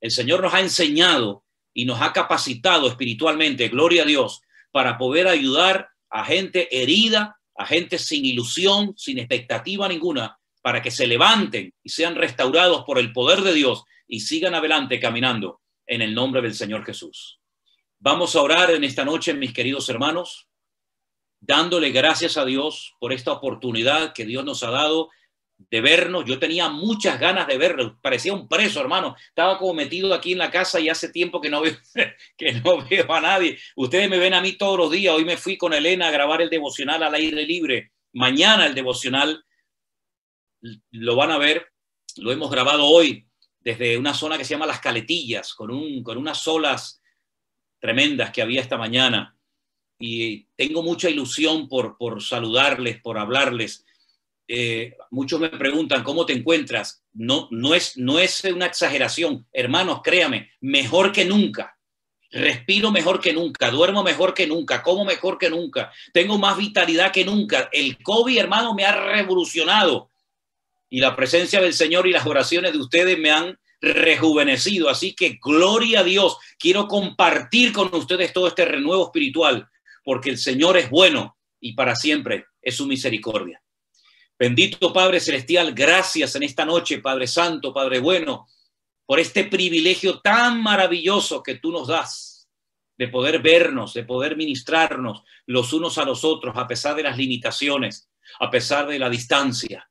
el 0.00 0.10
Señor 0.10 0.42
nos 0.42 0.54
ha 0.54 0.60
enseñado 0.60 1.44
y 1.72 1.84
nos 1.84 2.00
ha 2.02 2.12
capacitado 2.12 2.88
espiritualmente, 2.88 3.68
gloria 3.68 4.02
a 4.02 4.06
Dios, 4.06 4.42
para 4.72 4.98
poder 4.98 5.28
ayudar 5.28 5.90
a 6.10 6.24
gente 6.24 6.68
herida, 6.82 7.40
a 7.56 7.66
gente 7.66 7.98
sin 7.98 8.24
ilusión, 8.24 8.94
sin 8.96 9.18
expectativa 9.18 9.88
ninguna, 9.88 10.38
para 10.62 10.80
que 10.80 10.90
se 10.90 11.06
levanten 11.06 11.74
y 11.82 11.88
sean 11.90 12.14
restaurados 12.14 12.84
por 12.84 12.98
el 12.98 13.12
poder 13.12 13.42
de 13.42 13.52
Dios 13.52 13.84
y 14.06 14.20
sigan 14.20 14.54
adelante 14.54 15.00
caminando 15.00 15.60
en 15.86 16.00
el 16.00 16.14
nombre 16.14 16.40
del 16.40 16.54
Señor 16.54 16.84
Jesús. 16.86 17.40
Vamos 17.98 18.34
a 18.34 18.42
orar 18.42 18.70
en 18.70 18.84
esta 18.84 19.04
noche, 19.04 19.34
mis 19.34 19.52
queridos 19.52 19.88
hermanos, 19.88 20.48
dándole 21.40 21.90
gracias 21.90 22.36
a 22.36 22.44
Dios 22.44 22.94
por 23.00 23.12
esta 23.12 23.32
oportunidad 23.32 24.12
que 24.12 24.24
Dios 24.24 24.44
nos 24.44 24.62
ha 24.62 24.70
dado 24.70 25.10
de 25.70 25.80
vernos. 25.80 26.24
Yo 26.24 26.38
tenía 26.38 26.68
muchas 26.68 27.18
ganas 27.18 27.46
de 27.46 27.58
verlo, 27.58 27.98
parecía 28.00 28.32
un 28.32 28.48
preso, 28.48 28.80
hermano. 28.80 29.16
Estaba 29.28 29.58
como 29.58 29.74
metido 29.74 30.14
aquí 30.14 30.32
en 30.32 30.38
la 30.38 30.50
casa 30.50 30.80
y 30.80 30.88
hace 30.88 31.10
tiempo 31.10 31.40
que 31.40 31.50
no 31.50 31.60
veo, 31.62 31.76
que 32.36 32.52
no 32.52 32.86
veo 32.88 33.12
a 33.12 33.20
nadie. 33.20 33.58
Ustedes 33.76 34.08
me 34.08 34.18
ven 34.18 34.34
a 34.34 34.40
mí 34.40 34.52
todos 34.52 34.78
los 34.78 34.90
días. 34.90 35.14
Hoy 35.14 35.24
me 35.24 35.36
fui 35.36 35.56
con 35.56 35.72
Elena 35.72 36.08
a 36.08 36.12
grabar 36.12 36.42
el 36.42 36.50
devocional 36.50 37.02
al 37.02 37.14
aire 37.14 37.44
libre. 37.44 37.92
Mañana 38.12 38.66
el 38.66 38.74
devocional 38.74 39.44
lo 40.90 41.16
van 41.16 41.30
a 41.30 41.38
ver. 41.38 41.66
Lo 42.16 42.32
hemos 42.32 42.50
grabado 42.50 42.86
hoy 42.86 43.26
desde 43.60 43.96
una 43.96 44.14
zona 44.14 44.36
que 44.36 44.44
se 44.44 44.54
llama 44.54 44.66
Las 44.66 44.80
Caletillas, 44.80 45.54
con, 45.54 45.70
un, 45.70 46.02
con 46.02 46.18
unas 46.18 46.46
olas 46.48 47.00
tremendas 47.80 48.30
que 48.30 48.42
había 48.42 48.60
esta 48.60 48.76
mañana 48.76 49.36
y 50.02 50.46
tengo 50.56 50.82
mucha 50.82 51.08
ilusión 51.08 51.68
por, 51.68 51.96
por 51.96 52.22
saludarles, 52.22 53.00
por 53.00 53.18
hablarles. 53.18 53.84
Eh, 54.48 54.96
muchos 55.10 55.38
me 55.38 55.48
preguntan, 55.48 56.02
¿cómo 56.02 56.26
te 56.26 56.32
encuentras? 56.32 57.04
No, 57.12 57.46
no, 57.52 57.74
es, 57.74 57.96
no 57.96 58.18
es 58.18 58.42
una 58.44 58.66
exageración. 58.66 59.46
Hermanos, 59.52 60.00
créame, 60.02 60.50
mejor 60.60 61.12
que 61.12 61.24
nunca. 61.24 61.78
Respiro 62.32 62.90
mejor 62.90 63.20
que 63.20 63.32
nunca, 63.32 63.70
duermo 63.70 64.02
mejor 64.02 64.34
que 64.34 64.46
nunca, 64.46 64.82
como 64.82 65.04
mejor 65.04 65.36
que 65.38 65.50
nunca, 65.50 65.92
tengo 66.14 66.38
más 66.38 66.56
vitalidad 66.56 67.12
que 67.12 67.26
nunca. 67.26 67.68
El 67.70 68.02
COVID, 68.02 68.38
hermano, 68.38 68.74
me 68.74 68.84
ha 68.84 69.12
revolucionado 69.12 70.10
y 70.92 71.00
la 71.00 71.16
presencia 71.16 71.58
del 71.58 71.72
Señor 71.72 72.06
y 72.06 72.12
las 72.12 72.26
oraciones 72.26 72.74
de 72.74 72.78
ustedes 72.78 73.18
me 73.18 73.30
han 73.30 73.58
rejuvenecido. 73.80 74.90
Así 74.90 75.14
que 75.14 75.38
gloria 75.42 76.00
a 76.00 76.04
Dios. 76.04 76.36
Quiero 76.58 76.86
compartir 76.86 77.72
con 77.72 77.88
ustedes 77.94 78.34
todo 78.34 78.46
este 78.46 78.66
renuevo 78.66 79.06
espiritual, 79.06 79.70
porque 80.04 80.28
el 80.28 80.36
Señor 80.36 80.76
es 80.76 80.90
bueno 80.90 81.38
y 81.58 81.72
para 81.72 81.96
siempre 81.96 82.44
es 82.60 82.76
su 82.76 82.86
misericordia. 82.86 83.62
Bendito 84.38 84.92
Padre 84.92 85.18
Celestial, 85.18 85.72
gracias 85.72 86.36
en 86.36 86.42
esta 86.42 86.66
noche, 86.66 86.98
Padre 86.98 87.26
Santo, 87.26 87.72
Padre 87.72 87.98
bueno, 87.98 88.46
por 89.06 89.18
este 89.18 89.44
privilegio 89.44 90.20
tan 90.20 90.62
maravilloso 90.62 91.42
que 91.42 91.54
tú 91.54 91.72
nos 91.72 91.88
das 91.88 92.50
de 92.98 93.08
poder 93.08 93.40
vernos, 93.40 93.94
de 93.94 94.04
poder 94.04 94.36
ministrarnos 94.36 95.22
los 95.46 95.72
unos 95.72 95.96
a 95.96 96.04
los 96.04 96.22
otros, 96.22 96.54
a 96.54 96.66
pesar 96.66 96.94
de 96.96 97.04
las 97.04 97.16
limitaciones, 97.16 98.10
a 98.40 98.50
pesar 98.50 98.86
de 98.88 98.98
la 98.98 99.08
distancia. 99.08 99.88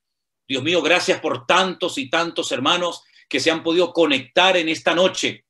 Dios 0.52 0.64
mío, 0.64 0.82
gracias 0.82 1.22
por 1.22 1.46
tantos 1.46 1.98
y 1.98 2.10
tantos 2.10 2.52
hermanos 2.52 3.04
que 3.30 3.40
se 3.40 3.50
han 3.50 3.64
podido 3.64 3.94
conectar 3.94 4.58
en 4.58 4.68
esta 4.68 4.94
noche. 4.94 5.46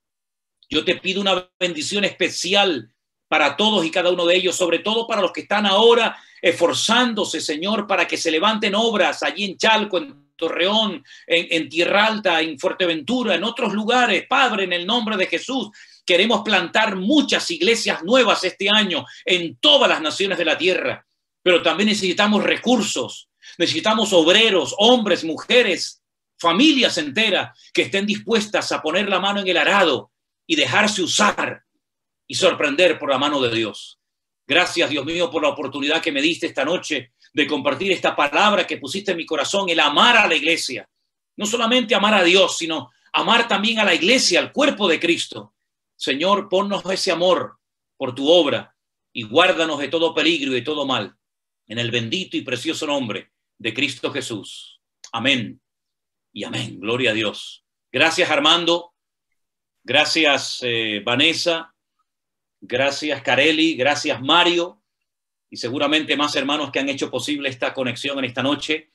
Yo 0.70 0.86
te 0.86 0.97
pido 0.97 1.20
una 1.22 1.49
bendición 1.60 2.04
especial 2.04 2.93
para 3.28 3.58
todos 3.58 3.84
y 3.84 3.89
cada 3.89 4.12
uno 4.12 4.28
de 4.28 4.36
ellos, 4.36 4.56
sobre 4.56 4.78
todo 4.78 5.08
para 5.08 5.24
los 5.24 5.32
que 5.32 5.41
están 5.41 5.66
ahora 5.66 6.16
esforzándose, 6.39 7.41
Señor, 7.41 7.88
para 7.88 8.08
que 8.08 8.16
se 8.16 8.30
levanten 8.30 8.76
obras 8.76 9.24
allí 9.24 9.45
en 9.45 9.58
Chalco, 9.58 9.97
en 9.97 10.34
Torreón, 10.36 11.04
en, 11.26 11.47
en 11.49 11.68
Tierra 11.68 12.06
Alta, 12.06 12.39
en 12.39 12.60
Fuerteventura, 12.60 13.34
en 13.34 13.43
otros 13.43 13.74
lugares. 13.74 14.28
Padre, 14.30 14.66
en 14.66 14.74
el 14.74 14.86
nombre 14.86 15.18
de 15.18 15.26
Jesús, 15.26 15.70
queremos 16.06 16.41
plantar 16.41 16.95
muchas 16.95 17.49
iglesias 17.49 18.04
nuevas 18.04 18.43
este 18.43 18.70
año 18.70 19.04
en 19.26 19.56
todas 19.56 19.89
las 19.89 19.99
naciones 19.99 20.38
de 20.38 20.45
la 20.45 20.60
tierra, 20.60 21.04
pero 21.41 21.64
también 21.64 21.89
necesitamos 21.89 22.43
recursos, 22.43 23.31
necesitamos 23.58 24.14
obreros, 24.14 24.76
hombres, 24.78 25.24
mujeres, 25.24 26.02
familias 26.39 26.98
enteras 26.98 27.58
que 27.74 27.84
estén 27.84 28.06
dispuestas 28.06 28.72
a 28.72 28.82
poner 28.82 29.08
la 29.08 29.20
mano 29.20 29.42
en 29.42 29.48
el 29.48 29.58
arado 29.58 30.12
y 30.48 30.56
dejarse 30.56 31.02
usar 31.04 31.64
y 32.28 32.36
sorprender 32.36 32.98
por 32.98 33.10
la 33.10 33.18
mano 33.18 33.39
de 33.42 33.56
Dios. 33.56 34.00
Gracias, 34.48 34.89
Dios 34.89 35.06
mío, 35.06 35.30
por 35.30 35.44
la 35.44 35.50
oportunidad 35.50 36.02
que 36.02 36.12
me 36.12 36.22
diste 36.22 36.48
esta 36.48 36.66
noche 36.66 37.14
de 37.34 37.48
compartir 37.48 37.92
esta 37.92 38.16
palabra 38.16 38.68
que 38.68 38.78
pusiste 38.78 39.12
en 39.12 39.18
mi 39.18 39.26
corazón, 39.26 39.70
el 39.70 39.80
amar 39.80 40.18
a 40.18 40.28
la 40.28 40.36
iglesia. 40.36 40.89
No 41.38 41.46
solamente 41.46 41.96
amar 41.96 42.14
a 42.14 42.24
Dios, 42.24 42.58
sino 42.58 42.89
amar 43.14 43.48
también 43.48 43.80
a 43.80 43.86
la 43.86 43.94
iglesia, 43.94 44.39
al 44.39 44.52
cuerpo 44.52 44.88
de 44.88 45.00
Cristo. 45.00 45.54
Señor, 45.96 46.50
ponnos 46.50 46.84
ese 46.86 47.12
amor 47.12 47.60
por 47.96 48.16
tu 48.16 48.30
obra 48.30 48.76
y 49.14 49.24
guárdanos 49.24 49.80
de 49.80 49.88
todo 49.88 50.14
peligro 50.14 50.52
y 50.52 50.56
de 50.56 50.62
todo 50.62 50.86
mal. 50.86 51.16
En 51.72 51.80
el 51.80 51.90
bendito 51.90 52.36
y 52.36 52.42
precioso 52.42 52.86
nombre 52.86 53.32
de 53.58 53.74
Cristo 53.74 54.12
Jesús. 54.12 54.82
Amén 55.14 55.62
y 56.34 56.44
amén. 56.44 56.82
Gloria 56.82 57.12
a 57.12 57.14
Dios. 57.14 57.64
Gracias 57.90 58.30
Armando. 58.30 58.92
Gracias 59.82 60.60
eh, 60.64 61.02
Vanessa. 61.02 61.74
Gracias 62.60 63.22
Carelli. 63.22 63.78
Gracias 63.78 64.22
Mario. 64.22 64.84
Y 65.50 65.56
seguramente 65.56 66.18
más 66.18 66.36
hermanos 66.36 66.72
que 66.72 66.80
han 66.80 66.90
hecho 66.90 67.10
posible 67.10 67.48
esta 67.48 67.74
conexión 67.74 68.20
en 68.20 68.26
esta 68.26 68.44
noche. 68.44 68.92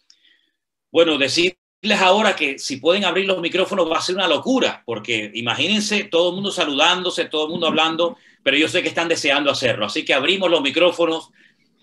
Bueno, 0.93 1.17
decir 1.17 1.57
ahora 1.99 2.37
que 2.37 2.59
si 2.59 2.77
pueden 2.77 3.07
abrir 3.07 3.25
los 3.25 3.41
micrófonos 3.41 3.91
va 3.91 3.97
a 3.97 4.03
ser 4.03 4.17
una 4.17 4.29
locura, 4.29 4.83
porque 4.85 5.31
imagínense 5.33 6.05
todo 6.05 6.29
el 6.29 6.35
mundo 6.35 6.51
saludándose, 6.51 7.25
todo 7.25 7.47
el 7.47 7.53
mundo 7.53 7.69
hablando, 7.69 8.19
pero 8.43 8.59
yo 8.59 8.69
sé 8.69 8.83
que 8.83 8.89
están 8.89 9.09
deseando 9.09 9.51
hacerlo. 9.51 9.87
Así 9.87 10.05
que 10.05 10.13
abrimos 10.13 10.51
los 10.51 10.61
micrófonos 10.61 11.31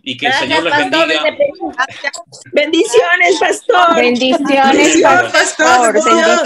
y 0.05 0.17
que 0.17 0.27
el 0.27 0.33
Señor 0.33 0.63
les 0.63 0.77
bendiga. 0.77 1.23
Bendiciones, 2.51 3.37
pastor. 3.39 3.95
Bendiciones, 3.95 5.01
pastor. 5.31 5.93
Bendición. 5.93 6.43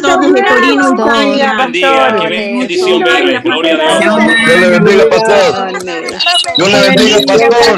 Gloria 0.00 1.60
a 1.60 1.66
Dios. 1.68 2.66
Dios 4.46 4.60
le 4.60 4.68
bendiga, 4.70 5.04
pastor. 5.10 5.72
Dios 6.56 6.68
le 6.70 6.80
bendiga, 6.80 7.18
pastor. 7.20 7.76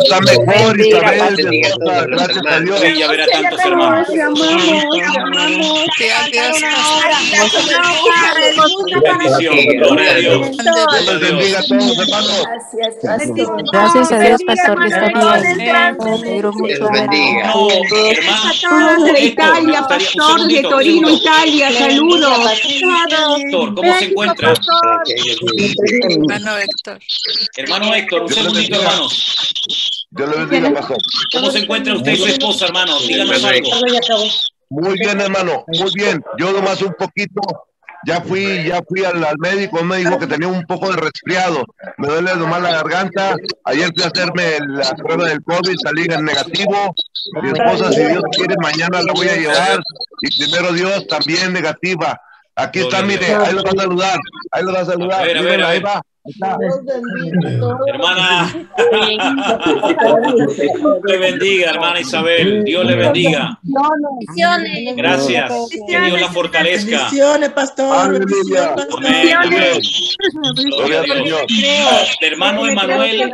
Está 0.00 0.20
mejor, 0.20 0.80
Isabel. 0.80 1.36
Gracias 2.08 2.46
a 2.46 2.60
Dios. 2.60 2.80
Hermanos. 3.62 4.08
Gracias 13.72 14.12
a 14.12 14.18
Dios, 14.18 14.40
pastor, 14.46 14.78
que 14.80 14.86
está 14.88 15.06
bien. 15.08 15.96
Me 16.00 16.10
alegro 16.10 16.52
mucho 16.52 16.88
de 19.12 19.20
Italia, 19.20 19.86
pastor 19.88 20.46
de 20.46 20.62
Torino, 20.62 21.10
Italia, 21.10 21.72
saludos. 21.72 22.60
Héctor, 23.38 23.74
¿cómo 23.74 23.98
se 23.98 24.04
encuentra? 24.04 24.54
Hermano 26.08 26.58
Héctor. 26.58 26.98
Hermano 27.56 27.94
Héctor, 27.94 28.22
un 28.22 28.28
segundito, 28.28 28.76
hermanos. 28.76 30.06
Dios 30.10 30.28
le 30.28 30.36
bendiga, 30.44 30.72
pastor. 30.72 30.98
¿Cómo 31.32 31.50
se 31.50 31.58
encuentra 31.58 31.94
usted 31.94 32.12
y 32.12 32.16
su 32.16 32.26
esposa, 32.26 32.66
hermano? 32.66 32.98
Díganos 33.00 33.44
algo. 33.44 33.70
Muy 34.70 34.98
bien, 34.98 35.20
hermano, 35.20 35.64
muy 35.66 35.90
bien. 35.94 36.22
Yo 36.38 36.52
nomás 36.52 36.80
un 36.82 36.94
poquito, 36.94 37.40
ya 38.06 38.20
fui, 38.22 38.64
ya 38.64 38.80
fui 38.88 39.04
al, 39.04 39.38
médico, 39.38 39.82
me 39.84 39.98
dijo 39.98 40.18
que 40.18 40.26
tenía 40.26 40.48
un 40.48 40.64
poco 40.64 40.90
de 40.90 40.96
resfriado, 40.96 41.64
me 41.98 42.08
duele 42.08 42.34
nomás 42.36 42.62
la 42.62 42.72
garganta. 42.72 43.36
Ayer 43.64 43.90
fui 43.94 44.02
a 44.04 44.06
hacerme 44.06 44.58
la 44.66 44.90
prueba 44.96 45.28
del 45.28 45.42
COVID, 45.44 45.76
salí 45.82 46.06
en 46.10 46.24
negativo. 46.24 46.94
Mi 47.42 47.50
esposa, 47.50 47.92
si 47.92 48.00
Dios 48.00 48.22
quiere, 48.32 48.54
mañana 48.62 49.00
la 49.02 49.12
voy 49.12 49.28
a 49.28 49.36
llevar. 49.36 49.80
Y 50.22 50.38
primero 50.38 50.72
Dios, 50.72 51.06
también 51.08 51.52
negativa. 51.52 52.20
Aquí 52.56 52.80
está, 52.80 53.02
mire, 53.02 53.34
ahí 53.34 53.54
lo 53.54 53.62
va 53.62 53.70
a 53.70 53.80
saludar, 53.80 54.18
ahí 54.50 54.64
lo 54.64 54.72
va 54.72 54.80
a 54.80 54.84
saludar. 54.84 55.20
A 55.20 55.24
ver, 55.24 55.38
a 55.38 55.42
ver, 55.42 55.62
ahí 55.62 55.80
va. 55.80 56.02
Hermana, 57.86 58.54
le 61.04 61.16
bendiga, 61.16 61.70
hermana 61.70 62.00
Isabel. 62.00 62.62
Dios 62.62 62.84
le 62.84 62.94
bendiga. 62.94 63.58
Gracias. 64.96 65.50
Que 65.88 66.00
Dios 66.00 66.20
la 66.20 66.28
fortalezca. 66.28 66.90
Bendiciones, 66.90 67.48
pastor. 67.50 67.96
Aleluya. 67.96 68.74
Amén, 68.98 69.34
amén. 69.34 69.80
Dios. 71.24 71.46
Dios. 71.48 72.16
Hermano 72.20 72.66
Emanuel 72.66 73.32